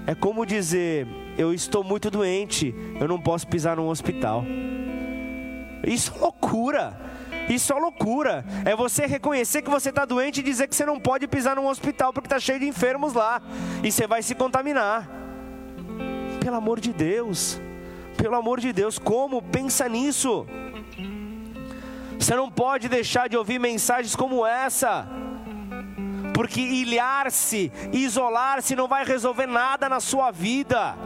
É 0.06 0.14
como 0.14 0.46
dizer: 0.46 1.06
eu 1.36 1.52
estou 1.52 1.84
muito 1.84 2.10
doente, 2.10 2.74
eu 2.98 3.06
não 3.06 3.20
posso 3.20 3.46
pisar 3.46 3.76
num 3.76 3.88
hospital. 3.88 4.42
Isso 5.82 6.12
é 6.14 6.20
loucura. 6.20 6.96
Isso 7.48 7.72
é 7.72 7.76
loucura. 7.76 8.44
É 8.64 8.76
você 8.76 9.06
reconhecer 9.06 9.62
que 9.62 9.70
você 9.70 9.90
está 9.90 10.04
doente 10.04 10.40
e 10.40 10.42
dizer 10.42 10.68
que 10.68 10.76
você 10.76 10.86
não 10.86 11.00
pode 11.00 11.26
pisar 11.26 11.56
num 11.56 11.66
hospital 11.66 12.12
porque 12.12 12.26
está 12.26 12.38
cheio 12.38 12.60
de 12.60 12.68
enfermos 12.68 13.12
lá. 13.12 13.42
E 13.82 13.90
você 13.90 14.06
vai 14.06 14.22
se 14.22 14.34
contaminar. 14.34 15.08
Pelo 16.40 16.56
amor 16.56 16.80
de 16.80 16.92
Deus. 16.92 17.60
Pelo 18.16 18.36
amor 18.36 18.60
de 18.60 18.72
Deus, 18.72 18.98
como? 18.98 19.42
Pensa 19.42 19.88
nisso. 19.88 20.46
Você 22.18 22.36
não 22.36 22.50
pode 22.50 22.88
deixar 22.88 23.28
de 23.28 23.36
ouvir 23.36 23.58
mensagens 23.58 24.14
como 24.14 24.46
essa. 24.46 25.08
Porque 26.34 26.60
ilhar-se, 26.60 27.72
isolar-se 27.92 28.76
não 28.76 28.86
vai 28.86 29.04
resolver 29.04 29.46
nada 29.46 29.88
na 29.88 30.00
sua 30.00 30.30
vida. 30.30 30.96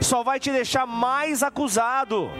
Só 0.00 0.22
vai 0.22 0.38
te 0.38 0.50
deixar 0.50 0.86
mais 0.86 1.42
acusado 1.42 2.30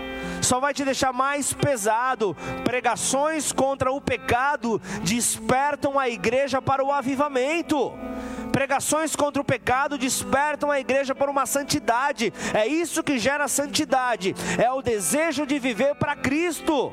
só 0.41 0.61
vai 0.61 0.73
te 0.75 0.85
deixar 0.85 1.13
mais 1.13 1.53
pesado. 1.53 2.37
Pregações 2.65 3.53
contra 3.53 3.93
o 3.93 4.01
pecado 4.01 4.81
despertam 5.03 5.99
a 5.99 6.09
igreja 6.09 6.61
para 6.61 6.85
o 6.85 6.93
avivamento. 6.93 7.93
Pregações 8.53 9.15
contra 9.15 9.41
o 9.41 9.45
pecado 9.45 9.97
despertam 9.97 10.71
a 10.71 10.81
igreja 10.81 11.15
para 11.15 11.31
uma 11.31 11.47
santidade. 11.47 12.33
É 12.53 12.67
isso 12.67 13.03
que 13.03 13.19
gera 13.19 13.47
santidade. 13.49 14.35
É 14.59 14.71
o 14.73 14.83
desejo 14.83 15.47
de 15.47 15.59
viver 15.59 15.95
para 15.95 16.17
Cristo 16.17 16.93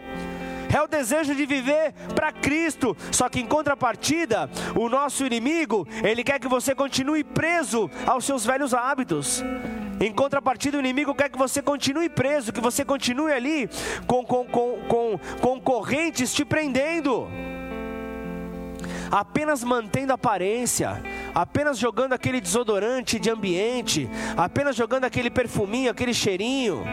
é 0.74 0.82
o 0.82 0.88
desejo 0.88 1.34
de 1.34 1.46
viver 1.46 1.94
para 2.14 2.32
Cristo. 2.32 2.96
Só 3.12 3.30
que 3.30 3.40
em 3.40 3.46
contrapartida, 3.46 4.50
o 4.76 4.90
nosso 4.90 5.26
inimigo, 5.26 5.88
ele 6.04 6.24
quer 6.24 6.40
que 6.40 6.48
você 6.48 6.76
continue 6.76 7.24
preso 7.24 7.90
aos 8.06 8.26
seus 8.26 8.46
velhos 8.46 8.74
hábitos. 8.74 9.44
Em 10.00 10.12
contrapartida, 10.12 10.78
o 10.78 10.80
inimigo 10.80 11.16
quer 11.16 11.30
que 11.30 11.38
você 11.38 11.62
continue 11.62 12.08
preso, 12.08 12.54
que 12.54 12.62
você 12.62 12.86
continue 12.86 13.32
ali 13.32 13.70
com, 14.06 14.24
com, 14.24 14.46
com, 14.46 14.80
com, 14.88 15.20
com 15.42 15.60
correntes 15.60 16.34
te 16.34 16.46
prendendo. 16.46 17.28
Apenas 19.10 19.64
mantendo 19.64 20.14
aparência, 20.14 21.02
apenas 21.34 21.78
jogando 21.78 22.14
aquele 22.14 22.40
desodorante 22.40 23.20
de 23.20 23.30
ambiente, 23.30 24.08
apenas 24.36 24.76
jogando 24.76 25.06
aquele 25.06 25.30
perfuminho, 25.30 25.90
aquele 25.90 26.14
cheirinho. 26.14 26.84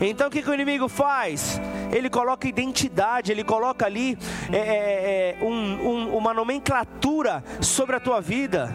Então 0.00 0.28
o 0.28 0.30
que, 0.30 0.42
que 0.42 0.50
o 0.50 0.54
inimigo 0.54 0.88
faz? 0.88 1.60
Ele 1.92 2.08
coloca 2.08 2.46
identidade, 2.46 3.32
ele 3.32 3.42
coloca 3.42 3.84
ali 3.84 4.16
é, 4.52 4.56
é, 4.56 5.36
é, 5.40 5.44
um, 5.44 5.50
um, 5.50 6.16
uma 6.16 6.32
nomenclatura 6.32 7.42
sobre 7.60 7.96
a 7.96 8.00
tua 8.00 8.20
vida. 8.20 8.72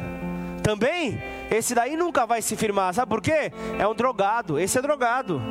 Também, 0.62 1.22
esse 1.50 1.76
daí 1.76 1.96
nunca 1.96 2.26
vai 2.26 2.42
se 2.42 2.56
firmar, 2.56 2.94
sabe 2.94 3.10
por 3.10 3.22
quê? 3.22 3.52
É 3.80 3.88
um 3.88 3.94
drogado, 3.94 4.60
esse 4.60 4.78
é 4.78 4.82
drogado. 4.82 5.42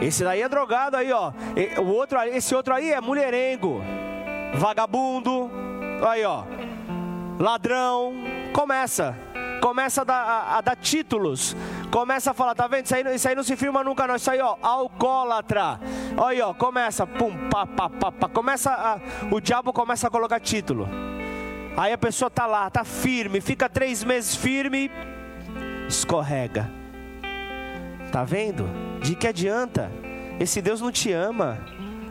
Esse 0.00 0.24
daí 0.24 0.40
é 0.40 0.48
drogado 0.48 0.96
aí, 0.96 1.12
ó. 1.12 1.32
O 1.78 1.86
outro, 1.88 2.18
esse 2.22 2.54
outro 2.54 2.72
aí 2.74 2.90
é 2.90 3.00
mulherengo, 3.00 3.82
vagabundo, 4.54 5.50
aí, 6.08 6.24
ó. 6.24 6.44
Ladrão, 7.38 8.14
começa 8.52 9.16
começa 9.60 10.00
a 10.00 10.04
dar, 10.04 10.22
a, 10.22 10.58
a 10.58 10.60
dar, 10.62 10.74
títulos, 10.74 11.54
começa 11.90 12.30
a 12.30 12.34
falar, 12.34 12.54
tá 12.54 12.66
vendo? 12.66 12.86
Isso 12.86 12.94
aí, 12.94 13.14
isso 13.14 13.28
aí 13.28 13.34
não 13.34 13.42
se 13.42 13.54
firma 13.56 13.84
nunca, 13.84 14.06
não. 14.06 14.16
Isso 14.16 14.30
aí, 14.30 14.40
ó, 14.40 14.56
alcoólatra. 14.62 15.78
Olha 16.16 16.28
aí, 16.28 16.40
ó, 16.40 16.54
começa, 16.54 17.06
pum, 17.06 17.36
pá, 17.50 17.66
pá, 17.66 17.88
pá, 17.88 18.10
pá. 18.10 18.28
Começa 18.28 18.72
a, 18.72 18.98
o 19.30 19.40
diabo 19.40 19.72
começa 19.72 20.08
a 20.08 20.10
colocar 20.10 20.40
título. 20.40 20.88
Aí 21.76 21.92
a 21.92 21.98
pessoa 21.98 22.28
está 22.28 22.46
lá, 22.46 22.66
está 22.66 22.84
firme, 22.84 23.40
fica 23.40 23.68
três 23.68 24.02
meses 24.04 24.34
firme, 24.34 24.90
escorrega. 25.88 26.70
Tá 28.10 28.24
vendo? 28.24 28.68
De 29.00 29.14
que 29.14 29.26
adianta? 29.26 29.90
Esse 30.38 30.60
Deus 30.60 30.80
não 30.80 30.90
te 30.90 31.12
ama. 31.12 31.58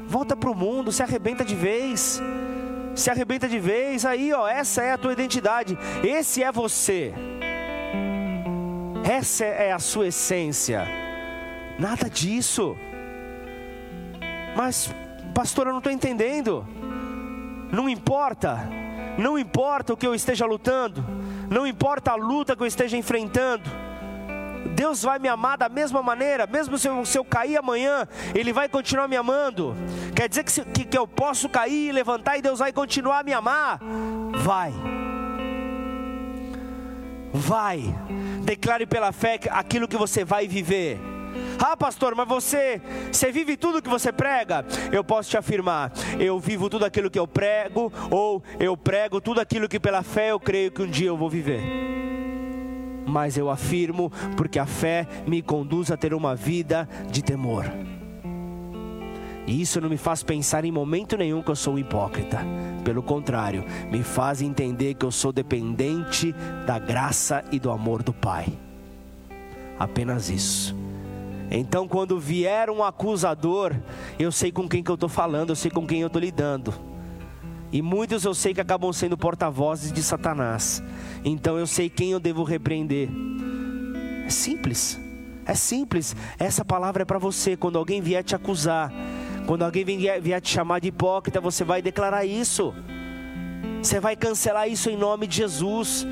Volta 0.07 0.35
para 0.35 0.49
o 0.49 0.55
mundo, 0.55 0.91
se 0.91 1.03
arrebenta 1.03 1.43
de 1.43 1.55
vez. 1.55 2.21
Se 2.95 3.09
arrebenta 3.09 3.47
de 3.47 3.59
vez, 3.59 4.05
aí 4.05 4.33
ó, 4.33 4.47
essa 4.47 4.81
é 4.81 4.91
a 4.91 4.97
tua 4.97 5.13
identidade. 5.13 5.77
Esse 6.03 6.41
é 6.41 6.51
você. 6.51 7.13
Essa 9.03 9.45
é 9.45 9.71
a 9.71 9.79
sua 9.79 10.07
essência. 10.07 10.87
Nada 11.77 12.09
disso. 12.09 12.75
Mas, 14.55 14.93
pastor, 15.33 15.67
eu 15.67 15.71
não 15.71 15.79
estou 15.79 15.93
entendendo. 15.93 16.65
Não 17.71 17.87
importa 17.87 18.67
não 19.19 19.37
importa 19.37 19.93
o 19.93 19.97
que 19.97 20.07
eu 20.07 20.15
esteja 20.15 20.45
lutando, 20.45 21.05
não 21.49 21.67
importa 21.67 22.11
a 22.11 22.15
luta 22.15 22.55
que 22.55 22.63
eu 22.63 22.67
esteja 22.67 22.97
enfrentando, 22.97 23.69
Deus 24.75 25.03
vai 25.03 25.19
me 25.19 25.27
amar 25.27 25.57
da 25.57 25.69
mesma 25.69 26.01
maneira, 26.01 26.47
mesmo 26.47 26.77
se 26.77 26.87
eu, 26.87 27.05
se 27.05 27.17
eu 27.17 27.25
cair 27.25 27.57
amanhã, 27.57 28.07
Ele 28.33 28.53
vai 28.53 28.69
continuar 28.69 29.07
me 29.07 29.15
amando. 29.15 29.75
Quer 30.15 30.29
dizer 30.29 30.43
que, 30.43 30.51
se, 30.51 30.63
que, 30.65 30.85
que 30.85 30.97
eu 30.97 31.07
posso 31.07 31.49
cair 31.49 31.89
e 31.89 31.91
levantar 31.91 32.37
e 32.37 32.41
Deus 32.41 32.59
vai 32.59 32.71
continuar 32.71 33.19
a 33.19 33.23
me 33.23 33.33
amar? 33.33 33.79
Vai. 34.37 34.73
Vai. 37.33 37.95
Declare 38.43 38.85
pela 38.85 39.11
fé 39.11 39.39
aquilo 39.49 39.87
que 39.87 39.97
você 39.97 40.23
vai 40.23 40.47
viver. 40.47 40.99
Ah, 41.61 41.75
pastor, 41.75 42.15
mas 42.15 42.27
você, 42.27 42.81
você 43.11 43.31
vive 43.31 43.57
tudo 43.57 43.81
que 43.81 43.89
você 43.89 44.13
prega? 44.13 44.65
Eu 44.91 45.03
posso 45.03 45.29
te 45.29 45.37
afirmar, 45.37 45.91
eu 46.17 46.39
vivo 46.39 46.69
tudo 46.69 46.85
aquilo 46.85 47.09
que 47.09 47.19
eu 47.19 47.27
prego, 47.27 47.91
ou 48.09 48.41
eu 48.57 48.77
prego 48.77 49.19
tudo 49.19 49.41
aquilo 49.41 49.67
que 49.67 49.79
pela 49.79 50.01
fé 50.01 50.31
eu 50.31 50.39
creio 50.39 50.71
que 50.71 50.81
um 50.81 50.87
dia 50.87 51.09
eu 51.09 51.17
vou 51.17 51.29
viver. 51.29 51.61
Mas 53.05 53.37
eu 53.37 53.49
afirmo, 53.49 54.09
porque 54.37 54.57
a 54.57 54.65
fé 54.65 55.05
me 55.27 55.41
conduz 55.41 55.91
a 55.91 55.97
ter 55.97 56.13
uma 56.13 56.33
vida 56.33 56.87
de 57.11 57.21
temor. 57.21 57.65
E 59.45 59.61
isso 59.61 59.81
não 59.81 59.89
me 59.89 59.97
faz 59.97 60.21
pensar 60.23 60.63
em 60.63 60.71
momento 60.71 61.17
nenhum 61.17 61.41
que 61.41 61.49
eu 61.49 61.55
sou 61.55 61.77
hipócrita. 61.79 62.39
Pelo 62.85 63.01
contrário, 63.01 63.65
me 63.91 64.03
faz 64.03 64.41
entender 64.41 64.93
que 64.93 65.05
eu 65.05 65.11
sou 65.11 65.33
dependente 65.33 66.33
da 66.67 66.77
graça 66.77 67.43
e 67.51 67.59
do 67.59 67.71
amor 67.71 68.03
do 68.03 68.13
Pai. 68.13 68.47
Apenas 69.77 70.29
isso. 70.29 70.75
Então, 71.51 71.87
quando 71.87 72.19
vier 72.19 72.69
um 72.69 72.83
acusador, 72.83 73.75
eu 74.17 74.31
sei 74.31 74.51
com 74.51 74.67
quem 74.67 74.83
que 74.83 74.91
eu 74.91 74.95
estou 74.95 75.09
falando, 75.09 75.49
eu 75.49 75.55
sei 75.55 75.71
com 75.71 75.85
quem 75.85 76.01
eu 76.01 76.07
estou 76.07 76.21
lidando. 76.21 76.73
E 77.71 77.81
muitos 77.81 78.23
eu 78.23 78.33
sei 78.33 78.53
que 78.53 78.61
acabam 78.61 78.91
sendo 78.91 79.17
porta-vozes 79.17 79.91
de 79.91 80.01
Satanás. 80.01 80.81
Então 81.23 81.57
eu 81.57 81.67
sei 81.67 81.89
quem 81.89 82.11
eu 82.11 82.19
devo 82.19 82.43
repreender. 82.43 83.09
É 84.25 84.29
simples. 84.29 84.99
É 85.45 85.53
simples. 85.53 86.15
Essa 86.37 86.65
palavra 86.65 87.03
é 87.03 87.05
para 87.05 87.19
você. 87.19 87.55
Quando 87.55 87.77
alguém 87.77 88.01
vier 88.01 88.23
te 88.23 88.35
acusar, 88.35 88.91
quando 89.45 89.63
alguém 89.63 89.85
vier, 89.85 90.19
vier 90.19 90.41
te 90.41 90.49
chamar 90.49 90.79
de 90.79 90.87
hipócrita, 90.87 91.39
você 91.39 91.63
vai 91.63 91.81
declarar 91.81 92.25
isso. 92.25 92.73
Você 93.81 93.99
vai 93.99 94.15
cancelar 94.15 94.67
isso 94.67 94.89
em 94.89 94.97
nome 94.97 95.27
de 95.27 95.37
Jesus. 95.37 96.07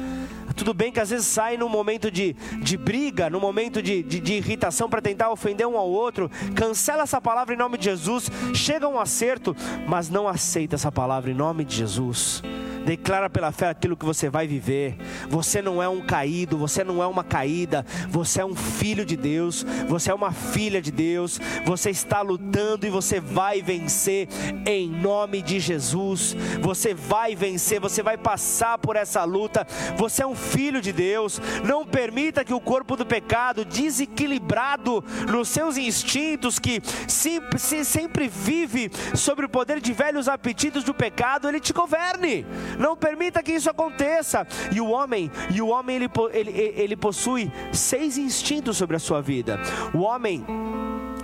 Tudo 0.57 0.73
bem 0.73 0.91
que 0.91 0.99
às 0.99 1.11
vezes 1.11 1.27
sai 1.27 1.55
num 1.55 1.69
momento 1.69 2.09
de, 2.09 2.33
de 2.61 2.75
briga, 2.75 3.29
num 3.29 3.39
momento 3.39 3.81
de, 3.81 4.01
de, 4.01 4.19
de 4.19 4.33
irritação 4.33 4.89
para 4.89 5.01
tentar 5.01 5.29
ofender 5.29 5.67
um 5.67 5.77
ao 5.77 5.87
outro. 5.87 6.29
Cancela 6.55 7.03
essa 7.03 7.21
palavra 7.21 7.53
em 7.53 7.57
nome 7.57 7.77
de 7.77 7.85
Jesus. 7.85 8.29
Chega 8.53 8.87
a 8.87 8.89
um 8.89 8.99
acerto, 8.99 9.55
mas 9.87 10.09
não 10.09 10.27
aceita 10.27 10.75
essa 10.75 10.91
palavra 10.91 11.29
em 11.29 11.35
nome 11.35 11.63
de 11.63 11.75
Jesus. 11.75 12.41
Declara 12.87 13.29
pela 13.29 13.51
fé 13.51 13.67
aquilo 13.67 13.97
que 13.97 14.05
você 14.05 14.29
vai 14.29 14.47
viver. 14.47 14.95
Você 15.29 15.61
não 15.61 15.83
é 15.83 15.89
um 15.89 15.99
caído, 15.99 16.57
você 16.57 16.85
não 16.85 17.03
é 17.03 17.05
uma 17.05 17.21
caída, 17.21 17.85
você 18.07 18.39
é 18.39 18.45
um 18.45 18.55
filho 18.55 19.05
de 19.05 19.17
Deus, 19.17 19.65
você 19.89 20.09
é 20.09 20.13
uma 20.13 20.31
filha 20.31 20.81
de 20.81 20.89
Deus. 20.89 21.37
Você 21.65 21.89
está 21.89 22.21
lutando 22.21 22.87
e 22.87 22.89
você 22.89 23.19
vai 23.19 23.61
vencer 23.61 24.29
em 24.65 24.87
nome 24.89 25.41
de 25.41 25.59
Jesus. 25.59 26.33
Você 26.61 26.93
vai 26.93 27.35
vencer, 27.35 27.81
você 27.81 28.01
vai 28.01 28.17
passar 28.17 28.77
por 28.77 28.95
essa 28.95 29.21
luta. 29.25 29.67
Você 29.97 30.23
é 30.23 30.25
um 30.25 30.33
filho 30.47 30.81
de 30.81 30.91
Deus. 30.91 31.39
Não 31.63 31.85
permita 31.85 32.43
que 32.43 32.53
o 32.53 32.59
corpo 32.59 32.95
do 32.95 33.05
pecado, 33.05 33.65
desequilibrado 33.65 35.03
nos 35.29 35.49
seus 35.49 35.77
instintos, 35.77 36.59
que 36.59 36.81
sempre, 37.07 37.59
sempre 37.59 38.27
vive 38.27 38.91
sobre 39.15 39.45
o 39.45 39.49
poder 39.49 39.79
de 39.79 39.93
velhos 39.93 40.27
apetites 40.27 40.83
do 40.83 40.93
pecado, 40.93 41.47
ele 41.47 41.59
te 41.59 41.73
governe. 41.73 42.45
Não 42.79 42.95
permita 42.95 43.43
que 43.43 43.53
isso 43.53 43.69
aconteça. 43.69 44.47
E 44.71 44.81
o 44.81 44.89
homem, 44.89 45.31
e 45.53 45.61
o 45.61 45.67
homem 45.67 45.97
ele, 45.97 46.09
ele, 46.31 46.73
ele 46.75 46.95
possui 46.95 47.51
seis 47.71 48.17
instintos 48.17 48.77
sobre 48.77 48.95
a 48.95 48.99
sua 48.99 49.21
vida. 49.21 49.59
O 49.93 49.99
homem 49.99 50.45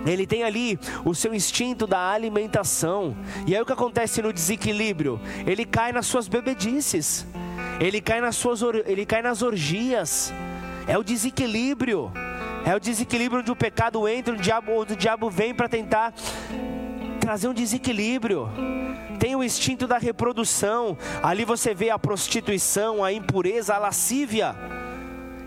ele 0.06 0.26
tem 0.26 0.42
ali 0.42 0.78
o 1.04 1.14
seu 1.14 1.34
instinto 1.34 1.86
da 1.86 2.10
alimentação. 2.10 3.16
E 3.46 3.54
aí 3.54 3.62
o 3.62 3.66
que 3.66 3.72
acontece 3.72 4.20
no 4.20 4.32
desequilíbrio? 4.32 5.20
Ele 5.46 5.64
cai 5.64 5.92
nas 5.92 6.06
suas 6.06 6.28
bebedices. 6.28 7.26
Ele 7.80 8.00
cai 8.00 8.20
nas 8.20 8.36
suas 8.36 8.62
ele 8.86 9.04
cai 9.04 9.22
nas 9.22 9.42
orgias. 9.42 10.32
É 10.86 10.96
o 10.96 11.02
desequilíbrio. 11.02 12.12
É 12.64 12.74
o 12.74 12.80
desequilíbrio 12.80 13.40
onde 13.40 13.50
o 13.50 13.56
pecado 13.56 14.08
entra, 14.08 14.34
o 14.34 14.36
diabo, 14.36 14.72
onde 14.72 14.94
o 14.94 14.96
diabo 14.96 15.28
vem 15.30 15.54
para 15.54 15.68
tentar 15.68 16.14
trazer 17.20 17.48
um 17.48 17.54
desequilíbrio 17.54 18.48
tem 19.24 19.34
o 19.34 19.42
instinto 19.42 19.86
da 19.86 19.96
reprodução. 19.96 20.98
Ali 21.22 21.46
você 21.46 21.72
vê 21.72 21.88
a 21.88 21.98
prostituição, 21.98 23.02
a 23.02 23.10
impureza, 23.10 23.74
a 23.74 23.78
lascívia. 23.78 24.54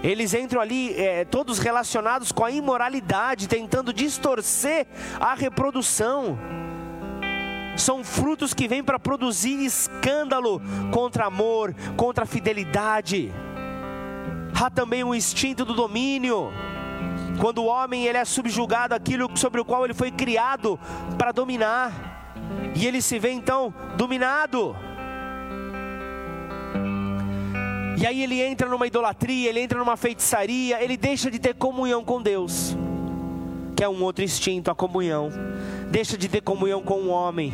Eles 0.01 0.33
entram 0.33 0.59
ali, 0.59 0.99
é, 0.99 1.23
todos 1.23 1.59
relacionados 1.59 2.31
com 2.31 2.43
a 2.43 2.49
imoralidade, 2.49 3.47
tentando 3.47 3.93
distorcer 3.93 4.87
a 5.19 5.35
reprodução. 5.35 6.39
São 7.77 8.03
frutos 8.03 8.53
que 8.53 8.67
vêm 8.67 8.83
para 8.83 8.99
produzir 8.99 9.63
escândalo 9.63 10.61
contra 10.91 11.25
amor, 11.25 11.73
contra 11.95 12.25
fidelidade. 12.25 13.31
Há 14.59 14.69
também 14.69 15.03
o 15.03 15.13
instinto 15.13 15.63
do 15.63 15.73
domínio. 15.73 16.51
Quando 17.39 17.59
o 17.59 17.65
homem 17.67 18.05
ele 18.05 18.17
é 18.17 18.25
subjugado 18.25 18.95
aquilo 18.95 19.29
sobre 19.37 19.61
o 19.61 19.65
qual 19.65 19.85
ele 19.85 19.93
foi 19.93 20.09
criado 20.09 20.79
para 21.17 21.31
dominar. 21.31 21.93
E 22.75 22.85
ele 22.85 23.01
se 23.01 23.19
vê 23.19 23.31
então 23.31 23.73
dominado. 23.95 24.75
E 27.99 28.05
aí 28.05 28.21
ele 28.21 28.41
entra 28.41 28.69
numa 28.69 28.85
idolatria, 28.85 29.49
ele 29.49 29.59
entra 29.59 29.79
numa 29.79 29.97
feitiçaria, 29.97 30.83
ele 30.83 30.95
deixa 30.95 31.31
de 31.31 31.39
ter 31.39 31.55
comunhão 31.55 32.03
com 32.03 32.21
Deus, 32.21 32.77
que 33.77 33.83
é 33.83 33.87
um 33.87 34.03
outro 34.03 34.25
instinto, 34.25 34.69
a 34.69 34.75
comunhão. 34.75 35.29
Deixa 35.89 36.17
de 36.17 36.27
ter 36.27 36.41
comunhão 36.41 36.81
com 36.81 36.95
o 37.03 37.07
homem 37.07 37.53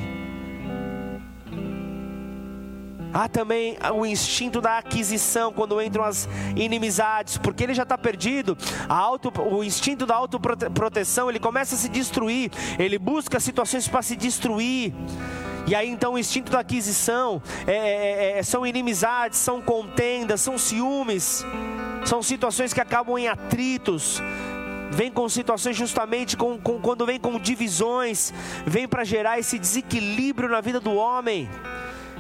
Há 3.14 3.30
também 3.30 3.78
o 3.94 4.04
instinto 4.04 4.60
da 4.60 4.80
aquisição 4.80 5.54
quando 5.54 5.80
entram 5.80 6.04
as 6.04 6.28
inimizades, 6.56 7.38
porque 7.38 7.64
ele 7.64 7.76
já 7.76 7.84
está 7.84 7.96
perdido. 7.96 8.58
Auto, 8.90 9.32
o 9.40 9.64
instinto 9.64 10.04
da 10.08 10.16
autoproteção 10.16 11.30
ele 11.30 11.40
começa 11.40 11.76
a 11.76 11.78
se 11.78 11.90
destruir, 11.90 12.50
ele 12.80 12.98
busca 12.98 13.40
situações 13.40 13.88
para 13.88 14.02
se 14.02 14.16
destruir. 14.16 14.96
E 15.68 15.76
aí 15.76 15.88
então 15.88 16.14
o 16.14 16.18
instinto 16.18 16.52
da 16.52 16.60
aquisição 16.60 17.40
é, 17.68 17.74
é, 17.74 18.40
é, 18.40 18.44
são 18.44 18.66
inimizades, 18.66 19.38
são 19.38 19.62
contendas, 19.62 20.42
são 20.42 20.58
ciúmes, 20.58 21.46
são 22.06 22.24
situações 22.24 22.74
que 22.74 22.82
acabam 22.82 23.16
em 23.20 23.28
atritos 23.28 24.22
vem 24.94 25.12
com 25.12 25.28
situações 25.28 25.76
justamente 25.76 26.38
com, 26.38 26.58
com, 26.58 26.80
quando 26.80 27.06
vem 27.06 27.20
com 27.20 27.40
divisões, 27.40 28.34
vem 28.66 28.88
para 28.88 29.04
gerar 29.04 29.40
esse 29.40 29.60
desequilíbrio 29.60 30.50
na 30.50 30.62
vida 30.62 30.80
do 30.80 30.94
homem. 30.94 31.50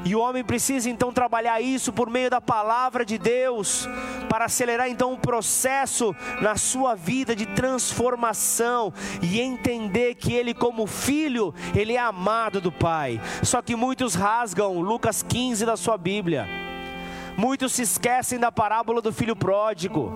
E 0.05 0.15
o 0.15 0.19
homem 0.19 0.43
precisa 0.43 0.89
então 0.89 1.13
trabalhar 1.13 1.61
isso 1.61 1.93
por 1.93 2.09
meio 2.09 2.29
da 2.29 2.41
palavra 2.41 3.05
de 3.05 3.17
Deus, 3.17 3.87
para 4.27 4.45
acelerar 4.45 4.89
então 4.89 5.13
o 5.13 5.17
processo 5.17 6.13
na 6.41 6.57
sua 6.57 6.93
vida 6.93 7.33
de 7.33 7.45
transformação 7.45 8.93
e 9.21 9.39
entender 9.39 10.15
que 10.15 10.33
ele, 10.33 10.53
como 10.53 10.87
filho, 10.87 11.53
ele 11.73 11.93
é 11.93 11.99
amado 11.99 12.59
do 12.59 12.71
Pai. 12.71 13.21
Só 13.43 13.61
que 13.61 13.75
muitos 13.75 14.13
rasgam 14.13 14.81
Lucas 14.81 15.23
15 15.23 15.65
da 15.65 15.77
sua 15.77 15.97
Bíblia. 15.97 16.62
Muitos 17.37 17.73
se 17.73 17.81
esquecem 17.81 18.39
da 18.39 18.51
parábola 18.51 19.01
do 19.01 19.11
filho 19.11 19.35
pródigo. 19.35 20.11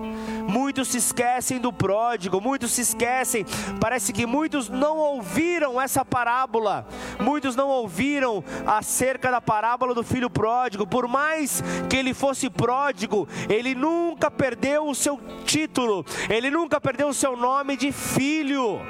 Muitos 0.48 0.88
se 0.88 0.98
esquecem 0.98 1.58
do 1.58 1.72
pródigo. 1.72 2.40
Muitos 2.40 2.72
se 2.72 2.82
esquecem. 2.82 3.44
Parece 3.80 4.12
que 4.12 4.26
muitos 4.26 4.68
não 4.68 4.96
ouviram 4.96 5.80
essa 5.80 6.04
parábola. 6.04 6.86
Muitos 7.18 7.56
não 7.56 7.68
ouviram 7.68 8.42
acerca 8.66 9.30
da 9.30 9.40
parábola 9.40 9.94
do 9.94 10.02
filho 10.02 10.30
pródigo. 10.30 10.86
Por 10.86 11.08
mais 11.08 11.62
que 11.88 11.96
ele 11.96 12.14
fosse 12.14 12.48
pródigo, 12.48 13.28
ele 13.48 13.74
nunca 13.74 14.30
perdeu 14.30 14.88
o 14.88 14.94
seu 14.94 15.20
título. 15.44 16.04
Ele 16.28 16.50
nunca 16.50 16.80
perdeu 16.80 17.08
o 17.08 17.14
seu 17.14 17.36
nome 17.36 17.76
de 17.76 17.92
filho. 17.92 18.80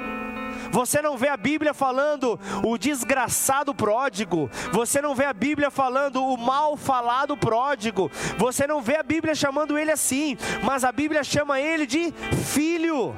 Você 0.71 1.01
não 1.01 1.17
vê 1.17 1.27
a 1.27 1.37
Bíblia 1.37 1.73
falando 1.73 2.39
o 2.63 2.77
desgraçado 2.77 3.73
pródigo. 3.73 4.49
Você 4.71 5.01
não 5.01 5.15
vê 5.15 5.25
a 5.25 5.33
Bíblia 5.33 5.71
falando 5.71 6.23
o 6.23 6.37
mal 6.37 6.77
falado 6.77 7.35
pródigo. 7.35 8.11
Você 8.37 8.67
não 8.67 8.81
vê 8.81 8.97
a 8.97 9.03
Bíblia 9.03 9.35
chamando 9.35 9.77
ele 9.77 9.91
assim. 9.91 10.37
Mas 10.63 10.83
a 10.83 10.91
Bíblia 10.91 11.23
chama 11.23 11.59
ele 11.59 11.85
de 11.85 12.11
filho. 12.43 13.15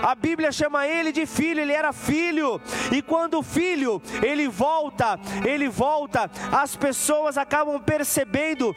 A 0.00 0.14
Bíblia 0.14 0.52
chama 0.52 0.86
ele 0.86 1.10
de 1.10 1.26
filho, 1.26 1.60
ele 1.60 1.72
era 1.72 1.92
filho. 1.92 2.60
E 2.92 3.02
quando 3.02 3.38
o 3.38 3.42
filho, 3.42 4.00
ele 4.22 4.48
volta, 4.48 5.18
ele 5.44 5.68
volta, 5.68 6.30
as 6.52 6.76
pessoas 6.76 7.36
acabam 7.36 7.80
percebendo, 7.80 8.74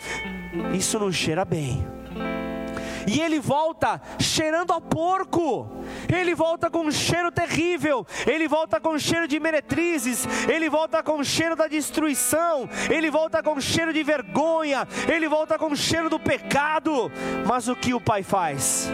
isso 0.74 0.98
não 0.98 1.12
cheira 1.12 1.46
bem. 1.46 2.01
E 3.08 3.20
ele 3.20 3.40
volta 3.40 4.02
cheirando 4.20 4.72
a 4.72 4.82
porco. 4.82 5.70
Ele 6.14 6.36
volta 6.36 6.70
com 6.70 6.86
um 6.86 6.92
cheiro 6.92 7.32
terrível. 7.32 8.06
Ele 8.26 8.48
volta 8.48 8.80
com 8.80 8.94
um 8.94 9.00
cheiro 9.00 9.28
de 9.28 9.40
meretrizes. 9.40 10.28
Ele 10.48 10.70
volta 10.70 11.02
com 11.04 11.18
um 11.18 11.24
cheiro 11.24 11.56
da 11.56 11.68
destruição. 11.68 12.70
Ele 12.90 13.10
volta 13.10 13.42
com 13.42 13.60
cheiro 13.60 13.94
de 13.94 14.04
vergonha. 14.04 14.88
Ele 15.08 15.28
volta 15.28 15.58
com 15.58 15.76
cheiro 15.76 16.10
do 16.10 16.20
pecado. 16.20 17.12
Mas 17.46 17.68
o 17.68 17.76
que 17.76 17.94
o 17.94 18.02
pai 18.02 18.24
faz? 18.24 18.90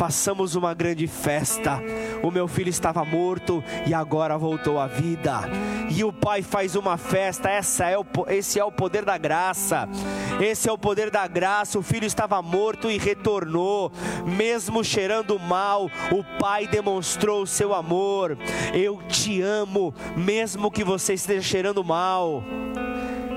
Façamos 0.00 0.54
uma 0.54 0.72
grande 0.72 1.06
festa. 1.06 1.78
O 2.22 2.30
meu 2.30 2.48
filho 2.48 2.70
estava 2.70 3.04
morto 3.04 3.62
e 3.86 3.92
agora 3.92 4.38
voltou 4.38 4.80
à 4.80 4.86
vida. 4.86 5.42
E 5.90 6.02
o 6.02 6.10
pai 6.10 6.40
faz 6.40 6.74
uma 6.74 6.96
festa. 6.96 7.50
Essa 7.50 7.84
é 7.84 7.98
o, 7.98 8.06
esse 8.28 8.58
é 8.58 8.64
o 8.64 8.72
poder 8.72 9.04
da 9.04 9.18
graça. 9.18 9.86
Esse 10.40 10.70
é 10.70 10.72
o 10.72 10.78
poder 10.78 11.10
da 11.10 11.28
graça. 11.28 11.78
O 11.78 11.82
filho 11.82 12.06
estava 12.06 12.40
morto 12.40 12.90
e 12.90 12.96
retornou, 12.96 13.92
mesmo 14.24 14.82
cheirando 14.82 15.38
mal. 15.38 15.90
O 16.10 16.24
pai 16.40 16.66
demonstrou 16.66 17.42
o 17.42 17.46
seu 17.46 17.74
amor. 17.74 18.38
Eu 18.72 19.02
te 19.06 19.42
amo, 19.42 19.92
mesmo 20.16 20.70
que 20.70 20.82
você 20.82 21.12
esteja 21.12 21.42
cheirando 21.42 21.84
mal. 21.84 22.42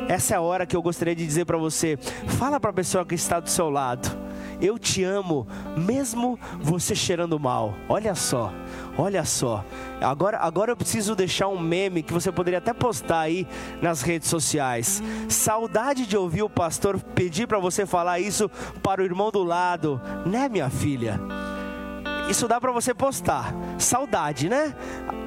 Essa 0.08 0.36
é 0.36 0.38
a 0.38 0.42
hora 0.42 0.66
que 0.66 0.78
eu 0.78 0.82
gostaria 0.82 1.14
de 1.14 1.26
dizer 1.26 1.44
para 1.44 1.58
você. 1.58 1.98
Fala 2.40 2.58
para 2.58 2.70
a 2.70 2.74
pessoa 2.74 3.06
que 3.06 3.16
está 3.16 3.42
do 3.42 3.50
seu 3.50 3.70
lado 3.70 4.24
eu 4.64 4.80
te 4.80 5.04
amo, 5.04 5.46
mesmo 5.76 6.40
você 6.60 6.96
cheirando 6.96 7.38
mal. 7.38 7.76
Olha 7.90 8.16
só, 8.16 8.54
olha 8.98 9.26
só. 9.26 9.64
Agora, 10.02 10.38
agora 10.38 10.72
eu 10.72 10.78
preciso 10.78 11.16
deixar 11.16 11.50
um 11.50 11.60
meme 11.60 12.02
que 12.02 12.14
você 12.14 12.32
poderia 12.32 12.60
até 12.60 12.74
postar 12.74 13.20
aí 13.20 13.46
nas 13.82 14.02
redes 14.02 14.30
sociais. 14.30 15.04
Saudade 15.28 16.06
de 16.06 16.16
ouvir 16.16 16.44
o 16.44 16.50
pastor 16.50 17.00
pedir 17.14 17.46
para 17.46 17.60
você 17.60 17.86
falar 17.86 18.20
isso 18.20 18.50
para 18.82 19.02
o 19.02 19.06
irmão 19.06 19.32
do 19.32 19.44
lado, 19.44 20.02
né, 20.26 20.48
minha 20.48 20.70
filha? 20.70 21.20
Isso 22.30 22.48
dá 22.48 22.60
para 22.60 22.72
você 22.72 22.94
postar. 22.94 23.54
Saudade, 23.78 24.50
né? 24.50 24.74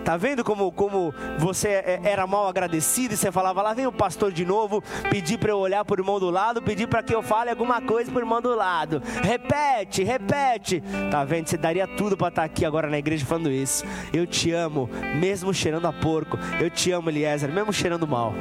Tá 0.05 0.17
vendo 0.17 0.45
como, 0.45 0.71
como 0.71 1.13
você 1.39 1.69
é, 1.69 2.01
era 2.05 2.27
mal 2.27 2.49
agradecido 2.49 3.15
e 3.15 3.17
você 3.17 3.33
falava 3.33 3.61
lá 3.61 3.75
vem 3.75 3.87
o 3.87 3.93
pastor 3.93 4.31
de 4.31 4.45
novo, 4.45 4.81
pedir 5.11 5.37
para 5.37 5.51
eu 5.51 5.59
olhar 5.59 5.85
para 5.85 6.01
o 6.01 6.01
irmão 6.01 6.21
do 6.21 6.31
lado, 6.31 6.63
pedir 6.63 6.87
para 6.87 7.03
que 7.03 7.13
eu 7.13 7.23
fale 7.23 7.51
alguma 7.51 7.81
coisa 7.83 8.11
para 8.11 8.21
o 8.21 8.23
irmão 8.23 8.41
do 8.41 8.55
lado. 8.55 9.03
Repete, 9.23 10.05
repete. 10.05 10.83
Tá 11.11 11.25
vendo? 11.25 11.49
Você 11.49 11.57
daria 11.57 11.87
tudo 11.87 12.17
para 12.17 12.29
estar 12.29 12.43
tá 12.43 12.47
aqui 12.47 12.65
agora 12.65 12.89
na 12.89 12.99
igreja 12.99 13.27
falando 13.27 13.51
isso. 13.51 13.85
Eu 14.13 14.27
te 14.27 14.53
amo, 14.53 14.89
mesmo 15.21 15.53
cheirando 15.53 15.87
a 15.87 15.93
porco. 15.93 16.39
Eu 16.61 16.71
te 16.71 16.93
amo, 16.93 17.11
Eliezer, 17.11 17.51
mesmo 17.53 17.73
cheirando 17.73 18.07
mal. 18.07 18.33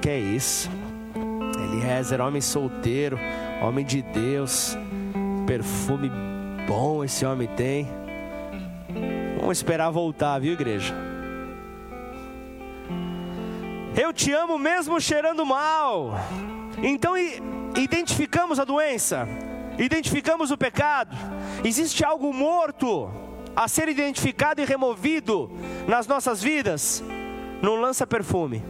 Que 0.00 0.10
é 0.10 0.18
isso? 0.18 0.70
Eliezer, 1.56 2.20
homem 2.20 2.40
solteiro, 2.40 3.18
homem 3.62 3.84
de 3.84 4.02
Deus 4.02 4.76
perfume 5.46 6.10
bom 6.66 7.04
esse 7.04 7.24
homem 7.24 7.46
tem. 7.46 7.88
Vamos 9.38 9.58
esperar 9.58 9.90
voltar, 9.90 10.40
viu, 10.40 10.52
igreja? 10.52 10.92
Eu 13.96 14.12
te 14.12 14.32
amo 14.32 14.58
mesmo 14.58 15.00
cheirando 15.00 15.46
mal. 15.46 16.14
Então 16.82 17.14
identificamos 17.76 18.58
a 18.58 18.64
doença, 18.64 19.26
identificamos 19.78 20.50
o 20.50 20.58
pecado. 20.58 21.16
Existe 21.64 22.04
algo 22.04 22.32
morto 22.32 23.08
a 23.54 23.68
ser 23.68 23.88
identificado 23.88 24.60
e 24.60 24.64
removido 24.64 25.50
nas 25.86 26.06
nossas 26.08 26.42
vidas. 26.42 27.02
Não 27.62 27.76
lança 27.76 28.06
perfume, 28.06 28.62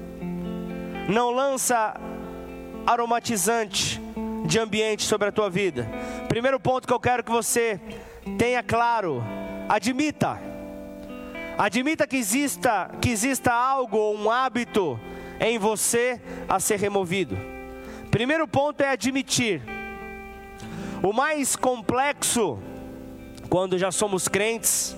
não 1.09 1.31
lança 1.31 1.99
aromatizante 2.87 4.06
de 4.47 4.59
ambiente 4.59 5.03
sobre 5.03 5.29
a 5.29 5.33
tua 5.33 5.51
vida. 5.51 5.89
Primeiro 6.29 6.59
ponto 6.59 6.87
que 6.87 6.93
eu 6.93 7.01
quero 7.01 7.25
que 7.25 7.31
você 7.31 7.81
tenha 8.39 8.63
claro: 8.63 9.23
admita. 9.69 10.41
Admita 11.59 12.07
que 12.07 12.17
exista, 12.17 12.91
que 13.01 13.09
exista 13.09 13.53
algo 13.53 13.97
ou 13.97 14.17
um 14.17 14.31
hábito 14.31 15.01
em 15.41 15.59
você 15.59 16.21
a 16.49 16.61
ser 16.61 16.79
removido. 16.79 17.37
Primeiro 18.11 18.47
ponto 18.47 18.81
é 18.83 18.91
admitir. 18.91 19.63
O 21.03 21.13
mais 21.13 21.57
complexo, 21.57 22.59
quando 23.49 23.79
já 23.79 23.91
somos 23.91 24.29
crentes, 24.29 24.97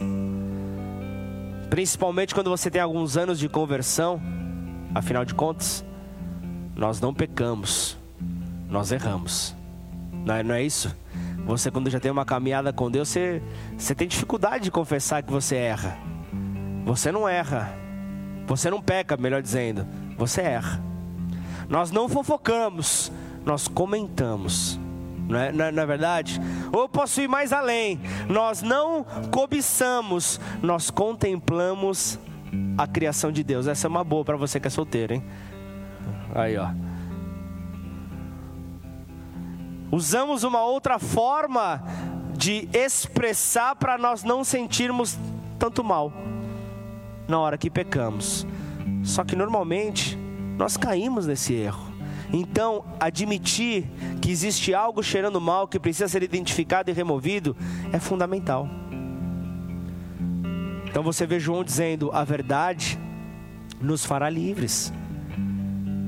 principalmente 1.69 2.35
quando 2.35 2.51
você 2.51 2.71
tem 2.71 2.81
alguns 2.81 3.17
anos 3.17 3.39
de 3.39 3.49
conversão, 3.49 4.21
afinal 4.95 5.25
de 5.25 5.35
contas, 5.35 5.85
nós 6.75 7.01
não 7.01 7.13
pecamos, 7.13 7.98
nós 8.69 8.93
erramos. 8.93 9.57
Não 10.25 10.35
é, 10.35 10.43
não 10.43 10.55
é 10.55 10.63
isso? 10.63 10.95
Você, 11.47 11.71
quando 11.71 11.89
já 11.89 11.99
tem 11.99 12.11
uma 12.11 12.25
caminhada 12.25 12.73
com 12.73 12.91
Deus, 12.91 13.09
você, 13.09 13.43
você 13.77 13.95
tem 13.95 14.07
dificuldade 14.07 14.65
de 14.65 14.71
confessar 14.71 15.23
que 15.23 15.33
você 15.33 15.57
erra. 15.57 15.97
Você 16.85 17.11
não 17.11 17.29
erra. 17.29 17.75
Você 18.47 18.71
não 18.71 18.83
peca, 18.83 19.17
melhor 19.17 19.41
dizendo. 19.41 19.87
Você 20.17 20.43
erra. 20.43 20.83
Nós 21.69 21.91
não 21.91 22.09
fofocamos, 22.09 23.13
nós 23.45 23.69
comentamos. 23.69 24.79
Não 25.29 25.39
é, 25.39 25.53
não, 25.53 25.65
é, 25.67 25.73
não 25.73 25.83
é, 25.83 25.87
verdade? 25.87 26.41
Ou 26.73 26.89
posso 26.89 27.21
ir 27.21 27.29
mais 27.29 27.53
além. 27.53 28.01
Nós 28.29 28.63
não 28.63 29.05
cobiçamos, 29.31 30.41
nós 30.63 30.91
contemplamos 30.91 32.19
a 32.77 32.87
criação 32.87 33.31
de 33.31 33.45
Deus. 33.45 33.67
Essa 33.67 33.87
é 33.87 33.89
uma 33.89 34.03
boa 34.03 34.25
para 34.25 34.37
você 34.37 34.59
que 34.59 34.67
é 34.67 34.71
solteiro, 34.71 35.15
hein? 35.15 35.25
Aí, 36.35 36.57
ó. 36.57 36.71
Usamos 39.91 40.45
uma 40.45 40.65
outra 40.65 40.99
forma 40.99 41.83
de 42.37 42.69
expressar 42.73 43.75
para 43.77 43.99
nós 43.99 44.23
não 44.23 44.45
sentirmos 44.45 45.19
tanto 45.59 45.83
mal 45.83 46.13
na 47.27 47.39
hora 47.39 47.59
que 47.59 47.71
pecamos. 47.71 48.47
Só 49.03 49.25
que 49.25 49.35
normalmente 49.35 50.17
nós 50.57 50.77
caímos 50.77 51.27
nesse 51.27 51.55
erro. 51.55 51.89
Então, 52.33 52.85
admitir 53.01 53.87
que 54.21 54.31
existe 54.31 54.75
algo 54.75 55.03
cheirando 55.03 55.41
mal 55.41 55.67
que 55.67 55.79
precisa 55.79 56.09
ser 56.09 56.23
identificado 56.23 56.91
e 56.91 56.93
removido 56.93 57.57
é 57.93 57.99
fundamental. 57.99 58.69
Então 60.85 61.03
você 61.03 61.27
vê 61.27 61.41
João 61.41 61.65
dizendo: 61.65 62.11
a 62.13 62.25
verdade 62.25 62.99
nos 63.81 64.05
fará 64.05 64.29
livres. 64.29 64.93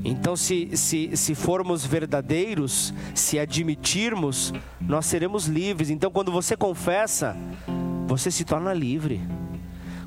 Então, 0.03 0.35
se, 0.35 0.75
se, 0.75 1.15
se 1.15 1.35
formos 1.35 1.85
verdadeiros, 1.85 2.93
se 3.13 3.37
admitirmos, 3.37 4.53
nós 4.79 5.05
seremos 5.05 5.45
livres. 5.45 5.89
Então, 5.89 6.09
quando 6.09 6.31
você 6.31 6.57
confessa, 6.57 7.35
você 8.07 8.31
se 8.31 8.43
torna 8.43 8.73
livre. 8.73 9.21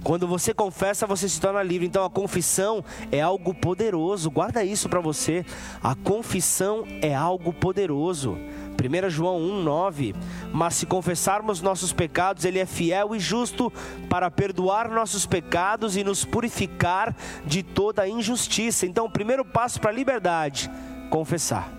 Quando 0.03 0.27
você 0.27 0.53
confessa, 0.53 1.07
você 1.07 1.27
se 1.29 1.41
torna 1.41 1.63
livre. 1.63 1.87
Então, 1.87 2.05
a 2.05 2.11
confissão 2.11 2.85
é 3.11 3.23
algo 3.23 3.55
poderoso. 3.55 4.31
Guarda 4.31 4.63
isso 4.63 4.89
para 4.89 5.01
você. 5.01 5.47
A 5.83 5.95
confissão 5.95 6.85
é 7.01 7.15
algo 7.15 7.53
poderoso. 7.53 8.37
1 8.75 9.11
João 9.11 9.41
1,9: 9.41 10.15
Mas 10.53 10.75
se 10.75 10.87
confessarmos 10.87 11.63
nossos 11.63 11.93
pecados, 11.93 12.45
Ele 12.45 12.59
é 12.59 12.67
fiel 12.67 13.15
e 13.15 13.19
justo 13.21 13.73
para 14.09 14.31
perdoar 14.31 14.91
nossos 14.91 15.25
pecados 15.25 15.97
e 15.97 16.05
nos 16.05 16.25
purificar 16.25 17.15
de 17.47 17.63
toda 17.63 18.09
injustiça. 18.09 18.87
Então, 18.87 19.07
o 19.07 19.11
primeiro 19.11 19.45
passo 19.45 19.81
para 19.81 19.91
a 19.91 19.95
liberdade: 19.95 20.71
confessar. 21.09 21.73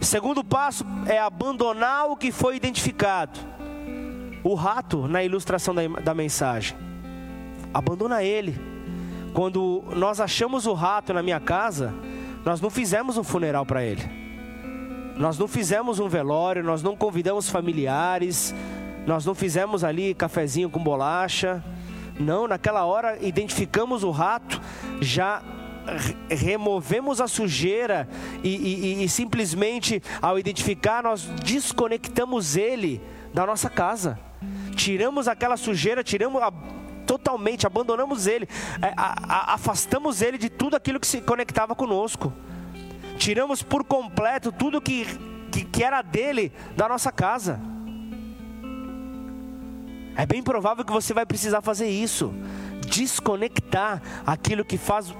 Segundo 0.00 0.44
passo 0.44 0.84
é 1.06 1.18
abandonar 1.18 2.06
o 2.06 2.16
que 2.16 2.30
foi 2.30 2.56
identificado. 2.56 3.38
O 4.44 4.54
rato, 4.54 5.08
na 5.08 5.24
ilustração 5.24 5.74
da, 5.74 5.86
da 5.86 6.14
mensagem, 6.14 6.76
abandona 7.74 8.22
ele. 8.22 8.56
Quando 9.34 9.84
nós 9.94 10.20
achamos 10.20 10.66
o 10.66 10.72
rato 10.72 11.12
na 11.12 11.22
minha 11.22 11.40
casa, 11.40 11.92
nós 12.44 12.60
não 12.60 12.70
fizemos 12.70 13.18
um 13.18 13.24
funeral 13.24 13.66
para 13.66 13.84
ele 13.84 14.27
nós 15.18 15.36
não 15.36 15.48
fizemos 15.48 15.98
um 15.98 16.08
velório, 16.08 16.62
nós 16.62 16.80
não 16.80 16.96
convidamos 16.96 17.48
familiares, 17.48 18.54
nós 19.04 19.26
não 19.26 19.34
fizemos 19.34 19.82
ali 19.82 20.14
cafezinho 20.14 20.70
com 20.70 20.78
bolacha. 20.78 21.62
Não, 22.20 22.46
naquela 22.46 22.84
hora 22.84 23.18
identificamos 23.20 24.04
o 24.04 24.10
rato, 24.10 24.60
já 25.00 25.42
removemos 26.28 27.20
a 27.20 27.26
sujeira 27.26 28.08
e, 28.44 28.48
e, 28.48 29.04
e, 29.04 29.08
simplesmente 29.08 30.02
ao 30.20 30.38
identificar 30.38 31.02
nós 31.02 31.22
desconectamos 31.42 32.56
ele 32.56 33.00
da 33.32 33.46
nossa 33.46 33.70
casa, 33.70 34.18
tiramos 34.76 35.26
aquela 35.26 35.56
sujeira, 35.56 36.04
tiramos 36.04 36.42
a, 36.42 36.52
totalmente, 37.06 37.66
abandonamos 37.66 38.26
ele, 38.26 38.46
é, 38.82 38.92
a, 38.96 39.14
a, 39.26 39.54
afastamos 39.54 40.20
ele 40.20 40.36
de 40.36 40.50
tudo 40.50 40.76
aquilo 40.76 41.00
que 41.00 41.06
se 41.06 41.20
conectava 41.22 41.74
conosco 41.74 42.32
tiramos 43.18 43.62
por 43.62 43.84
completo 43.84 44.50
tudo 44.50 44.80
que, 44.80 45.04
que, 45.50 45.64
que 45.64 45.84
era 45.84 46.00
dele 46.00 46.52
da 46.76 46.88
nossa 46.88 47.12
casa. 47.12 47.60
É 50.16 50.24
bem 50.24 50.42
provável 50.42 50.84
que 50.84 50.92
você 50.92 51.12
vai 51.12 51.26
precisar 51.26 51.60
fazer 51.60 51.88
isso 51.88 52.34
desconectar 52.88 54.02
aquilo 54.26 54.64
que 54.64 54.78
faz 54.78 55.14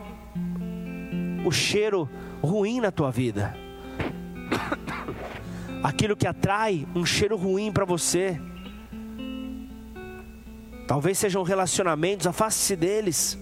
o 1.45 1.51
cheiro 1.51 2.09
ruim 2.43 2.81
na 2.81 2.91
tua 2.91 3.11
vida, 3.11 3.55
aquilo 5.83 6.17
que 6.17 6.27
atrai 6.27 6.87
um 6.95 7.05
cheiro 7.05 7.37
ruim 7.37 7.71
para 7.71 7.85
você. 7.85 8.41
Talvez 10.87 11.19
sejam 11.19 11.43
relacionamentos, 11.43 12.27
afaste-se 12.27 12.75
deles. 12.75 13.39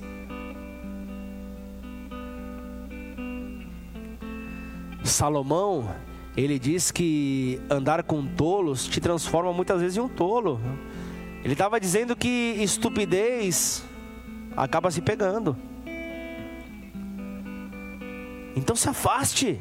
Salomão, 5.06 5.88
ele 6.36 6.58
diz 6.58 6.90
que 6.90 7.60
andar 7.70 8.02
com 8.02 8.26
tolos 8.26 8.86
te 8.86 9.00
transforma 9.00 9.52
muitas 9.52 9.80
vezes 9.80 9.96
em 9.96 10.00
um 10.00 10.08
tolo. 10.08 10.60
Ele 11.42 11.52
estava 11.52 11.80
dizendo 11.80 12.14
que 12.14 12.56
estupidez 12.58 13.84
acaba 14.56 14.90
se 14.90 15.00
pegando. 15.00 15.56
Então 18.54 18.74
se 18.74 18.88
afaste. 18.88 19.60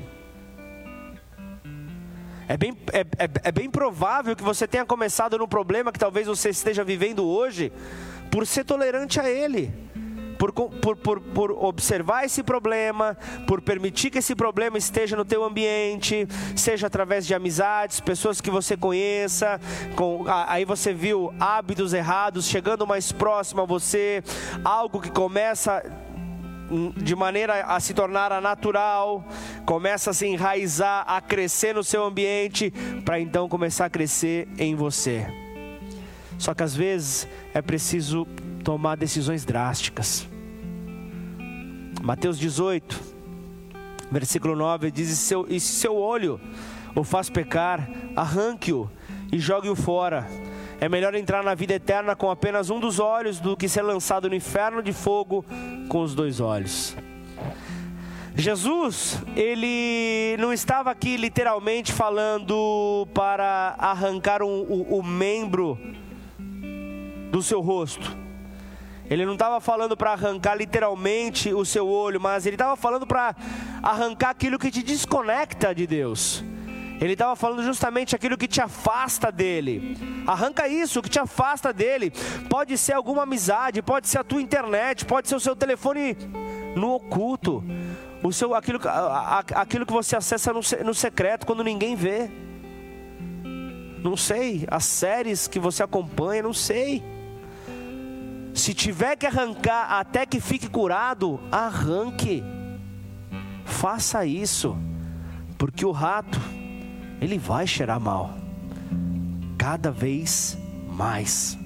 É 2.48 2.58
bem, 2.58 2.78
é, 2.92 3.02
é, 3.02 3.30
é 3.44 3.52
bem 3.52 3.70
provável 3.70 4.36
que 4.36 4.44
você 4.44 4.68
tenha 4.68 4.86
começado 4.86 5.38
no 5.38 5.48
problema 5.48 5.92
que 5.92 6.00
talvez 6.00 6.28
você 6.28 6.50
esteja 6.50 6.84
vivendo 6.84 7.26
hoje 7.26 7.72
por 8.30 8.46
ser 8.46 8.64
tolerante 8.64 9.20
a 9.20 9.30
ele 9.30 9.85
por, 10.54 10.70
por, 10.70 10.98
por, 10.98 11.20
por 11.22 11.52
observar 11.52 12.26
esse 12.26 12.44
problema, 12.44 13.18
por 13.48 13.62
permitir 13.62 14.10
que 14.10 14.20
esse 14.20 14.36
problema 14.36 14.78
esteja 14.78 15.16
no 15.16 15.26
teu 15.26 15.44
ambiente, 15.44 16.28
seja 16.56 16.88
através 16.88 17.26
de 17.26 17.34
amizades, 17.34 18.00
pessoas 18.00 18.42
que 18.42 18.50
você 18.50 18.76
conheça, 18.76 19.60
com, 19.96 20.26
aí 20.48 20.66
você 20.66 20.94
viu 20.94 21.34
hábitos 21.40 21.94
errados 21.94 22.46
chegando 22.46 22.86
mais 22.86 23.12
próximo 23.12 23.62
a 23.62 23.66
você, 23.66 24.24
algo 24.64 25.02
que 25.02 25.12
começa 25.12 25.84
hum, 26.70 26.92
de 26.96 27.16
maneira 27.16 27.66
a 27.66 27.80
se 27.80 27.94
tornar 27.94 28.42
natural, 28.42 29.26
começa 29.66 30.12
a 30.12 30.14
se 30.14 30.28
enraizar, 30.28 31.04
a 31.08 31.22
crescer 31.22 31.76
no 31.76 31.84
seu 31.84 32.04
ambiente, 32.04 32.72
para 33.04 33.20
então 33.20 33.48
começar 33.48 33.86
a 33.86 33.90
crescer 33.90 34.48
em 34.58 34.76
você. 34.76 35.26
Só 36.38 36.54
que 36.54 36.64
às 36.64 36.76
vezes 36.76 37.28
é 37.54 37.62
preciso 37.62 38.28
tomar 38.64 38.98
decisões 38.98 39.46
drásticas. 39.46 40.28
Mateus 42.02 42.38
18, 42.38 43.00
versículo 44.12 44.56
9 44.56 44.92
diz: 44.92 45.10
E, 45.10 45.16
seu, 45.16 45.46
e 45.50 45.60
se 45.60 45.74
seu 45.74 45.96
olho 45.96 46.40
o 46.96 47.04
faz 47.04 47.30
pecar, 47.30 47.90
arranque-o 48.16 48.90
e 49.32 49.40
jogue-o 49.40 49.76
fora. 49.76 50.28
É 50.80 50.90
melhor 50.90 51.16
entrar 51.16 51.44
na 51.44 51.56
vida 51.56 51.74
eterna 51.74 52.16
com 52.16 52.30
apenas 52.30 52.70
um 52.70 52.80
dos 52.80 53.00
olhos 53.00 53.40
do 53.40 53.56
que 53.56 53.68
ser 53.68 53.82
lançado 53.82 54.30
no 54.30 54.36
inferno 54.36 54.84
de 54.84 54.94
fogo 54.94 55.46
com 55.88 56.02
os 56.02 56.14
dois 56.14 56.40
olhos. 56.40 56.96
Jesus, 58.36 59.18
ele 59.36 60.36
não 60.38 60.52
estava 60.52 60.92
aqui 60.92 61.16
literalmente 61.16 61.94
falando 61.94 63.08
para 63.14 63.76
arrancar 63.78 64.44
um, 64.44 64.62
o, 64.62 65.00
o 65.00 65.04
membro 65.04 65.80
do 67.32 67.42
seu 67.42 67.62
rosto 67.62 68.25
Ele 69.10 69.26
não 69.26 69.34
estava 69.34 69.62
falando 69.62 69.96
para 69.96 70.14
arrancar 70.14 70.56
literalmente 70.56 71.54
o 71.54 71.64
seu 71.64 71.88
olho, 71.88 72.20
mas 72.20 72.46
ele 72.46 72.56
estava 72.56 72.76
falando 72.76 73.06
para 73.06 73.36
arrancar 73.84 74.32
aquilo 74.32 74.58
que 74.58 74.72
te 74.72 74.82
desconecta 74.82 75.74
de 75.76 75.86
Deus. 75.86 76.44
Ele 77.00 77.14
estava 77.14 77.36
falando 77.36 77.64
justamente 77.64 78.16
aquilo 78.16 78.38
que 78.38 78.48
te 78.48 78.62
afasta 78.62 79.32
dele. 79.32 79.98
Arranca 80.26 80.68
isso, 80.68 81.02
que 81.02 81.10
te 81.10 81.20
afasta 81.20 81.74
dele. 81.74 82.12
Pode 82.50 82.78
ser 82.78 82.94
alguma 82.94 83.24
amizade, 83.24 83.82
pode 83.82 84.08
ser 84.08 84.20
a 84.20 84.24
tua 84.24 84.42
internet, 84.42 85.06
pode 85.06 85.28
ser 85.28 85.36
o 85.36 85.40
seu 85.40 85.56
telefone 85.56 86.18
no 86.76 86.94
oculto, 86.94 87.64
o 88.24 88.32
seu, 88.32 88.56
aquilo, 88.56 88.80
aquilo 89.54 89.86
que 89.86 89.94
você 89.94 90.16
acessa 90.16 90.54
no, 90.54 90.62
no 90.84 90.94
secreto 90.94 91.46
quando 91.46 91.64
ninguém 91.64 91.96
vê. 91.96 92.30
Não 94.02 94.16
sei, 94.16 94.66
as 94.70 94.86
séries 94.86 95.48
que 95.48 95.60
você 95.60 95.84
acompanha, 95.84 96.44
não 96.44 96.54
sei. 96.54 97.04
Se 98.56 98.74
tiver 98.74 99.18
que 99.18 99.28
arrancar 99.28 100.00
até 100.00 100.26
que 100.26 100.40
fique 100.40 100.70
curado, 100.70 101.42
arranque. 101.52 102.42
Faça 103.66 104.26
isso, 104.26 104.78
porque 105.58 105.86
o 105.86 105.92
rato, 105.92 106.40
ele 107.20 107.38
vai 107.38 107.68
cheirar 107.68 108.00
mal, 108.00 108.34
cada 109.58 109.92
vez 109.92 110.58
mais. 110.88 111.58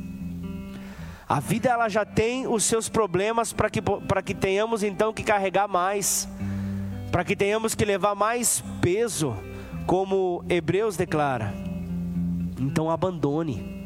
A 1.28 1.40
vida 1.40 1.70
ela 1.70 1.90
já 1.90 2.04
tem 2.04 2.48
os 2.48 2.64
seus 2.64 2.90
problemas 2.90 3.54
para 3.54 3.70
que, 3.70 3.82
que 4.26 4.34
tenhamos 4.34 4.82
então 4.82 5.14
que 5.14 5.22
carregar 5.22 5.68
mais, 5.68 6.28
para 7.12 7.24
que 7.24 7.36
tenhamos 7.36 7.76
que 7.76 7.86
levar 7.86 8.16
mais 8.16 8.64
peso, 8.82 9.38
como 9.86 10.44
Hebreus 10.50 10.98
declara. 10.98 11.54
Então 12.60 12.90
abandone. 12.90 13.79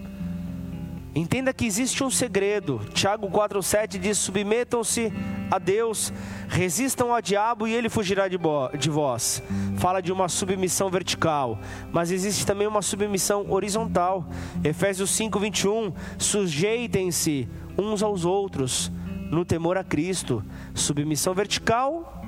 Entenda 1.15 1.53
que 1.53 1.65
existe 1.65 2.03
um 2.03 2.09
segredo. 2.09 2.81
Tiago 2.91 3.29
4,7 3.29 3.99
diz: 3.99 4.17
submetam-se 4.17 5.13
a 5.51 5.59
Deus, 5.59 6.11
resistam 6.49 7.13
ao 7.13 7.21
diabo 7.21 7.67
e 7.67 7.73
ele 7.73 7.87
fugirá 7.87 8.27
de, 8.27 8.39
de 8.79 8.89
vós. 8.89 9.43
Fala 9.77 10.01
de 10.01 10.11
uma 10.11 10.27
submissão 10.27 10.89
vertical, 10.89 11.59
mas 11.91 12.09
existe 12.09 12.47
também 12.47 12.65
uma 12.65 12.81
submissão 12.81 13.51
horizontal. 13.51 14.25
Efésios 14.63 15.11
5:21, 15.11 15.93
sujeitem-se 16.17 17.47
uns 17.77 18.01
aos 18.01 18.25
outros 18.25 18.91
no 19.29 19.45
temor 19.45 19.77
a 19.77 19.83
Cristo. 19.83 20.43
Submissão 20.73 21.35
vertical 21.35 22.23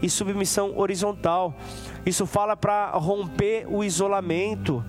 e 0.00 0.08
submissão 0.08 0.78
horizontal. 0.78 1.56
Isso 2.06 2.24
fala 2.24 2.56
para 2.56 2.92
romper 2.92 3.66
o 3.68 3.82
isolamento, 3.82 4.84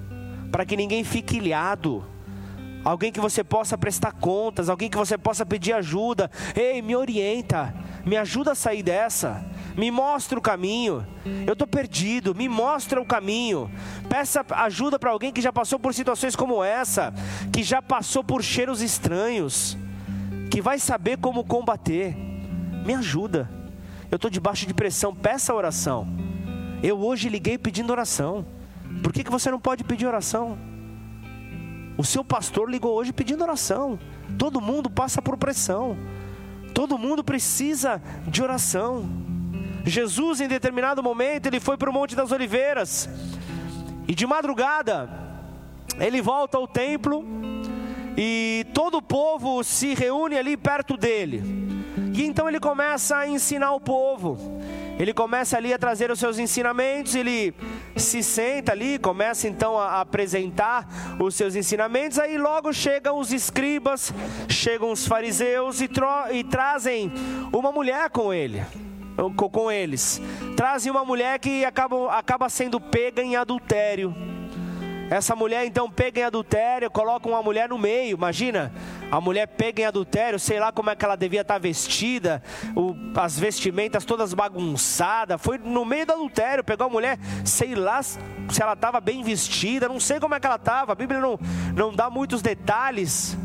para 0.52 0.66
que 0.66 0.78
ninguém 0.78 1.04
fique 1.04 1.38
ilhado 1.38 2.06
alguém 2.84 3.12
que 3.12 3.20
você 3.20 3.44
possa 3.44 3.78
prestar 3.78 4.14
contas, 4.14 4.70
alguém 4.70 4.90
que 4.90 4.98
você 4.98 5.18
possa 5.18 5.46
pedir 5.46 5.74
ajuda. 5.74 6.30
Ei, 6.56 6.82
me 6.82 6.96
orienta, 6.96 7.74
me 8.06 8.18
ajuda 8.18 8.52
a 8.52 8.56
sair 8.56 8.84
dessa, 8.84 9.46
me 9.76 9.92
mostra 9.92 10.38
o 10.38 10.42
caminho. 10.42 11.06
Eu 11.46 11.54
estou 11.54 11.68
perdido, 11.68 12.34
me 12.34 12.48
mostra 12.48 13.02
o 13.02 13.06
caminho. 13.06 13.70
Peça 14.08 14.46
ajuda 14.50 14.98
para 14.98 15.12
alguém 15.12 15.32
que 15.32 15.42
já 15.42 15.52
passou 15.52 15.80
por 15.80 15.94
situações 15.94 16.36
como 16.36 16.64
essa, 16.64 17.14
que 17.52 17.64
já 17.64 17.82
passou 17.82 18.24
por 18.24 18.44
cheiros 18.44 18.82
estranhos, 18.82 19.78
que 20.50 20.62
vai 20.62 20.80
saber 20.80 21.18
como 21.18 21.44
combater. 21.44 22.16
Me 22.86 22.94
ajuda. 22.94 23.50
Eu 24.10 24.16
estou 24.16 24.32
debaixo 24.32 24.66
de 24.66 24.74
pressão, 24.74 25.14
peça 25.14 25.54
oração. 25.54 26.08
Eu 26.82 26.98
hoje 27.00 27.30
liguei 27.30 27.58
pedindo 27.58 27.92
oração. 27.92 28.46
Por 29.04 29.14
que, 29.14 29.24
que 29.24 29.30
você 29.30 29.52
não 29.52 29.60
pode 29.60 29.84
pedir 29.84 30.08
oração? 30.08 30.58
O 32.00 32.04
seu 32.06 32.24
pastor 32.24 32.70
ligou 32.70 32.96
hoje 32.96 33.12
pedindo 33.12 33.44
oração. 33.44 34.00
Todo 34.38 34.62
mundo 34.62 34.90
passa 34.90 35.22
por 35.22 35.36
pressão. 35.36 35.98
Todo 36.74 36.98
mundo 36.98 37.22
precisa 37.22 38.02
de 38.26 38.42
oração. 38.42 39.04
Jesus, 39.84 40.40
em 40.40 40.48
determinado 40.48 41.04
momento, 41.04 41.48
ele 41.48 41.60
foi 41.60 41.76
para 41.76 41.90
o 41.90 41.94
Monte 41.94 42.16
das 42.16 42.32
Oliveiras. 42.32 43.10
E 44.08 44.16
de 44.16 44.26
madrugada, 44.26 45.10
ele 46.00 46.22
volta 46.22 46.58
ao 46.58 46.66
templo. 46.66 47.26
E 48.18 48.66
todo 48.74 49.00
o 49.00 49.02
povo 49.02 49.62
se 49.62 49.94
reúne 49.94 50.38
ali 50.38 50.56
perto 50.56 50.96
dele. 50.96 51.44
E 52.14 52.24
então 52.24 52.48
ele 52.48 52.62
começa 52.62 53.18
a 53.18 53.28
ensinar 53.28 53.74
o 53.74 53.82
povo. 53.82 54.62
Ele 55.00 55.14
começa 55.14 55.56
ali 55.56 55.74
a 55.74 55.80
trazer 55.80 56.12
os 56.12 56.20
seus 56.20 56.38
ensinamentos, 56.38 57.16
ele 57.16 57.56
se 57.96 58.22
senta 58.22 58.74
ali, 58.74 59.00
começa 59.00 59.48
então 59.48 59.80
a 59.80 60.02
apresentar 60.02 60.86
os 61.18 61.36
seus 61.36 61.56
ensinamentos, 61.56 62.20
aí 62.20 62.38
logo 62.38 62.74
chegam 62.74 63.18
os 63.18 63.32
escribas, 63.32 64.14
chegam 64.50 64.92
os 64.92 65.08
fariseus 65.08 65.80
e, 65.80 65.90
e 66.34 66.44
trazem 66.44 67.10
uma 67.54 67.72
mulher 67.72 68.10
com 68.10 68.34
ele. 68.34 68.62
Com, 69.52 69.70
eles, 69.70 70.22
trazem 70.56 70.90
uma 70.90 71.04
mulher 71.04 71.40
que 71.40 71.66
acaba, 71.66 72.14
acaba 72.14 72.50
sendo 72.50 72.80
pega 72.80 73.22
em 73.22 73.36
adultério. 73.36 74.14
Essa 75.10 75.36
mulher 75.36 75.66
então 75.66 75.90
pega 75.90 76.22
em 76.22 76.24
adultério, 76.24 76.90
coloca 76.92 77.28
uma 77.28 77.42
mulher 77.42 77.68
no 77.68 77.80
meio, 77.80 78.16
imagina. 78.16 78.72
A 79.12 79.20
mulher 79.20 79.48
pega 79.48 79.82
em 79.82 79.86
adultério, 79.86 80.38
sei 80.38 80.60
lá 80.60 80.72
como 80.72 80.92
é 80.92 80.96
que 80.96 81.04
ela 81.04 81.16
devia 81.16 81.42
estar 81.42 81.58
vestida, 81.58 82.44
o, 82.76 82.96
as 83.16 83.38
vestimentas 83.40 84.06
todas 84.06 84.36
bagunçadas. 84.36 85.42
Foi 85.42 85.58
no 85.58 85.84
meio 85.84 86.06
do 86.06 86.14
adultério, 86.14 86.64
pegou 86.64 86.86
a 86.86 86.90
mulher, 86.90 87.18
sei 87.44 87.74
lá 87.74 88.04
se 88.04 88.20
ela 88.62 88.74
estava 88.74 89.02
bem 89.02 89.24
vestida, 89.24 89.88
não 89.88 90.00
sei 90.00 90.20
como 90.20 90.36
é 90.36 90.40
que 90.40 90.46
ela 90.46 90.58
estava. 90.58 90.92
A 90.92 90.96
Bíblia 90.96 91.20
não, 91.20 91.40
não 91.76 91.92
dá 91.92 92.08
muitos 92.08 92.44
detalhes. 92.44 93.36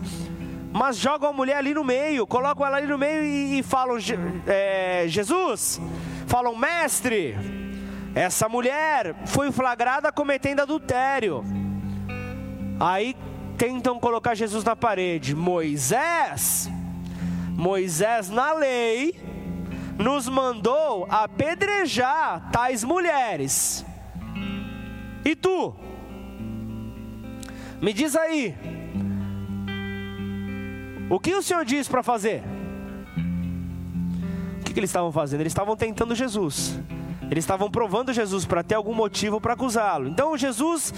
Mas 0.71 0.99
jogam 0.99 1.31
a 1.31 1.33
mulher 1.33 1.57
ali 1.57 1.73
no 1.73 1.85
meio, 1.85 2.27
colocam 2.27 2.67
ela 2.67 2.77
ali 2.77 2.87
no 2.87 2.99
meio 2.99 3.23
e, 3.23 3.61
e 3.61 3.63
falam: 3.63 3.97
é, 4.47 5.05
Jesus, 5.07 5.81
falam, 6.27 6.55
mestre, 6.57 7.37
essa 8.15 8.49
mulher 8.49 9.17
foi 9.27 9.51
flagrada 9.51 10.13
cometendo 10.13 10.61
adultério. 10.61 11.45
Aí 12.79 13.17
tentam 13.59 13.99
colocar 13.99 14.35
Jesus 14.35 14.63
na 14.63 14.77
parede. 14.77 15.35
Moisés, 15.35 16.71
Moisés 17.51 18.31
na 18.31 18.53
lei 18.53 19.21
nos 19.99 20.29
mandou 20.29 21.07
apedrejar 21.11 22.51
tais 22.53 22.85
mulheres. 22.85 23.85
E 25.25 25.35
tu? 25.35 25.75
Me 27.81 27.93
diz 27.93 28.15
aí. 28.15 28.55
O 31.11 31.19
que 31.19 31.35
o 31.35 31.43
Senhor 31.43 31.65
diz 31.65 31.89
para 31.89 32.03
fazer? 32.03 32.43
O 34.61 34.65
que, 34.65 34.73
que 34.73 34.81
eles 34.81 34.91
estavam 34.91 35.13
fazendo? 35.13 35.41
Eles 35.41 35.53
estavam 35.53 35.77
tentando 35.77 36.15
Jesus. 36.15 36.79
Eles 37.31 37.45
estavam 37.45 37.71
provando 37.71 38.13
Jesus 38.13 38.45
para 38.45 38.63
ter 38.63 38.75
algum 38.75 38.95
motivo 38.95 39.41
para 39.41 39.55
acusá-lo. 39.55 40.09
Então 40.09 40.37
Jesus, 40.37 40.93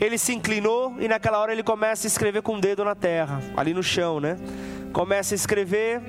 ele 0.00 0.18
se 0.18 0.32
inclinou 0.34 0.94
e 0.98 1.08
naquela 1.08 1.38
hora 1.38 1.52
ele 1.52 1.62
começa 1.62 2.06
a 2.06 2.08
escrever 2.08 2.42
com 2.42 2.56
o 2.56 2.60
dedo 2.60 2.84
na 2.84 2.94
terra, 2.94 3.40
ali 3.56 3.72
no 3.72 3.82
chão, 3.82 4.20
né? 4.20 4.36
Começa 4.92 5.34
a 5.34 5.36
escrever. 5.36 6.00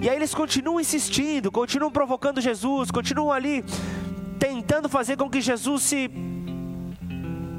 E 0.00 0.08
aí 0.08 0.16
eles 0.16 0.34
continuam 0.34 0.80
insistindo, 0.80 1.50
continuam 1.50 1.90
provocando 1.90 2.40
Jesus, 2.40 2.90
continuam 2.90 3.32
ali 3.32 3.64
tentando 4.38 4.88
fazer 4.88 5.16
com 5.16 5.30
que 5.30 5.40
Jesus 5.40 5.82
se 5.82 6.10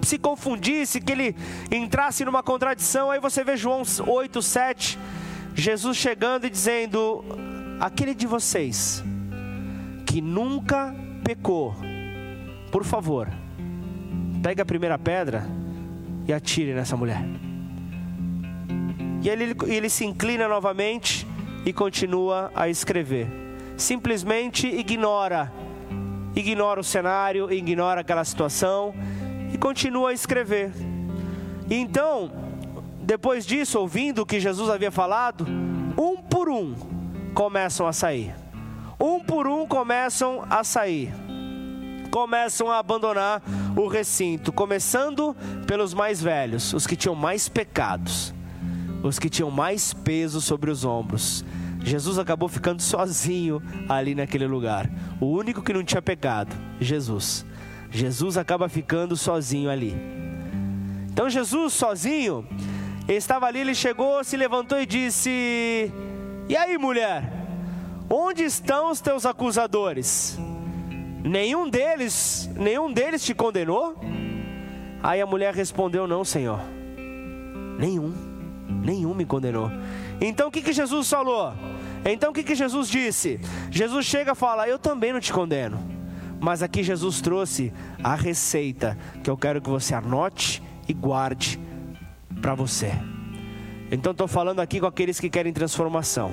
se 0.03 0.17
confundisse, 0.17 1.01
que 1.01 1.11
ele 1.11 1.35
entrasse 1.69 2.23
numa 2.23 2.41
contradição. 2.41 3.11
Aí 3.11 3.19
você 3.19 3.43
vê 3.43 3.57
João 3.57 3.83
8, 4.05 4.41
7, 4.41 4.97
Jesus 5.53 5.97
chegando 5.97 6.47
e 6.47 6.49
dizendo: 6.49 7.25
Aquele 7.79 8.15
de 8.15 8.25
vocês 8.25 9.03
que 10.05 10.21
nunca 10.21 10.95
pecou, 11.27 11.75
por 12.71 12.85
favor, 12.85 13.27
pegue 14.41 14.61
a 14.61 14.65
primeira 14.65 14.97
pedra 14.97 15.45
e 16.25 16.31
atire 16.31 16.73
nessa 16.73 16.95
mulher. 16.95 17.21
E 19.21 19.27
ele, 19.27 19.53
ele 19.65 19.89
se 19.89 20.05
inclina 20.05 20.47
novamente 20.47 21.27
e 21.65 21.73
continua 21.73 22.49
a 22.55 22.69
escrever. 22.69 23.27
Simplesmente 23.75 24.67
ignora, 24.67 25.51
ignora 26.33 26.79
o 26.79 26.83
cenário, 26.83 27.51
ignora 27.51 27.99
aquela 27.99 28.23
situação 28.23 28.95
e 29.53 29.57
continua 29.57 30.11
a 30.11 30.13
escrever. 30.13 30.71
E 31.69 31.75
então, 31.75 32.31
depois 33.01 33.45
disso, 33.45 33.77
ouvindo 33.81 34.21
o 34.21 34.25
que 34.25 34.39
Jesus 34.39 34.69
havia 34.69 34.91
falado, 34.91 35.45
um 35.97 36.15
por 36.15 36.47
um 36.47 36.73
começam 37.33 37.85
a 37.85 37.91
sair 37.91 38.46
um 38.99 39.19
por 39.19 39.47
um 39.47 39.67
começam 39.67 40.43
a 40.49 40.63
sair, 40.63 41.13
começam 42.09 42.71
a 42.71 42.79
abandonar 42.79 43.41
o 43.75 43.87
recinto, 43.87 44.51
começando 44.51 45.35
pelos 45.67 45.93
mais 45.93 46.21
velhos, 46.21 46.73
os 46.73 46.87
que 46.87 46.95
tinham 46.95 47.15
mais 47.15 47.47
pecados, 47.47 48.33
os 49.03 49.19
que 49.19 49.29
tinham 49.29 49.51
mais 49.51 49.93
peso 49.93 50.41
sobre 50.41 50.71
os 50.71 50.83
ombros. 50.83 51.45
Jesus 51.83 52.17
acabou 52.17 52.49
ficando 52.49 52.81
sozinho 52.81 53.61
ali 53.87 54.15
naquele 54.15 54.47
lugar, 54.47 54.89
o 55.21 55.27
único 55.27 55.61
que 55.61 55.73
não 55.73 55.83
tinha 55.83 56.01
pecado, 56.01 56.55
Jesus. 56.79 57.45
Jesus 57.91 58.35
acaba 58.35 58.67
ficando 58.67 59.15
sozinho 59.15 59.69
ali. 59.69 59.95
Então 61.11 61.29
Jesus 61.29 61.73
sozinho, 61.73 62.47
estava 63.07 63.45
ali, 63.45 63.59
ele 63.59 63.75
chegou, 63.75 64.23
se 64.23 64.35
levantou 64.35 64.79
e 64.79 64.85
disse: 64.85 65.91
E 66.49 66.55
aí, 66.55 66.77
mulher? 66.77 67.36
Onde 68.09 68.43
estão 68.43 68.91
os 68.91 69.01
teus 69.01 69.25
acusadores? 69.25 70.37
Nenhum 71.23 71.69
deles, 71.69 72.49
nenhum 72.55 72.91
deles 72.91 73.23
te 73.23 73.33
condenou? 73.33 73.95
Aí 75.03 75.21
a 75.21 75.25
mulher 75.25 75.53
respondeu: 75.53 76.07
Não, 76.07 76.23
Senhor. 76.23 76.59
Nenhum, 77.77 78.13
nenhum 78.67 79.13
me 79.13 79.25
condenou. 79.25 79.69
Então 80.21 80.47
o 80.47 80.51
que, 80.51 80.61
que 80.61 80.73
Jesus 80.73 81.09
falou? 81.09 81.53
Então 82.05 82.31
o 82.31 82.33
que, 82.33 82.43
que 82.43 82.55
Jesus 82.55 82.87
disse? 82.87 83.39
Jesus 83.69 84.05
chega 84.05 84.31
e 84.31 84.35
fala: 84.35 84.67
Eu 84.67 84.79
também 84.79 85.11
não 85.11 85.19
te 85.19 85.33
condeno. 85.33 85.77
Mas 86.39 86.63
aqui 86.63 86.83
Jesus 86.83 87.19
trouxe 87.19 87.73
a 88.03 88.15
receita 88.15 88.97
que 89.23 89.29
eu 89.29 89.35
quero 89.35 89.61
que 89.61 89.69
você 89.69 89.93
anote 89.93 90.63
e 90.87 90.93
guarde 90.93 91.59
para 92.41 92.55
você. 92.55 92.91
Então 93.91 94.11
estou 94.11 94.27
falando 94.27 94.59
aqui 94.59 94.79
com 94.79 94.85
aqueles 94.85 95.19
que 95.19 95.29
querem 95.29 95.51
transformação. 95.51 96.31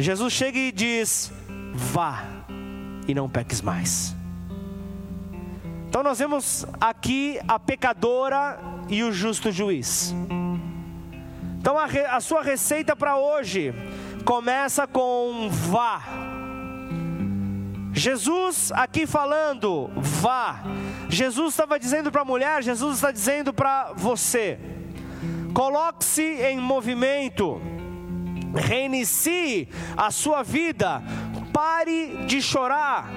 Jesus 0.00 0.32
chega 0.32 0.58
e 0.58 0.72
diz: 0.72 1.30
Vá 1.74 2.24
e 3.06 3.14
não 3.14 3.28
peques 3.28 3.60
mais. 3.60 4.16
Então 5.88 6.02
nós 6.02 6.18
vemos 6.18 6.64
aqui 6.80 7.38
a 7.46 7.58
pecadora 7.58 8.58
e 8.88 9.02
o 9.02 9.12
justo 9.12 9.52
juiz. 9.52 10.14
Então 11.58 11.78
a, 11.78 11.84
re, 11.84 12.00
a 12.06 12.20
sua 12.20 12.42
receita 12.42 12.96
para 12.96 13.18
hoje 13.18 13.74
começa 14.24 14.86
com 14.86 15.50
vá. 15.50 16.02
Jesus 17.92 18.72
aqui 18.72 19.06
falando, 19.06 19.90
vá. 19.96 20.62
Jesus 21.10 21.52
estava 21.52 21.78
dizendo 21.78 22.10
para 22.10 22.22
a 22.22 22.24
mulher, 22.24 22.62
Jesus 22.62 22.94
está 22.94 23.10
dizendo 23.10 23.52
para 23.52 23.92
você: 23.92 24.58
coloque-se 25.52 26.22
em 26.22 26.58
movimento, 26.58 27.60
reinicie 28.54 29.68
a 29.96 30.10
sua 30.10 30.42
vida, 30.42 31.02
pare 31.52 32.24
de 32.26 32.40
chorar, 32.42 33.08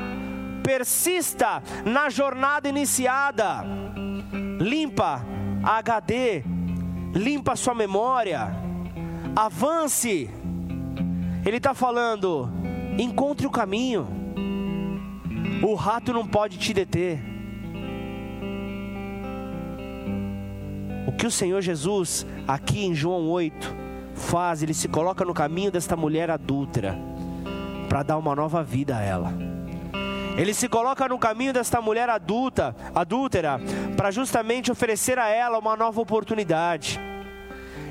persista 0.64 1.62
na 1.86 2.10
jornada 2.10 2.70
iniciada, 2.70 3.66
limpa 4.60 5.26
a 5.64 5.78
HD, 5.78 6.44
limpa 7.14 7.54
a 7.54 7.56
sua 7.56 7.74
memória, 7.74 8.54
avance. 9.36 10.30
Ele 11.46 11.58
está 11.58 11.74
falando, 11.74 12.50
encontre 12.98 13.46
o 13.46 13.52
caminho, 13.52 14.08
o 15.62 15.74
rato 15.76 16.14
não 16.14 16.26
pode 16.26 16.58
te 16.58 16.74
deter. 16.74 17.20
O 21.06 21.12
que 21.12 21.28
o 21.28 21.32
Senhor 21.32 21.62
Jesus, 21.62 22.26
aqui 22.48 22.86
em 22.86 22.96
João 22.96 23.30
8, 23.30 23.83
faz, 24.16 24.64
ele 24.64 24.74
se 24.74 24.88
coloca 24.88 25.26
no 25.26 25.34
caminho 25.34 25.72
desta 25.72 25.96
mulher 25.96 26.30
adúltera, 26.30 26.98
para 27.90 28.04
dar 28.04 28.18
uma 28.18 28.36
nova 28.36 28.64
vida 28.64 28.98
a 28.98 29.02
ela. 29.02 29.34
Ele 30.36 30.54
se 30.54 30.68
coloca 30.68 31.08
no 31.08 31.20
caminho 31.20 31.54
desta 31.54 31.80
mulher 31.80 32.10
adulta, 32.10 32.76
adúltera, 32.96 33.60
para 33.96 34.10
justamente 34.10 34.72
oferecer 34.72 35.20
a 35.20 35.28
ela 35.30 35.60
uma 35.60 35.76
nova 35.76 36.02
oportunidade. 36.02 37.00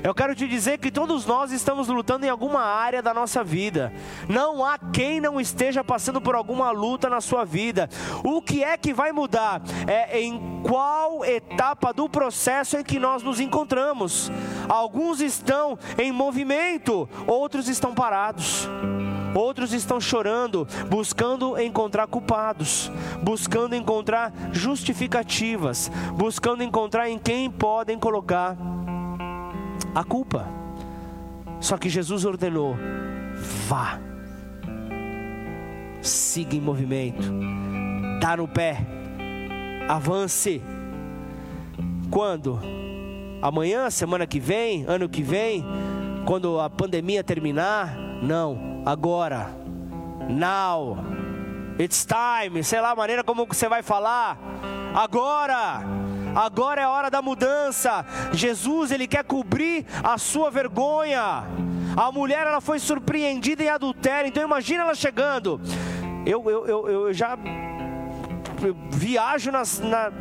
Eu 0.03 0.13
quero 0.13 0.35
te 0.35 0.45
dizer 0.49 0.79
que 0.79 0.91
todos 0.91 1.25
nós 1.25 1.53
estamos 1.53 1.87
lutando 1.87 2.25
em 2.25 2.29
alguma 2.29 2.61
área 2.61 3.01
da 3.01 3.13
nossa 3.13 3.41
vida. 3.41 3.93
Não 4.27 4.63
há 4.65 4.77
quem 4.77 5.21
não 5.21 5.39
esteja 5.39 5.81
passando 5.81 6.19
por 6.19 6.35
alguma 6.35 6.71
luta 6.71 7.09
na 7.09 7.21
sua 7.21 7.45
vida. 7.45 7.89
O 8.21 8.41
que 8.41 8.61
é 8.61 8.75
que 8.75 8.93
vai 8.93 9.13
mudar? 9.13 9.61
É 9.87 10.19
em 10.19 10.61
qual 10.61 11.23
etapa 11.23 11.93
do 11.93 12.09
processo 12.09 12.75
em 12.75 12.83
que 12.83 12.99
nós 12.99 13.23
nos 13.23 13.39
encontramos. 13.39 14.29
Alguns 14.67 15.21
estão 15.21 15.79
em 15.97 16.11
movimento, 16.11 17.07
outros 17.25 17.69
estão 17.69 17.93
parados. 17.93 18.67
Outros 19.33 19.73
estão 19.73 19.99
chorando, 19.99 20.67
buscando 20.89 21.59
encontrar 21.59 22.07
culpados, 22.07 22.91
buscando 23.23 23.75
encontrar 23.75 24.31
justificativas, 24.51 25.89
buscando 26.13 26.61
encontrar 26.61 27.09
em 27.09 27.17
quem 27.17 27.49
podem 27.49 27.97
colocar 27.97 28.55
a 29.93 30.03
culpa. 30.03 30.47
Só 31.59 31.77
que 31.77 31.89
Jesus 31.89 32.25
ordenou: 32.25 32.75
vá, 33.67 33.99
siga 36.01 36.55
em 36.55 36.61
movimento, 36.61 37.31
dá 38.19 38.37
no 38.37 38.47
pé, 38.47 38.77
avance. 39.87 40.61
Quando? 42.09 42.59
Amanhã, 43.41 43.89
semana 43.89 44.27
que 44.27 44.39
vem, 44.39 44.85
ano 44.87 45.09
que 45.09 45.23
vem, 45.23 45.65
quando 46.25 46.59
a 46.59 46.69
pandemia 46.69 47.23
terminar? 47.23 47.97
Não, 48.21 48.83
agora. 48.85 49.49
Now. 50.29 50.97
It's 51.79 52.05
time, 52.05 52.63
sei 52.63 52.79
lá 52.79 52.91
a 52.91 52.95
maneira 52.95 53.23
como 53.23 53.47
você 53.47 53.67
vai 53.67 53.81
falar. 53.81 54.37
Agora 54.93 55.83
Agora 56.35 56.81
é 56.81 56.83
a 56.83 56.89
hora 56.89 57.09
da 57.09 57.21
mudança. 57.21 58.05
Jesus, 58.31 58.91
ele 58.91 59.07
quer 59.07 59.23
cobrir 59.23 59.85
a 60.03 60.17
sua 60.17 60.49
vergonha. 60.49 61.43
A 61.95 62.11
mulher, 62.11 62.47
ela 62.47 62.61
foi 62.61 62.79
surpreendida 62.79 63.63
em 63.63 63.69
adultério. 63.69 64.27
Então 64.27 64.43
imagina 64.43 64.83
ela 64.83 64.95
chegando. 64.95 65.61
Eu, 66.25 66.49
eu, 66.49 66.65
eu, 66.67 66.89
eu 66.89 67.13
já 67.13 67.37
eu 68.65 68.75
viajo 68.89 69.51
nas, 69.51 69.79
na, 69.79 70.11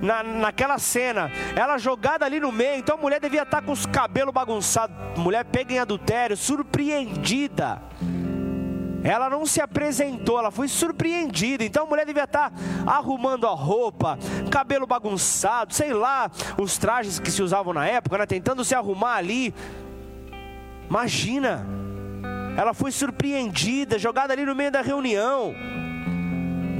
na, 0.00 0.22
naquela 0.22 0.78
cena, 0.78 1.30
ela 1.54 1.78
jogada 1.78 2.24
ali 2.24 2.40
no 2.40 2.52
meio, 2.52 2.78
então 2.78 2.96
a 2.96 3.00
mulher 3.00 3.20
devia 3.20 3.42
estar 3.42 3.62
com 3.62 3.72
os 3.72 3.86
cabelos 3.86 4.32
bagunçados, 4.32 4.96
mulher 5.18 5.44
pega 5.44 5.74
em 5.74 5.78
adultério, 5.78 6.36
surpreendida. 6.36 7.82
Ela 9.06 9.30
não 9.30 9.46
se 9.46 9.60
apresentou, 9.60 10.36
ela 10.36 10.50
foi 10.50 10.66
surpreendida. 10.66 11.62
Então 11.62 11.84
a 11.84 11.86
mulher 11.86 12.04
devia 12.04 12.24
estar 12.24 12.52
arrumando 12.84 13.46
a 13.46 13.52
roupa, 13.52 14.18
cabelo 14.50 14.84
bagunçado, 14.84 15.72
sei 15.72 15.92
lá, 15.92 16.28
os 16.60 16.76
trajes 16.76 17.20
que 17.20 17.30
se 17.30 17.40
usavam 17.40 17.72
na 17.72 17.86
época, 17.86 18.18
né? 18.18 18.26
tentando 18.26 18.64
se 18.64 18.74
arrumar 18.74 19.14
ali. 19.14 19.54
Imagina, 20.90 21.64
ela 22.56 22.74
foi 22.74 22.90
surpreendida, 22.90 23.96
jogada 23.96 24.32
ali 24.32 24.44
no 24.44 24.56
meio 24.56 24.72
da 24.72 24.80
reunião, 24.80 25.54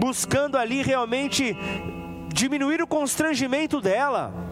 buscando 0.01 0.59
ali 0.59 0.83
realmente 0.83 1.57
diminuir 2.29 2.83
o 2.83 2.89
constrangimento 2.89 3.81
dela. 3.81 4.46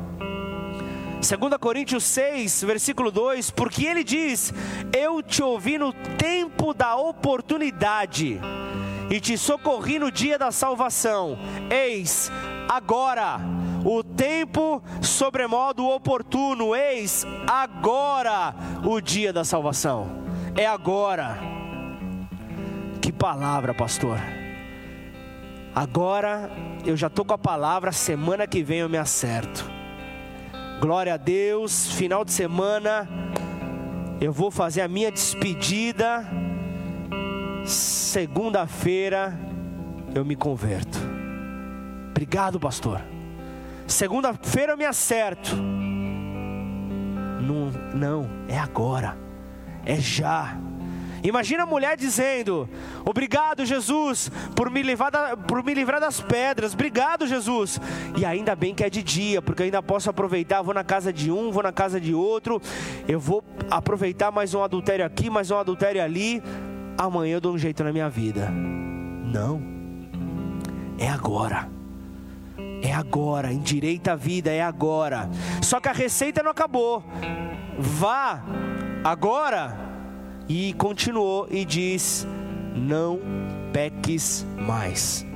2 1.25 1.57
Coríntios 1.59 2.05
6, 2.05 2.65
versículo 2.65 3.11
2: 3.11 3.51
Porque 3.51 3.87
ele 3.87 4.05
diz: 4.05 4.53
Eu 4.93 5.23
te 5.23 5.43
ouvi 5.43 5.79
no 5.79 5.91
tempo 5.91 6.75
da 6.75 6.97
oportunidade 6.97 8.39
e 9.11 9.19
te 9.19 9.39
socorri 9.39 9.99
no 9.99 10.13
dia 10.13 10.39
da 10.39 10.53
salvação. 10.53 11.39
Eis, 11.71 12.31
agora, 12.69 13.41
o 13.83 14.03
tempo 14.03 14.83
sobremodo 15.01 15.87
oportuno, 15.87 16.77
eis, 16.77 17.27
agora, 17.47 18.55
o 18.85 19.01
dia 19.01 19.33
da 19.33 19.45
salvação. 19.45 20.23
É 20.55 20.67
agora. 20.67 21.39
Que 23.01 23.11
palavra, 23.11 23.73
pastor. 23.73 24.19
Agora 25.75 26.51
eu 26.85 26.97
já 26.99 27.07
estou 27.07 27.25
com 27.25 27.33
a 27.33 27.39
palavra, 27.39 27.93
semana 27.93 28.47
que 28.47 28.63
vem 28.63 28.81
eu 28.81 28.91
me 28.91 28.99
acerto. 28.99 29.74
Glória 30.85 31.15
a 31.15 31.17
Deus, 31.17 31.93
final 31.93 32.27
de 32.27 32.31
semana, 32.31 33.09
eu 34.21 34.31
vou 34.31 34.51
fazer 34.51 34.83
a 34.83 34.87
minha 34.87 35.11
despedida. 35.11 36.27
Segunda-feira 37.65 39.35
eu 40.15 40.27
me 40.27 40.37
converto. 40.37 40.99
Obrigado, 42.11 42.61
pastor. 42.61 43.01
Segunda-feira 43.87 44.75
eu 44.75 44.77
me 44.77 44.85
acerto. 44.85 45.57
Não, 47.41 47.71
não, 47.95 48.29
é 48.47 48.59
agora, 48.59 49.17
é 49.87 49.97
já. 49.97 50.55
Imagina 51.25 51.63
a 51.63 51.67
mulher 51.67 51.97
dizendo: 51.97 52.69
Obrigado, 53.03 53.65
Jesus, 53.65 54.31
por 54.55 54.71
me, 54.71 54.83
livrar 54.83 55.11
da, 55.11 55.35
por 55.35 55.65
me 55.65 55.73
livrar 55.73 55.99
das 55.99 56.21
pedras. 56.21 56.75
Obrigado, 56.75 57.27
Jesus. 57.27 57.81
E 58.15 58.27
ainda 58.27 58.55
bem 58.55 58.75
que 58.75 58.85
é 58.85 58.91
de 58.91 59.03
dia, 59.03 59.41
porque 59.41 59.63
ainda 59.63 59.83
posso 59.83 60.11
aproveitar. 60.11 60.61
Vou 60.61 60.75
na 60.75 60.85
casa 60.85 61.11
de 61.11 61.33
um, 61.33 61.51
vou 61.51 61.63
na 61.63 61.73
casa 61.73 61.99
de 61.99 62.15
outro. 62.15 62.61
Eu 63.09 63.19
vou 63.19 63.43
aproveitar 63.71 64.31
mais 64.31 64.53
um 64.53 64.63
adultério 64.63 65.05
aqui, 65.05 65.31
mais 65.31 65.51
um 65.51 65.57
adultério 65.57 66.03
ali. 66.03 66.43
Amanhã 66.99 67.37
eu 67.37 67.41
dou 67.41 67.55
um 67.55 67.59
jeito 67.59 67.83
na 67.83 67.91
minha 67.91 68.11
vida. 68.11 68.51
Não. 68.51 69.63
É 70.99 71.09
agora. 71.09 71.71
É 72.83 72.93
agora, 72.93 73.51
endireita 73.51 74.13
a 74.13 74.17
vida, 74.17 74.51
é 74.51 74.61
agora. 74.61 75.31
Só 75.63 75.81
que 75.81 75.89
a 75.89 75.93
receita 75.93 76.43
não 76.43 76.51
acabou. 76.51 77.03
Vá 77.79 78.45
agora 79.03 79.94
e 80.49 80.73
continuou 80.75 81.47
e 81.51 81.65
diz: 81.65 82.27
Não 82.75 83.21
peques 83.73 84.47
mais. 84.59 85.27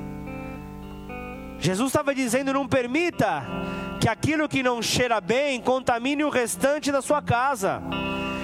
Jesus 1.59 1.89
estava 1.89 2.15
dizendo: 2.15 2.53
Não 2.53 2.67
permita 2.67 3.45
que 4.01 4.09
aquilo 4.09 4.49
que 4.49 4.63
não 4.63 4.81
cheira 4.81 5.21
bem 5.21 5.61
contamine 5.61 6.25
o 6.25 6.31
restante 6.31 6.93
da 6.93 7.03
sua 7.03 7.21
casa. 7.21 7.83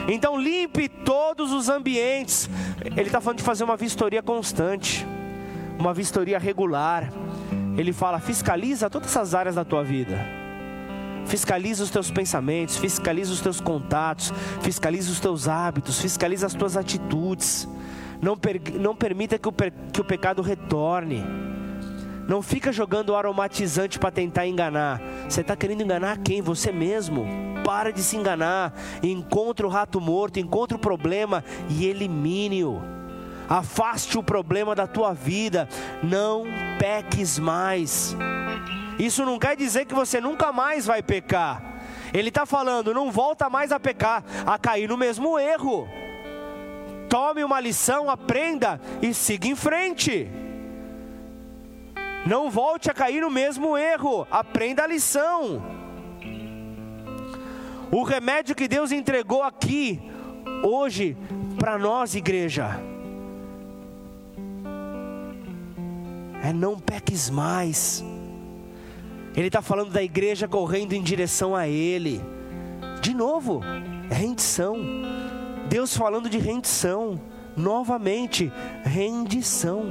Então 0.09 0.39
limpe 0.39 0.89
todos 0.89 1.53
os 1.53 1.69
ambientes. 1.69 2.49
Ele 2.85 3.03
está 3.03 3.21
falando 3.21 3.39
de 3.39 3.45
fazer 3.45 3.65
uma 3.65 3.77
vistoria 3.77 4.23
constante, 4.23 5.07
uma 5.79 5.95
vistoria 5.95 6.39
regular. 6.39 7.11
Ele 7.77 7.93
fala: 7.93 8.19
fiscaliza 8.19 8.91
todas 8.91 9.09
essas 9.11 9.35
áreas 9.35 9.55
da 9.55 9.65
tua 9.65 9.83
vida. 9.83 10.44
Fiscaliza 11.27 11.83
os 11.85 11.91
teus 11.91 12.11
pensamentos, 12.11 12.77
fiscaliza 12.77 13.33
os 13.33 13.41
teus 13.41 13.61
contatos, 13.61 14.33
fiscaliza 14.61 15.11
os 15.11 15.21
teus 15.21 15.49
hábitos, 15.49 16.01
fiscaliza 16.01 16.47
as 16.47 16.55
tuas 16.55 16.77
atitudes. 16.77 17.69
Não, 18.21 18.37
per, 18.37 18.61
não 18.79 18.95
permita 18.95 19.39
que 19.39 19.49
o, 19.49 19.53
que 19.93 20.01
o 20.01 20.05
pecado 20.05 20.43
retorne. 20.43 21.25
Não 22.27 22.41
fica 22.41 22.73
jogando 22.73 23.15
aromatizante 23.15 23.99
para 23.99 24.11
tentar 24.11 24.47
enganar. 24.47 25.01
Você 25.29 25.43
está 25.43 25.55
querendo 25.55 25.83
enganar 25.83 26.19
quem? 26.19 26.41
Você 26.41 26.73
mesmo. 26.73 27.27
Para 27.65 27.93
de 27.93 28.03
se 28.03 28.17
enganar. 28.17 28.73
Encontre 29.03 29.67
o 29.67 29.69
rato 29.69 30.01
morto, 30.01 30.39
encontre 30.39 30.77
o 30.77 30.81
problema 30.81 31.45
e 31.69 31.87
elimine-o. 31.87 32.83
Afaste 33.49 34.17
o 34.17 34.23
problema 34.23 34.75
da 34.75 34.87
tua 34.87 35.13
vida. 35.13 35.69
Não 36.03 36.45
peques 36.79 37.39
mais. 37.39 38.17
Isso 38.99 39.25
não 39.25 39.39
quer 39.39 39.57
dizer 39.57 39.87
que 39.87 39.95
você 39.95 40.21
nunca 40.21 40.53
mais 40.53 40.87
vai 40.87 41.03
pecar. 41.03 41.63
Ele 42.13 42.29
está 42.29 42.47
falando, 42.47 42.95
não 42.95 43.11
volta 43.11 43.51
mais 43.51 43.73
a 43.73 43.81
pecar, 43.81 44.25
a 44.47 44.57
cair 44.57 44.89
no 44.89 44.97
mesmo 44.97 45.39
erro. 45.39 45.89
Tome 47.09 47.43
uma 47.43 47.61
lição, 47.61 48.09
aprenda 48.09 48.81
e 49.03 49.13
siga 49.13 49.49
em 49.49 49.57
frente. 49.57 50.31
Não 52.27 52.51
volte 52.51 52.91
a 52.91 52.95
cair 52.95 53.21
no 53.21 53.31
mesmo 53.31 53.77
erro, 53.77 54.27
aprenda 54.31 54.85
a 54.85 54.87
lição. 54.87 55.63
O 57.91 58.03
remédio 58.03 58.55
que 58.55 58.67
Deus 58.67 58.93
entregou 58.93 59.43
aqui, 59.43 60.01
hoje, 60.63 61.17
para 61.59 61.79
nós, 61.79 62.15
igreja, 62.15 62.81
é 66.43 66.53
não 66.53 66.79
peques 66.79 67.29
mais. 67.29 68.05
Ele 69.37 69.49
está 69.49 69.61
falando 69.61 69.91
da 69.91 70.03
igreja 70.03 70.47
correndo 70.47 70.93
em 70.93 71.03
direção 71.03 71.55
a 71.55 71.69
Ele. 71.69 72.21
De 73.01 73.13
novo, 73.13 73.61
é 74.11 74.15
rendição. 74.15 74.77
Deus 75.69 75.97
falando 75.97 76.29
de 76.29 76.39
rendição. 76.39 77.21
Novamente, 77.57 78.53
rendição 78.85 79.85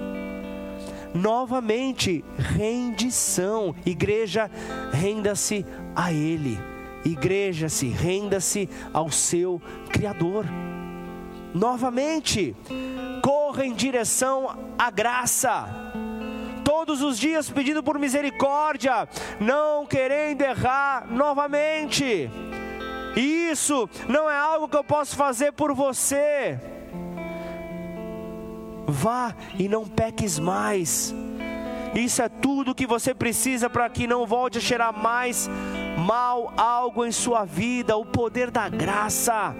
novamente 1.13 2.23
rendição. 2.37 3.75
Igreja, 3.85 4.49
renda-se 4.91 5.65
a 5.95 6.11
Ele. 6.11 6.59
Igreja, 7.05 7.69
se 7.69 7.87
renda-se 7.87 8.69
ao 8.91 9.11
seu 9.11 9.61
Criador. 9.89 10.45
Novamente, 11.53 12.55
corra 13.21 13.65
em 13.65 13.73
direção 13.73 14.57
à 14.77 14.89
graça. 14.89 15.82
Todos 16.75 17.03
os 17.03 17.19
dias 17.19 17.51
pedindo 17.51 17.83
por 17.83 17.99
misericórdia, 17.99 19.07
não 19.39 19.85
querendo 19.85 20.41
errar 20.41 21.05
novamente. 21.07 22.31
Isso 23.15 23.87
não 24.09 24.27
é 24.27 24.35
algo 24.35 24.67
que 24.67 24.75
eu 24.75 24.83
posso 24.83 25.15
fazer 25.15 25.51
por 25.53 25.71
você 25.75 26.59
Vá 28.87 29.35
e 29.57 29.69
não 29.69 29.85
peques 29.85 30.39
mais. 30.39 31.13
Isso 31.93 32.23
é 32.23 32.27
tudo 32.27 32.73
que 32.73 32.87
você 32.87 33.13
precisa 33.13 33.69
para 33.69 33.87
que 33.87 34.07
não 34.07 34.25
volte 34.25 34.57
a 34.57 34.61
cheirar 34.61 34.91
mais 34.91 35.47
mal 35.95 36.51
algo 36.57 37.05
em 37.05 37.11
sua 37.11 37.45
vida, 37.45 37.95
o 37.95 38.03
poder 38.03 38.49
da 38.49 38.67
graça. 38.67 39.55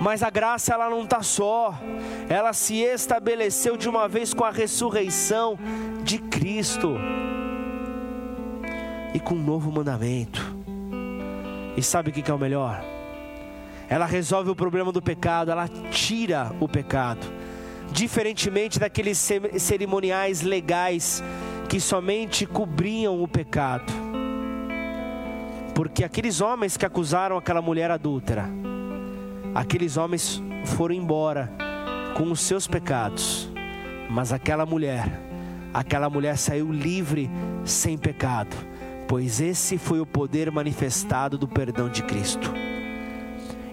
Mas 0.00 0.22
a 0.22 0.30
graça 0.30 0.72
ela 0.72 0.88
não 0.88 1.02
está 1.02 1.22
só, 1.22 1.74
ela 2.28 2.52
se 2.52 2.76
estabeleceu 2.76 3.76
de 3.76 3.88
uma 3.88 4.08
vez 4.08 4.32
com 4.32 4.44
a 4.44 4.50
ressurreição 4.50 5.58
de 6.02 6.18
Cristo 6.18 6.96
e 9.12 9.20
com 9.20 9.34
um 9.34 9.42
novo 9.42 9.70
mandamento. 9.70 10.56
E 11.76 11.82
sabe 11.82 12.10
o 12.10 12.12
que 12.12 12.30
é 12.30 12.34
o 12.34 12.38
melhor? 12.38 12.82
ela 13.90 14.06
resolve 14.06 14.48
o 14.48 14.54
problema 14.54 14.92
do 14.92 15.02
pecado, 15.02 15.50
ela 15.50 15.68
tira 15.90 16.52
o 16.60 16.68
pecado. 16.68 17.26
Diferentemente 17.90 18.78
daqueles 18.78 19.18
cerimoniais 19.58 20.42
legais 20.42 21.24
que 21.68 21.80
somente 21.80 22.46
cobriam 22.46 23.20
o 23.20 23.26
pecado. 23.26 23.92
Porque 25.74 26.04
aqueles 26.04 26.40
homens 26.40 26.76
que 26.76 26.86
acusaram 26.86 27.36
aquela 27.36 27.60
mulher 27.60 27.90
adúltera, 27.90 28.48
aqueles 29.54 29.96
homens 29.96 30.42
foram 30.64 30.94
embora 30.94 31.52
com 32.16 32.30
os 32.30 32.40
seus 32.40 32.66
pecados, 32.66 33.50
mas 34.08 34.32
aquela 34.32 34.66
mulher, 34.66 35.20
aquela 35.72 36.10
mulher 36.10 36.36
saiu 36.36 36.72
livre 36.72 37.30
sem 37.64 37.96
pecado, 37.96 38.56
pois 39.08 39.40
esse 39.40 39.78
foi 39.78 40.00
o 40.00 40.06
poder 40.06 40.50
manifestado 40.50 41.38
do 41.38 41.48
perdão 41.48 41.88
de 41.88 42.02
Cristo. 42.02 42.52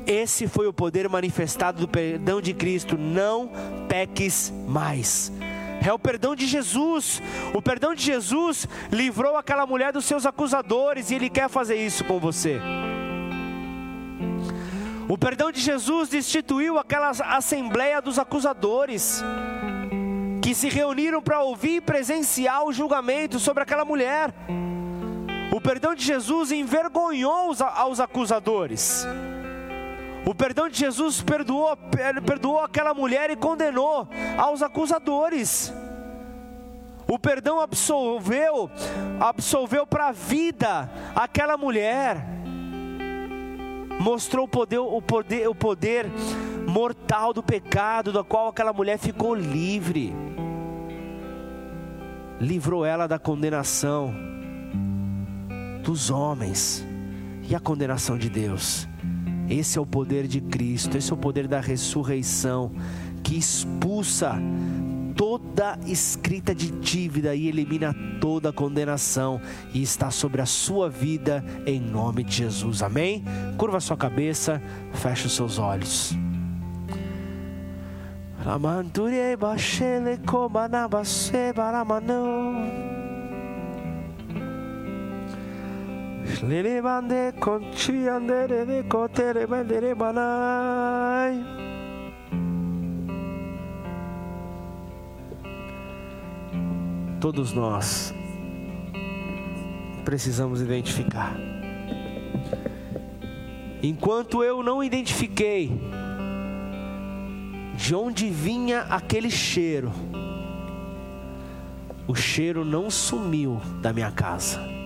Esse 0.06 0.48
foi 0.48 0.68
o 0.68 0.74
poder 0.74 1.10
manifestado 1.10 1.82
do 1.82 1.88
perdão 1.88 2.40
de 2.40 2.54
Cristo. 2.54 2.98
Não 2.98 3.52
peques 3.90 4.54
mais. 4.66 5.34
É 5.86 5.92
o 5.92 6.00
perdão 6.00 6.34
de 6.34 6.48
Jesus. 6.48 7.22
O 7.54 7.62
perdão 7.62 7.94
de 7.94 8.04
Jesus 8.04 8.66
livrou 8.90 9.36
aquela 9.36 9.66
mulher 9.66 9.92
dos 9.92 10.06
seus 10.06 10.26
acusadores 10.26 11.12
e 11.12 11.16
Ele 11.16 11.30
quer 11.30 11.50
fazer 11.50 11.76
isso 11.76 12.06
com 12.06 12.20
você. 12.20 12.58
O 15.10 15.18
perdão 15.18 15.52
de 15.52 15.62
Jesus 15.62 16.10
destituiu 16.10 16.78
aquela 16.78 17.12
assembleia 17.12 18.02
dos 18.02 18.20
acusadores 18.20 19.24
que 20.42 20.54
se 20.54 20.68
reuniram 20.68 21.22
para 21.22 21.42
ouvir 21.42 21.78
e 21.78 21.82
presenciar 21.82 22.66
o 22.66 22.74
julgamento 22.74 23.40
sobre 23.40 23.64
aquela 23.64 23.86
mulher. 23.86 24.34
O 25.52 25.62
perdão 25.62 25.96
de 25.96 26.04
Jesus 26.04 26.52
envergonhou 26.52 27.50
os, 27.50 27.62
aos 27.62 28.02
acusadores. 28.02 29.08
O 30.26 30.36
perdão 30.36 30.68
de 30.68 30.78
Jesus 30.78 31.22
perdoou, 31.22 31.78
perdoou 32.26 32.60
aquela 32.60 32.94
mulher 32.94 33.30
e 33.30 33.36
condenou 33.38 34.10
aos 34.38 34.62
acusadores. 34.62 35.74
O 37.08 37.18
perdão 37.18 37.62
absolveu, 37.62 38.70
absolveu 39.22 39.88
para 39.88 40.08
a 40.08 40.12
vida 40.12 40.90
aquela 41.16 41.56
mulher. 41.56 42.37
Mostrou 44.00 44.46
o 44.46 44.48
poder, 44.48 44.80
o 44.80 45.02
poder, 45.02 45.48
o 45.48 45.56
poder 45.56 46.06
mortal 46.68 47.34
do 47.34 47.42
pecado, 47.42 48.12
do 48.12 48.24
qual 48.24 48.50
aquela 48.50 48.74
mulher 48.74 48.98
ficou 48.98 49.34
livre. 49.34 50.14
Livrou 52.40 52.86
ela 52.86 53.08
da 53.08 53.18
condenação 53.18 54.14
dos 55.84 56.10
homens 56.12 56.86
e 57.50 57.56
a 57.56 57.60
condenação 57.60 58.18
de 58.18 58.30
Deus. 58.30 58.88
Esse 59.50 59.78
é 59.78 59.82
o 59.82 59.86
poder 59.86 60.28
de 60.28 60.42
Cristo, 60.42 60.98
esse 60.98 61.12
é 61.12 61.16
o 61.16 61.18
poder 61.18 61.48
da 61.48 61.62
ressurreição 61.62 62.72
que 63.24 63.38
expulsa 63.38 64.36
toda 65.18 65.78
escrita 65.88 66.54
de 66.54 66.70
dívida 66.70 67.34
e 67.34 67.48
elimina 67.48 67.94
toda 68.22 68.54
condenação 68.54 69.42
e 69.74 69.82
está 69.82 70.12
sobre 70.12 70.42
a 70.42 70.46
sua 70.46 70.90
vida 70.90 71.44
em 71.66 71.80
nome 71.82 72.24
de 72.24 72.36
Jesus. 72.36 72.84
Amém? 72.84 73.26
Curva 73.58 73.80
sua 73.80 73.98
cabeça, 73.98 74.62
feche 74.94 75.26
os 75.26 75.34
seus 75.34 75.58
olhos. 75.58 76.16
Lele 86.44 86.82
bande 86.82 87.34
conchi 87.40 88.08
andere 88.08 88.66
de 88.66 88.84
cotere 88.84 89.48
bandere 89.48 89.96
banai. 89.96 91.67
Todos 97.20 97.54
nós 97.54 98.14
precisamos 100.06 100.62
identificar. 100.62 101.36
Enquanto 103.82 104.44
eu 104.44 104.64
não 104.64 104.84
identifiquei 104.84 105.72
de 107.76 107.94
onde 107.94 108.30
vinha 108.30 108.82
aquele 108.82 109.30
cheiro, 109.30 109.92
o 112.08 112.16
cheiro 112.16 112.66
não 112.66 112.90
sumiu 112.90 113.62
da 113.82 113.94
minha 113.94 114.12
casa 114.12 114.78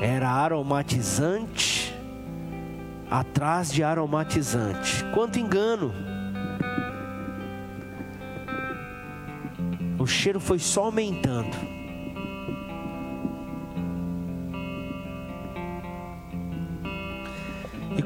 era 0.00 0.30
aromatizante 0.30 1.94
atrás 3.10 3.72
de 3.72 3.82
aromatizante. 3.82 5.04
Quanto 5.12 5.38
engano! 5.38 5.92
Cheiro 10.08 10.40
foi 10.40 10.58
só 10.58 10.84
aumentando. 10.84 11.78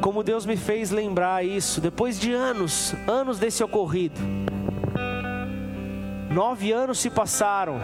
como 0.02 0.24
Deus 0.24 0.44
me 0.44 0.56
fez 0.56 0.90
lembrar 0.90 1.46
isso, 1.46 1.80
depois 1.80 2.18
de 2.18 2.32
anos, 2.32 2.92
anos 3.06 3.38
desse 3.38 3.62
ocorrido. 3.62 4.20
Nove 6.28 6.72
anos 6.72 6.98
se 6.98 7.08
passaram. 7.08 7.80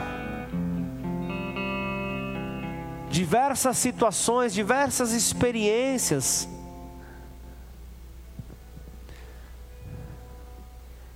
Diversas 3.08 3.78
situações, 3.78 4.52
diversas 4.52 5.12
experiências. 5.12 6.48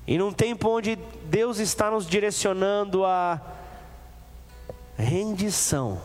E 0.06 0.16
num 0.16 0.32
tempo 0.32 0.68
onde 0.68 0.96
Deus 1.32 1.56
está 1.56 1.90
nos 1.90 2.06
direcionando 2.06 3.06
a 3.06 3.40
rendição. 4.98 5.98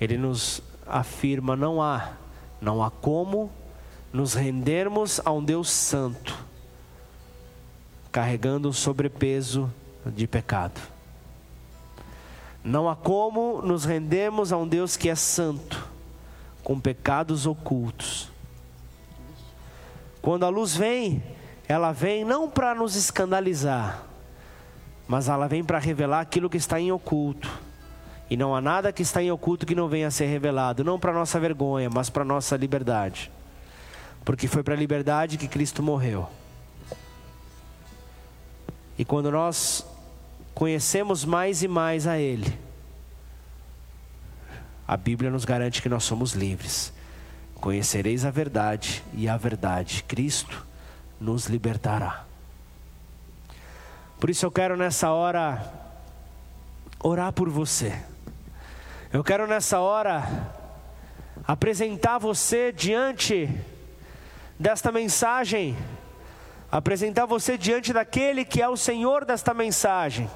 Ele 0.00 0.16
nos 0.16 0.62
afirma: 0.86 1.54
não 1.54 1.82
há, 1.82 2.14
não 2.58 2.82
há 2.82 2.90
como 2.90 3.52
nos 4.10 4.32
rendermos 4.32 5.20
a 5.26 5.30
um 5.30 5.44
Deus 5.44 5.68
santo, 5.68 6.42
carregando 8.10 8.70
um 8.70 8.72
sobrepeso 8.72 9.70
de 10.06 10.26
pecado. 10.26 10.80
Não 12.64 12.88
há 12.88 12.96
como 12.96 13.60
nos 13.60 13.84
rendermos 13.84 14.54
a 14.54 14.56
um 14.56 14.66
Deus 14.66 14.96
que 14.96 15.10
é 15.10 15.14
santo, 15.14 15.86
com 16.64 16.80
pecados 16.80 17.44
ocultos. 17.44 18.31
Quando 20.22 20.46
a 20.46 20.48
luz 20.48 20.76
vem, 20.76 21.20
ela 21.66 21.90
vem 21.90 22.24
não 22.24 22.48
para 22.48 22.76
nos 22.76 22.94
escandalizar, 22.94 24.04
mas 25.08 25.28
ela 25.28 25.48
vem 25.48 25.64
para 25.64 25.80
revelar 25.80 26.20
aquilo 26.20 26.48
que 26.48 26.56
está 26.56 26.80
em 26.80 26.92
oculto. 26.92 27.50
E 28.30 28.36
não 28.36 28.54
há 28.54 28.60
nada 28.60 28.92
que 28.92 29.02
está 29.02 29.20
em 29.20 29.32
oculto 29.32 29.66
que 29.66 29.74
não 29.74 29.88
venha 29.88 30.06
a 30.06 30.10
ser 30.12 30.26
revelado, 30.26 30.84
não 30.84 30.98
para 30.98 31.12
nossa 31.12 31.40
vergonha, 31.40 31.90
mas 31.90 32.08
para 32.08 32.24
nossa 32.24 32.56
liberdade. 32.56 33.30
Porque 34.24 34.46
foi 34.46 34.62
para 34.62 34.74
a 34.74 34.76
liberdade 34.76 35.36
que 35.36 35.48
Cristo 35.48 35.82
morreu. 35.82 36.28
E 38.96 39.04
quando 39.04 39.30
nós 39.30 39.84
conhecemos 40.54 41.24
mais 41.24 41.64
e 41.64 41.68
mais 41.68 42.06
a 42.06 42.16
Ele, 42.16 42.56
a 44.86 44.96
Bíblia 44.96 45.30
nos 45.30 45.44
garante 45.44 45.82
que 45.82 45.88
nós 45.88 46.04
somos 46.04 46.32
livres. 46.32 46.92
Conhecereis 47.62 48.24
a 48.24 48.30
verdade, 48.32 49.04
e 49.14 49.28
a 49.28 49.36
verdade, 49.36 50.02
Cristo, 50.02 50.66
nos 51.20 51.46
libertará. 51.46 52.24
Por 54.18 54.28
isso 54.28 54.44
eu 54.44 54.50
quero 54.50 54.76
nessa 54.76 55.12
hora 55.12 55.72
orar 56.98 57.32
por 57.32 57.48
você. 57.48 57.96
Eu 59.12 59.22
quero 59.22 59.46
nessa 59.46 59.78
hora 59.78 60.24
apresentar 61.46 62.18
você 62.18 62.72
diante 62.72 63.48
desta 64.58 64.90
mensagem, 64.90 65.76
apresentar 66.68 67.26
você 67.26 67.56
diante 67.56 67.92
daquele 67.92 68.44
que 68.44 68.60
é 68.60 68.68
o 68.68 68.76
Senhor 68.76 69.24
desta 69.24 69.54
mensagem. 69.54 70.28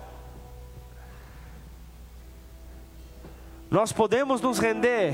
Nós 3.69 3.91
podemos 3.91 4.41
nos 4.41 4.61
render 4.61 5.13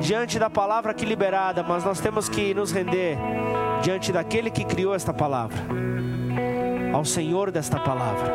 diante 0.00 0.38
da 0.38 0.48
palavra 0.48 0.92
aqui 0.92 1.04
liberada, 1.04 1.62
mas 1.62 1.84
nós 1.84 2.00
temos 2.00 2.28
que 2.28 2.54
nos 2.54 2.72
render 2.72 3.18
diante 3.82 4.12
daquele 4.12 4.50
que 4.50 4.64
criou 4.64 4.94
esta 4.94 5.12
palavra, 5.12 5.58
ao 6.92 7.04
Senhor 7.04 7.50
desta 7.50 7.78
palavra. 7.78 8.32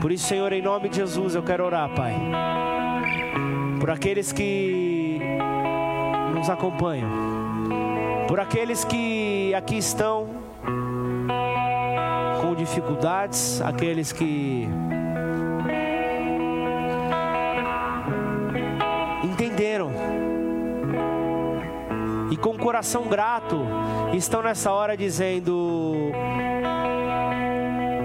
Por 0.00 0.12
isso, 0.12 0.26
Senhor, 0.26 0.52
em 0.52 0.62
nome 0.62 0.88
de 0.88 0.96
Jesus, 0.96 1.34
eu 1.34 1.42
quero 1.42 1.64
orar, 1.64 1.90
Pai, 1.94 2.14
por 3.80 3.90
aqueles 3.90 4.32
que 4.32 5.20
nos 6.34 6.48
acompanham, 6.48 7.10
por 8.28 8.38
aqueles 8.38 8.84
que 8.84 9.52
aqui 9.54 9.78
estão 9.78 10.28
com 12.40 12.54
dificuldades, 12.54 13.60
aqueles 13.60 14.12
que 14.12 14.68
entenderam 19.24 20.17
e 22.30 22.36
com 22.36 22.56
coração 22.56 23.04
grato 23.08 23.56
estão 24.12 24.42
nessa 24.42 24.72
hora 24.72 24.96
dizendo: 24.96 26.10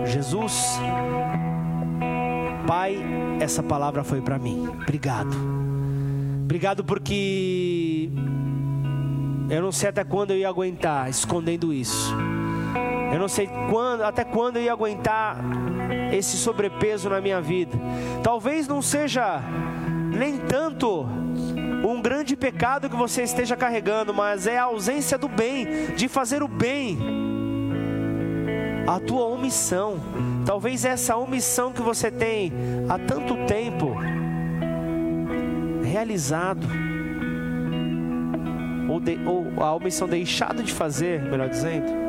Jesus, 0.06 0.80
Pai, 2.68 2.98
essa 3.40 3.62
palavra 3.62 4.04
foi 4.04 4.22
para 4.22 4.40
mim. 4.40 4.68
Obrigado. 4.68 5.36
Obrigado 6.44 6.84
porque 6.84 8.10
eu 9.50 9.62
não 9.62 9.72
sei 9.72 9.90
até 9.90 10.04
quando 10.04 10.32
eu 10.32 10.38
ia 10.38 10.50
aguentar 10.50 11.10
escondendo 11.10 11.74
isso. 11.74 12.14
Eu 13.12 13.20
não 13.20 13.28
sei 13.28 13.48
quando, 13.70 14.02
até 14.02 14.24
quando 14.24 14.58
eu 14.58 14.64
ia 14.64 14.72
aguentar 14.72 15.38
esse 16.12 16.38
sobrepeso 16.38 17.10
na 17.10 17.22
minha 17.22 17.42
vida. 17.42 17.78
Talvez 18.24 18.68
não 18.68 18.82
seja 18.82 19.42
nem 20.16 20.38
tanto 20.38 21.08
um 21.92 22.02
grande 22.02 22.36
pecado 22.36 22.90
que 22.90 22.96
você 22.96 23.24
esteja 23.24 23.58
carregando, 23.58 24.14
mas 24.14 24.48
é 24.48 24.58
a 24.58 24.64
ausência 24.64 25.18
do 25.18 25.28
bem, 25.28 25.68
de 25.96 26.08
fazer 26.08 26.42
o 26.42 26.48
bem. 26.48 26.98
A 28.88 29.00
tua 29.00 29.26
omissão, 29.26 29.98
talvez 30.46 30.86
essa 30.86 31.16
omissão 31.18 31.72
que 31.74 31.82
você 31.82 32.10
tem 32.10 32.52
há 32.90 32.98
tanto 32.98 33.36
tempo 33.46 33.96
realizado, 35.84 36.68
ou, 38.90 39.00
de, 39.00 39.20
ou 39.26 39.64
a 39.64 39.74
omissão 39.76 40.08
deixado 40.08 40.64
de 40.64 40.72
fazer, 40.72 41.22
melhor 41.22 41.50
dizendo, 41.50 42.04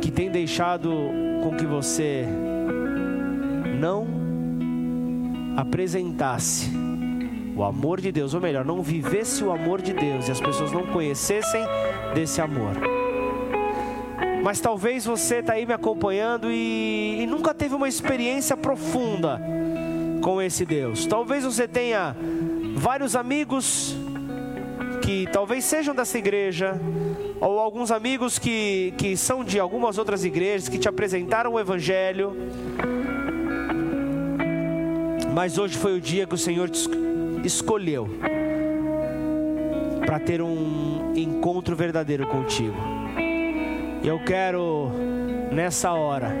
que 0.00 0.10
tem 0.10 0.30
deixado 0.30 0.90
com 1.42 1.56
que 1.56 1.66
você 1.66 2.26
não 3.78 4.17
apresentasse 5.58 6.70
o 7.56 7.64
amor 7.64 8.00
de 8.00 8.12
Deus, 8.12 8.32
ou 8.32 8.40
melhor, 8.40 8.64
não 8.64 8.80
vivesse 8.80 9.42
o 9.42 9.50
amor 9.50 9.82
de 9.82 9.92
Deus 9.92 10.28
e 10.28 10.30
as 10.30 10.40
pessoas 10.40 10.70
não 10.70 10.86
conhecessem 10.86 11.60
desse 12.14 12.40
amor. 12.40 12.74
Mas 14.44 14.60
talvez 14.60 15.04
você 15.04 15.38
está 15.38 15.54
aí 15.54 15.66
me 15.66 15.72
acompanhando 15.72 16.48
e, 16.48 17.22
e 17.22 17.26
nunca 17.26 17.52
teve 17.52 17.74
uma 17.74 17.88
experiência 17.88 18.56
profunda 18.56 19.42
com 20.22 20.40
esse 20.40 20.64
Deus. 20.64 21.06
Talvez 21.06 21.44
você 21.44 21.66
tenha 21.66 22.14
vários 22.76 23.16
amigos 23.16 23.96
que 25.02 25.26
talvez 25.32 25.64
sejam 25.64 25.92
dessa 25.92 26.18
igreja, 26.18 26.80
ou 27.40 27.58
alguns 27.58 27.90
amigos 27.90 28.38
que, 28.38 28.94
que 28.96 29.16
são 29.16 29.42
de 29.42 29.58
algumas 29.58 29.98
outras 29.98 30.24
igrejas, 30.24 30.68
que 30.68 30.78
te 30.78 30.88
apresentaram 30.88 31.54
o 31.54 31.58
Evangelho, 31.58 32.36
mas 35.34 35.58
hoje 35.58 35.76
foi 35.76 35.96
o 35.96 36.00
dia 36.00 36.26
que 36.26 36.34
o 36.34 36.38
Senhor 36.38 36.68
te 36.70 36.88
escolheu 37.44 38.08
para 40.04 40.18
ter 40.18 40.40
um 40.40 41.12
encontro 41.14 41.76
verdadeiro 41.76 42.26
contigo. 42.26 42.76
Eu 44.02 44.18
quero 44.24 44.90
nessa 45.52 45.92
hora 45.92 46.34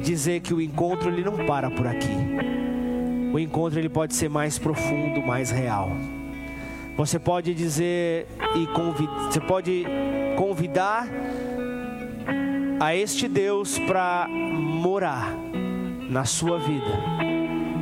dizer 0.00 0.40
que 0.40 0.54
o 0.54 0.60
encontro 0.60 1.10
ele 1.10 1.22
não 1.22 1.44
para 1.44 1.70
por 1.70 1.86
aqui. 1.86 2.16
O 3.32 3.38
encontro 3.38 3.78
ele 3.78 3.88
pode 3.88 4.14
ser 4.14 4.30
mais 4.30 4.58
profundo, 4.58 5.20
mais 5.20 5.50
real. 5.50 5.90
Você 6.96 7.18
pode 7.18 7.54
dizer 7.54 8.26
e 8.56 8.66
convidar, 8.68 9.30
você 9.30 9.40
pode 9.40 9.84
convidar 10.36 11.06
a 12.80 12.94
este 12.94 13.28
Deus 13.28 13.78
para 13.78 14.26
morar 14.28 15.47
na 16.08 16.24
sua 16.24 16.58
vida. 16.58 17.28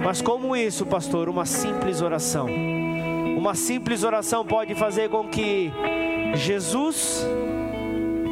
Mas 0.02 0.20
como 0.20 0.54
isso, 0.54 0.84
pastor? 0.84 1.28
Uma 1.28 1.46
simples 1.46 2.02
oração. 2.02 2.48
Uma 3.36 3.54
simples 3.54 4.02
oração 4.02 4.44
pode 4.44 4.74
fazer 4.74 5.08
com 5.08 5.28
que 5.28 5.72
Jesus 6.34 7.26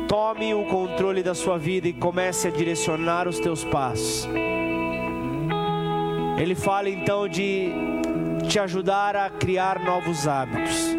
tome 0.08 0.54
o 0.54 0.64
controle 0.66 1.22
da 1.22 1.34
sua 1.34 1.58
vida 1.58 1.88
e 1.88 1.92
comece 1.92 2.48
a 2.48 2.50
direcionar 2.50 3.28
os 3.28 3.38
teus 3.38 3.64
passos. 3.64 4.28
Ele 6.38 6.54
fala 6.54 6.90
então 6.90 7.28
de 7.28 7.72
te 8.48 8.58
ajudar 8.58 9.16
a 9.16 9.30
criar 9.30 9.78
novos 9.84 10.26
hábitos. 10.26 10.94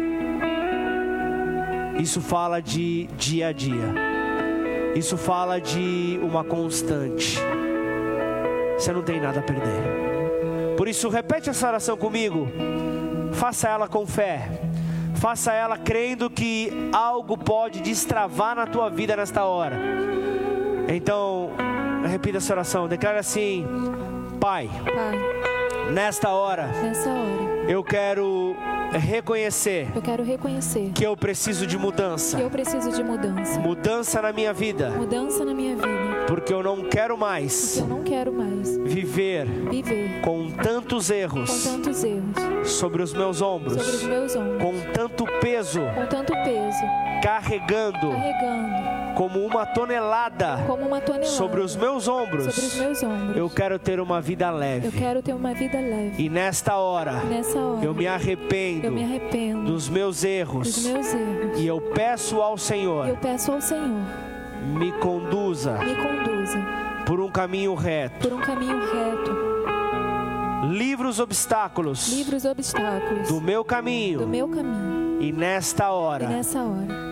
Isso 2.00 2.20
fala 2.20 2.60
de 2.60 3.06
dia 3.16 3.48
a 3.48 3.52
dia. 3.52 3.94
Isso 4.94 5.16
fala 5.16 5.60
de 5.60 6.18
uma 6.22 6.42
constante 6.42 7.38
você 8.78 8.92
não 8.92 9.02
tem 9.02 9.20
nada 9.20 9.40
a 9.40 9.42
perder. 9.42 10.74
Por 10.76 10.88
isso, 10.88 11.08
repete 11.08 11.50
essa 11.50 11.68
oração 11.68 11.96
comigo. 11.96 12.48
Faça 13.32 13.68
ela 13.68 13.88
com 13.88 14.06
fé. 14.06 14.48
Faça 15.16 15.52
ela 15.52 15.78
crendo 15.78 16.28
que 16.28 16.90
algo 16.92 17.38
pode 17.38 17.80
destravar 17.80 18.54
na 18.54 18.66
tua 18.66 18.90
vida 18.90 19.16
nesta 19.16 19.44
hora. 19.44 19.76
Então, 20.88 21.50
Repita 22.06 22.38
essa 22.38 22.52
oração. 22.52 22.88
Declara 22.88 23.20
assim: 23.20 23.66
Pai, 24.40 24.70
Pai, 24.84 25.92
nesta 25.92 26.30
hora 26.30 26.68
nessa 26.68 27.10
hora, 27.10 27.68
eu 27.68 27.82
quero 27.82 28.56
reconhecer 28.92 29.88
eu 29.94 30.02
quero 30.02 30.22
reconhecer 30.22 30.92
que 30.94 31.04
eu 31.04 31.16
preciso 31.16 31.66
de 31.66 31.76
mudança. 31.76 32.36
que 32.36 32.42
eu 32.42 32.50
preciso 32.50 32.90
de 32.92 33.02
mudança. 33.02 33.58
Mudança 33.58 34.22
na 34.22 34.32
minha 34.32 34.52
vida, 34.52 34.90
Mudança 34.90 35.44
na 35.44 35.52
minha 35.54 35.74
vida. 35.74 36.15
Porque 36.26 36.52
eu 36.52 36.62
não 36.62 36.84
quero 36.84 37.14
Que 37.14 37.20
mais 37.20 37.84
não 37.86 38.02
quero 38.02 38.32
mais 38.32 38.76
viver 38.78 39.46
viver 39.70 40.20
com 40.22 40.50
tantos 40.50 41.08
com 41.08 41.14
erros 41.14 41.64
tantos 41.64 42.04
erros 42.04 42.68
sobre 42.70 43.02
os 43.02 43.12
meus 43.12 43.38
sobre 43.38 43.66
os 43.68 43.72
ombros, 43.72 44.02
meus 44.02 44.36
ombros, 44.36 44.62
com 44.62 44.92
tanto 44.92 45.24
peso 45.40 45.80
com 45.94 46.06
tanto 46.06 46.32
peso, 46.32 46.82
carregando 47.22 48.10
carregando 48.10 48.96
como 49.16 49.38
uma 49.46 49.64
tonelada 49.64 50.58
como 50.66 50.86
uma 50.86 51.00
tonelada 51.00 51.30
sobre 51.30 51.60
os 51.60 51.74
meus 51.74 52.04
sobre 52.04 52.08
os 52.08 52.08
ombros. 52.08 52.76
meus 52.76 53.02
ombros. 53.02 53.36
Eu 53.36 53.48
quero 53.48 53.78
ter 53.78 53.98
uma 53.98 54.20
vida 54.20 54.48
Eu 54.48 54.54
leve. 54.56 54.90
quero 54.98 55.22
ter 55.22 55.32
uma 55.32 55.54
vida 55.54 55.80
leve. 55.80 56.22
E 56.22 56.28
nesta 56.28 56.76
hora, 56.76 57.24
Nessa 57.24 57.58
hora, 57.58 57.82
eu 57.84 57.94
me 57.94 58.06
arrependo 58.06 58.86
eu 58.86 58.92
me 58.92 59.02
arrependo 59.04 59.62
dos 59.72 59.88
meus 59.88 60.16
dos 60.16 60.24
erros 60.24 60.86
meus 60.86 61.14
erros. 61.14 61.58
e 61.60 61.66
eu 61.66 61.80
peço 61.80 62.42
ao 62.42 62.58
Senhor, 62.58 63.16
peço 63.16 63.52
ao 63.52 63.60
Senhor, 63.62 64.02
me 64.74 64.92
conduza 65.64 65.72
me 65.84 65.94
conduza 65.96 66.58
por 67.06 67.20
um 67.20 67.30
caminho 67.30 67.74
reto. 67.74 68.28
por 68.28 68.36
um 68.36 68.40
caminho 68.42 68.78
reto, 68.78 69.56
Livra 70.70 71.08
os 71.08 71.20
obstáculos 71.20 72.08
livre 72.12 72.36
os 72.36 72.44
obstáculos 72.44 73.28
do 73.28 73.40
meu 73.40 73.62
do 73.62 73.64
caminho. 73.66 74.26
meu 74.26 74.48
caminho. 74.48 75.20
E 75.22 75.32
nesta 75.32 75.84
E 75.84 75.88
hora, 75.88 76.26
nessa 76.28 76.62
hora, 76.62 77.06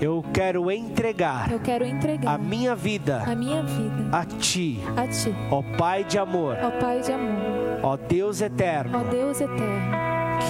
eu 0.00 0.24
quero 0.32 0.70
entregar 0.70 1.50
eu 1.50 1.58
quero 1.60 1.84
entregar 1.84 2.34
a 2.34 2.38
minha 2.38 2.74
vida 2.74 3.22
a 3.26 3.34
minha 3.34 3.62
vida 3.62 4.08
a 4.16 4.24
Ti, 4.24 4.80
a 4.96 5.06
Ti, 5.06 5.34
ó 5.50 5.62
Pai 5.76 6.04
de 6.04 6.18
amor, 6.18 6.56
ó 6.62 6.70
Pai 6.80 7.00
de 7.00 7.12
amor, 7.12 7.80
ó 7.82 7.96
Deus 7.96 8.40
ó 8.40 8.44
eterno, 8.46 9.04
Deus 9.10 9.40
eterno, 9.40 9.96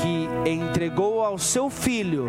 que 0.02 0.50
entregou 0.50 1.22
ao 1.22 1.38
Seu 1.38 1.68
Filho, 1.70 2.28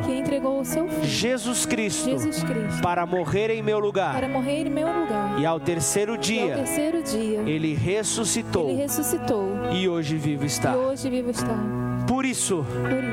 Seu 0.65 0.87
Filho, 0.87 1.05
Jesus 1.05 1.65
Cristo, 1.65 2.09
Jesus 2.09 2.43
Cristo, 2.43 2.81
para 2.81 3.05
morrer 3.05 3.49
em 3.51 3.61
meu 3.61 3.79
lugar. 3.79 4.13
em 4.67 4.69
meu 4.69 4.87
lugar. 4.87 5.39
E 5.39 5.45
ao 5.45 5.59
terceiro 5.59 6.13
E 6.13 6.15
ao 6.15 6.21
dia, 6.21 6.55
terceiro 6.55 7.03
dia, 7.03 7.39
Ele 7.45 7.73
ressuscitou 7.73 8.69
Ele 8.69 8.81
ressuscitou 8.81 9.47
e 9.71 9.87
hoje 9.87 10.17
vivo 10.17 10.45
está. 10.45 10.73
e 10.73 10.75
hoje 10.75 11.09
vivo 11.09 11.29
está. 11.29 11.90
Por 12.11 12.25
isso, 12.25 12.65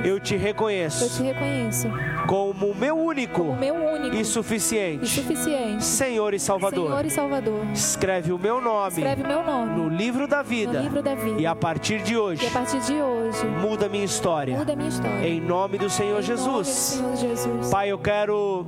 eu 0.04 0.18
te 0.18 0.34
eu 0.34 0.40
reconheço 0.40 1.08
te 1.16 1.22
reconheço 1.22 1.88
como 2.26 2.74
meu 2.74 2.98
único 2.98 3.44
como 3.44 3.56
meu 3.56 3.72
único 3.72 4.16
e 4.16 4.22
e 4.22 4.24
suficiente 4.24 5.06
suficiente 5.06 5.84
Senhor 5.84 6.34
e 6.34 6.38
Salvador. 6.40 6.88
Senhor 6.88 7.04
e 7.04 7.10
Salvador. 7.10 7.66
Escreve 7.72 8.32
o 8.32 8.38
meu 8.40 8.60
nome 8.60 8.88
Escreve 8.88 9.22
meu 9.22 9.44
nome 9.44 9.80
no 9.80 9.88
livro 9.88 10.26
da 10.26 10.42
vida 10.42 10.80
livro 10.80 11.00
da 11.00 11.14
vida. 11.14 11.40
e 11.40 11.46
a 11.46 11.54
partir 11.54 12.02
de 12.02 12.16
hoje 12.16 12.44
E 12.44 12.48
a 12.48 12.50
partir 12.50 12.80
de 12.80 12.94
hoje, 12.94 13.44
muda 13.46 13.86
a 13.86 13.88
minha 13.88 14.04
história. 14.04 14.58
muda 14.58 14.74
minha 14.74 14.88
história. 14.88 15.28
Em 15.28 15.40
nome 15.40 15.78
do 15.78 15.88
Senhor 15.88 16.08
Em 16.08 16.12
nome 16.14 16.22
do 16.22 16.26
Jesus. 16.26 16.66
Senhor 16.66 17.16
Jesus. 17.16 17.70
Pai, 17.70 17.92
eu 17.92 17.98
quero 18.00 18.66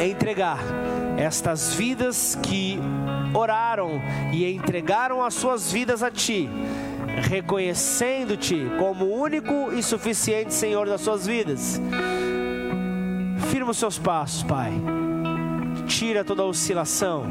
entregar 0.00 0.60
estas 1.18 1.74
vidas 1.74 2.38
que 2.40 2.78
oraram 3.34 4.00
e 4.32 4.50
entregaram 4.52 5.22
as 5.24 5.34
suas 5.34 5.72
vidas 5.72 6.00
a 6.00 6.10
Ti, 6.12 6.48
reconhecendo-te 7.28 8.66
como 8.78 9.04
o 9.04 9.20
único 9.20 9.72
e 9.72 9.82
suficiente 9.82 10.52
Senhor 10.54 10.86
das 10.86 11.00
suas 11.00 11.26
vidas. 11.26 11.80
Firma 13.50 13.70
os 13.70 13.78
seus 13.78 13.98
passos, 13.98 14.42
Pai. 14.42 14.72
Tira 15.86 16.24
toda 16.24 16.44
oscilação, 16.44 17.24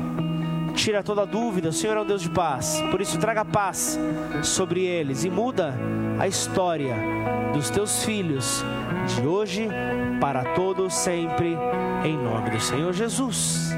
tira 0.76 1.01
toda 1.01 1.26
dúvida. 1.26 1.70
O 1.70 1.74
Senhor 1.74 1.97
é 1.97 2.01
um 2.01 2.05
Deus 2.05 2.22
de 2.22 2.30
paz, 2.30 2.82
por 2.91 3.01
isso 3.01 3.17
traga 3.17 3.45
paz 3.45 3.99
sobre 4.43 4.84
eles 4.84 5.24
e 5.24 5.30
muda 5.30 5.74
a 6.20 6.28
história 6.28 6.95
dos 7.53 7.70
teus 7.70 8.03
filhos 8.03 8.63
de 9.15 9.26
hoje 9.26 9.67
para 10.20 10.43
todos 10.53 10.93
sempre, 10.93 11.57
em 12.03 12.17
nome 12.17 12.49
do 12.49 12.59
Senhor 12.59 12.93
Jesus. 12.93 13.72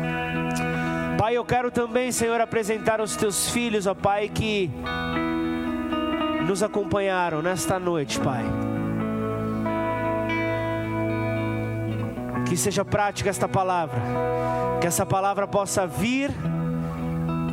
Pai, 1.18 1.38
eu 1.38 1.46
quero 1.46 1.70
também, 1.70 2.12
Senhor, 2.12 2.42
apresentar 2.42 3.00
os 3.00 3.16
teus 3.16 3.50
filhos, 3.50 3.86
ó 3.86 3.94
Pai, 3.94 4.28
que 4.28 4.72
nos 6.52 6.62
acompanharam 6.62 7.41
nesta 7.41 7.80
noite, 7.80 8.20
Pai. 8.20 8.43
Que 12.45 12.58
seja 12.58 12.84
prática 12.84 13.30
esta 13.30 13.47
palavra, 13.47 14.02
que 14.82 14.86
essa 14.86 15.06
palavra 15.06 15.47
possa 15.47 15.88
vir 15.88 16.30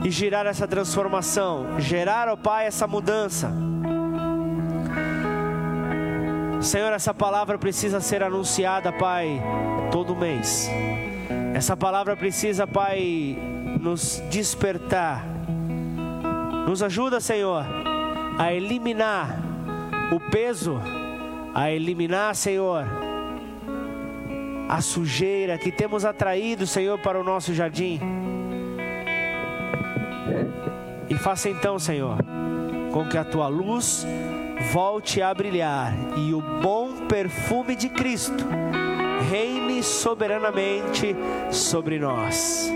e 0.05 0.11
gerar 0.11 0.47
essa 0.47 0.67
transformação, 0.67 1.79
gerar, 1.79 2.29
ó 2.29 2.35
Pai, 2.35 2.67
essa 2.67 2.89
mudança. 2.89 3.53
Senhor, 6.61 6.93
essa 6.93 7.15
palavra 7.15 7.57
precisa 7.57 8.01
ser 8.01 8.21
anunciada, 8.25 8.93
Pai, 8.93 9.41
todo 9.93 10.17
mês. 10.17 10.69
Essa 11.55 11.77
palavra 11.77 12.17
precisa, 12.17 12.67
Pai, 12.67 13.39
nos 13.81 14.21
despertar. 14.29 15.25
Nos 16.67 16.83
ajuda, 16.83 17.21
Senhor, 17.21 17.65
a 18.39 18.53
eliminar 18.53 19.37
o 20.13 20.21
peso, 20.31 20.81
a 21.55 21.71
eliminar, 21.71 22.35
Senhor, 22.35 22.87
a 24.69 24.81
sujeira 24.81 25.59
que 25.59 25.73
temos 25.73 26.05
atraído, 26.05 26.67
Senhor, 26.67 26.99
para 26.99 27.21
o 27.21 27.25
nosso 27.25 27.53
jardim. 27.53 28.01
E 31.09 31.15
faça 31.17 31.49
então, 31.49 31.79
Senhor, 31.79 32.19
com 32.93 33.09
que 33.09 33.17
a 33.17 33.25
tua 33.25 33.49
luz 33.49 34.07
volte 34.73 35.23
a 35.23 35.33
brilhar 35.33 35.95
e 36.17 36.35
o 36.35 36.41
bom 36.41 37.07
perfume 37.07 37.75
de 37.75 37.89
Cristo 37.89 38.45
reine 39.31 39.83
soberanamente 39.83 41.17
sobre 41.51 41.99
nós. 41.99 42.71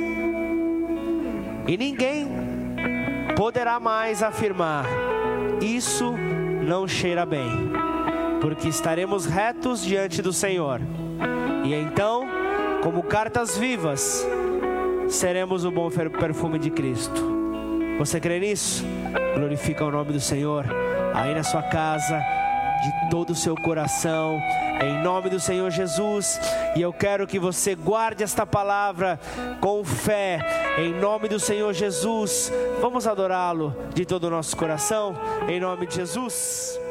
E 1.66 1.76
ninguém 1.76 2.28
poderá 3.36 3.78
mais 3.78 4.22
afirmar: 4.22 4.86
Isso 5.62 6.12
não 6.66 6.88
cheira 6.88 7.24
bem, 7.24 7.70
porque 8.40 8.68
estaremos 8.68 9.26
retos 9.26 9.84
diante 9.84 10.20
do 10.20 10.32
Senhor. 10.32 10.80
E 11.64 11.72
então, 11.72 12.26
como 12.82 13.04
cartas 13.04 13.56
vivas, 13.56 14.26
seremos 15.08 15.64
o 15.64 15.70
bom 15.70 15.88
perfume 16.18 16.58
de 16.58 16.68
Cristo. 16.68 17.32
Você 17.96 18.18
crê 18.18 18.40
nisso? 18.40 18.84
Glorifica 19.36 19.84
o 19.84 19.90
nome 19.92 20.12
do 20.12 20.20
Senhor 20.20 20.66
aí 21.14 21.32
na 21.32 21.44
sua 21.44 21.62
casa, 21.62 22.20
de 22.82 23.10
todo 23.10 23.30
o 23.30 23.34
seu 23.34 23.54
coração, 23.54 24.40
em 24.82 25.02
nome 25.02 25.30
do 25.30 25.38
Senhor 25.38 25.70
Jesus. 25.70 26.40
E 26.74 26.82
eu 26.82 26.92
quero 26.92 27.26
que 27.26 27.38
você 27.38 27.74
guarde 27.74 28.24
esta 28.24 28.44
palavra 28.44 29.20
com 29.60 29.84
fé, 29.84 30.40
em 30.78 30.92
nome 30.92 31.28
do 31.28 31.38
Senhor 31.38 31.72
Jesus. 31.72 32.52
Vamos 32.80 33.06
adorá-lo 33.06 33.74
de 33.94 34.04
todo 34.04 34.24
o 34.24 34.30
nosso 34.30 34.56
coração, 34.56 35.14
em 35.48 35.60
nome 35.60 35.86
de 35.86 35.94
Jesus. 35.94 36.81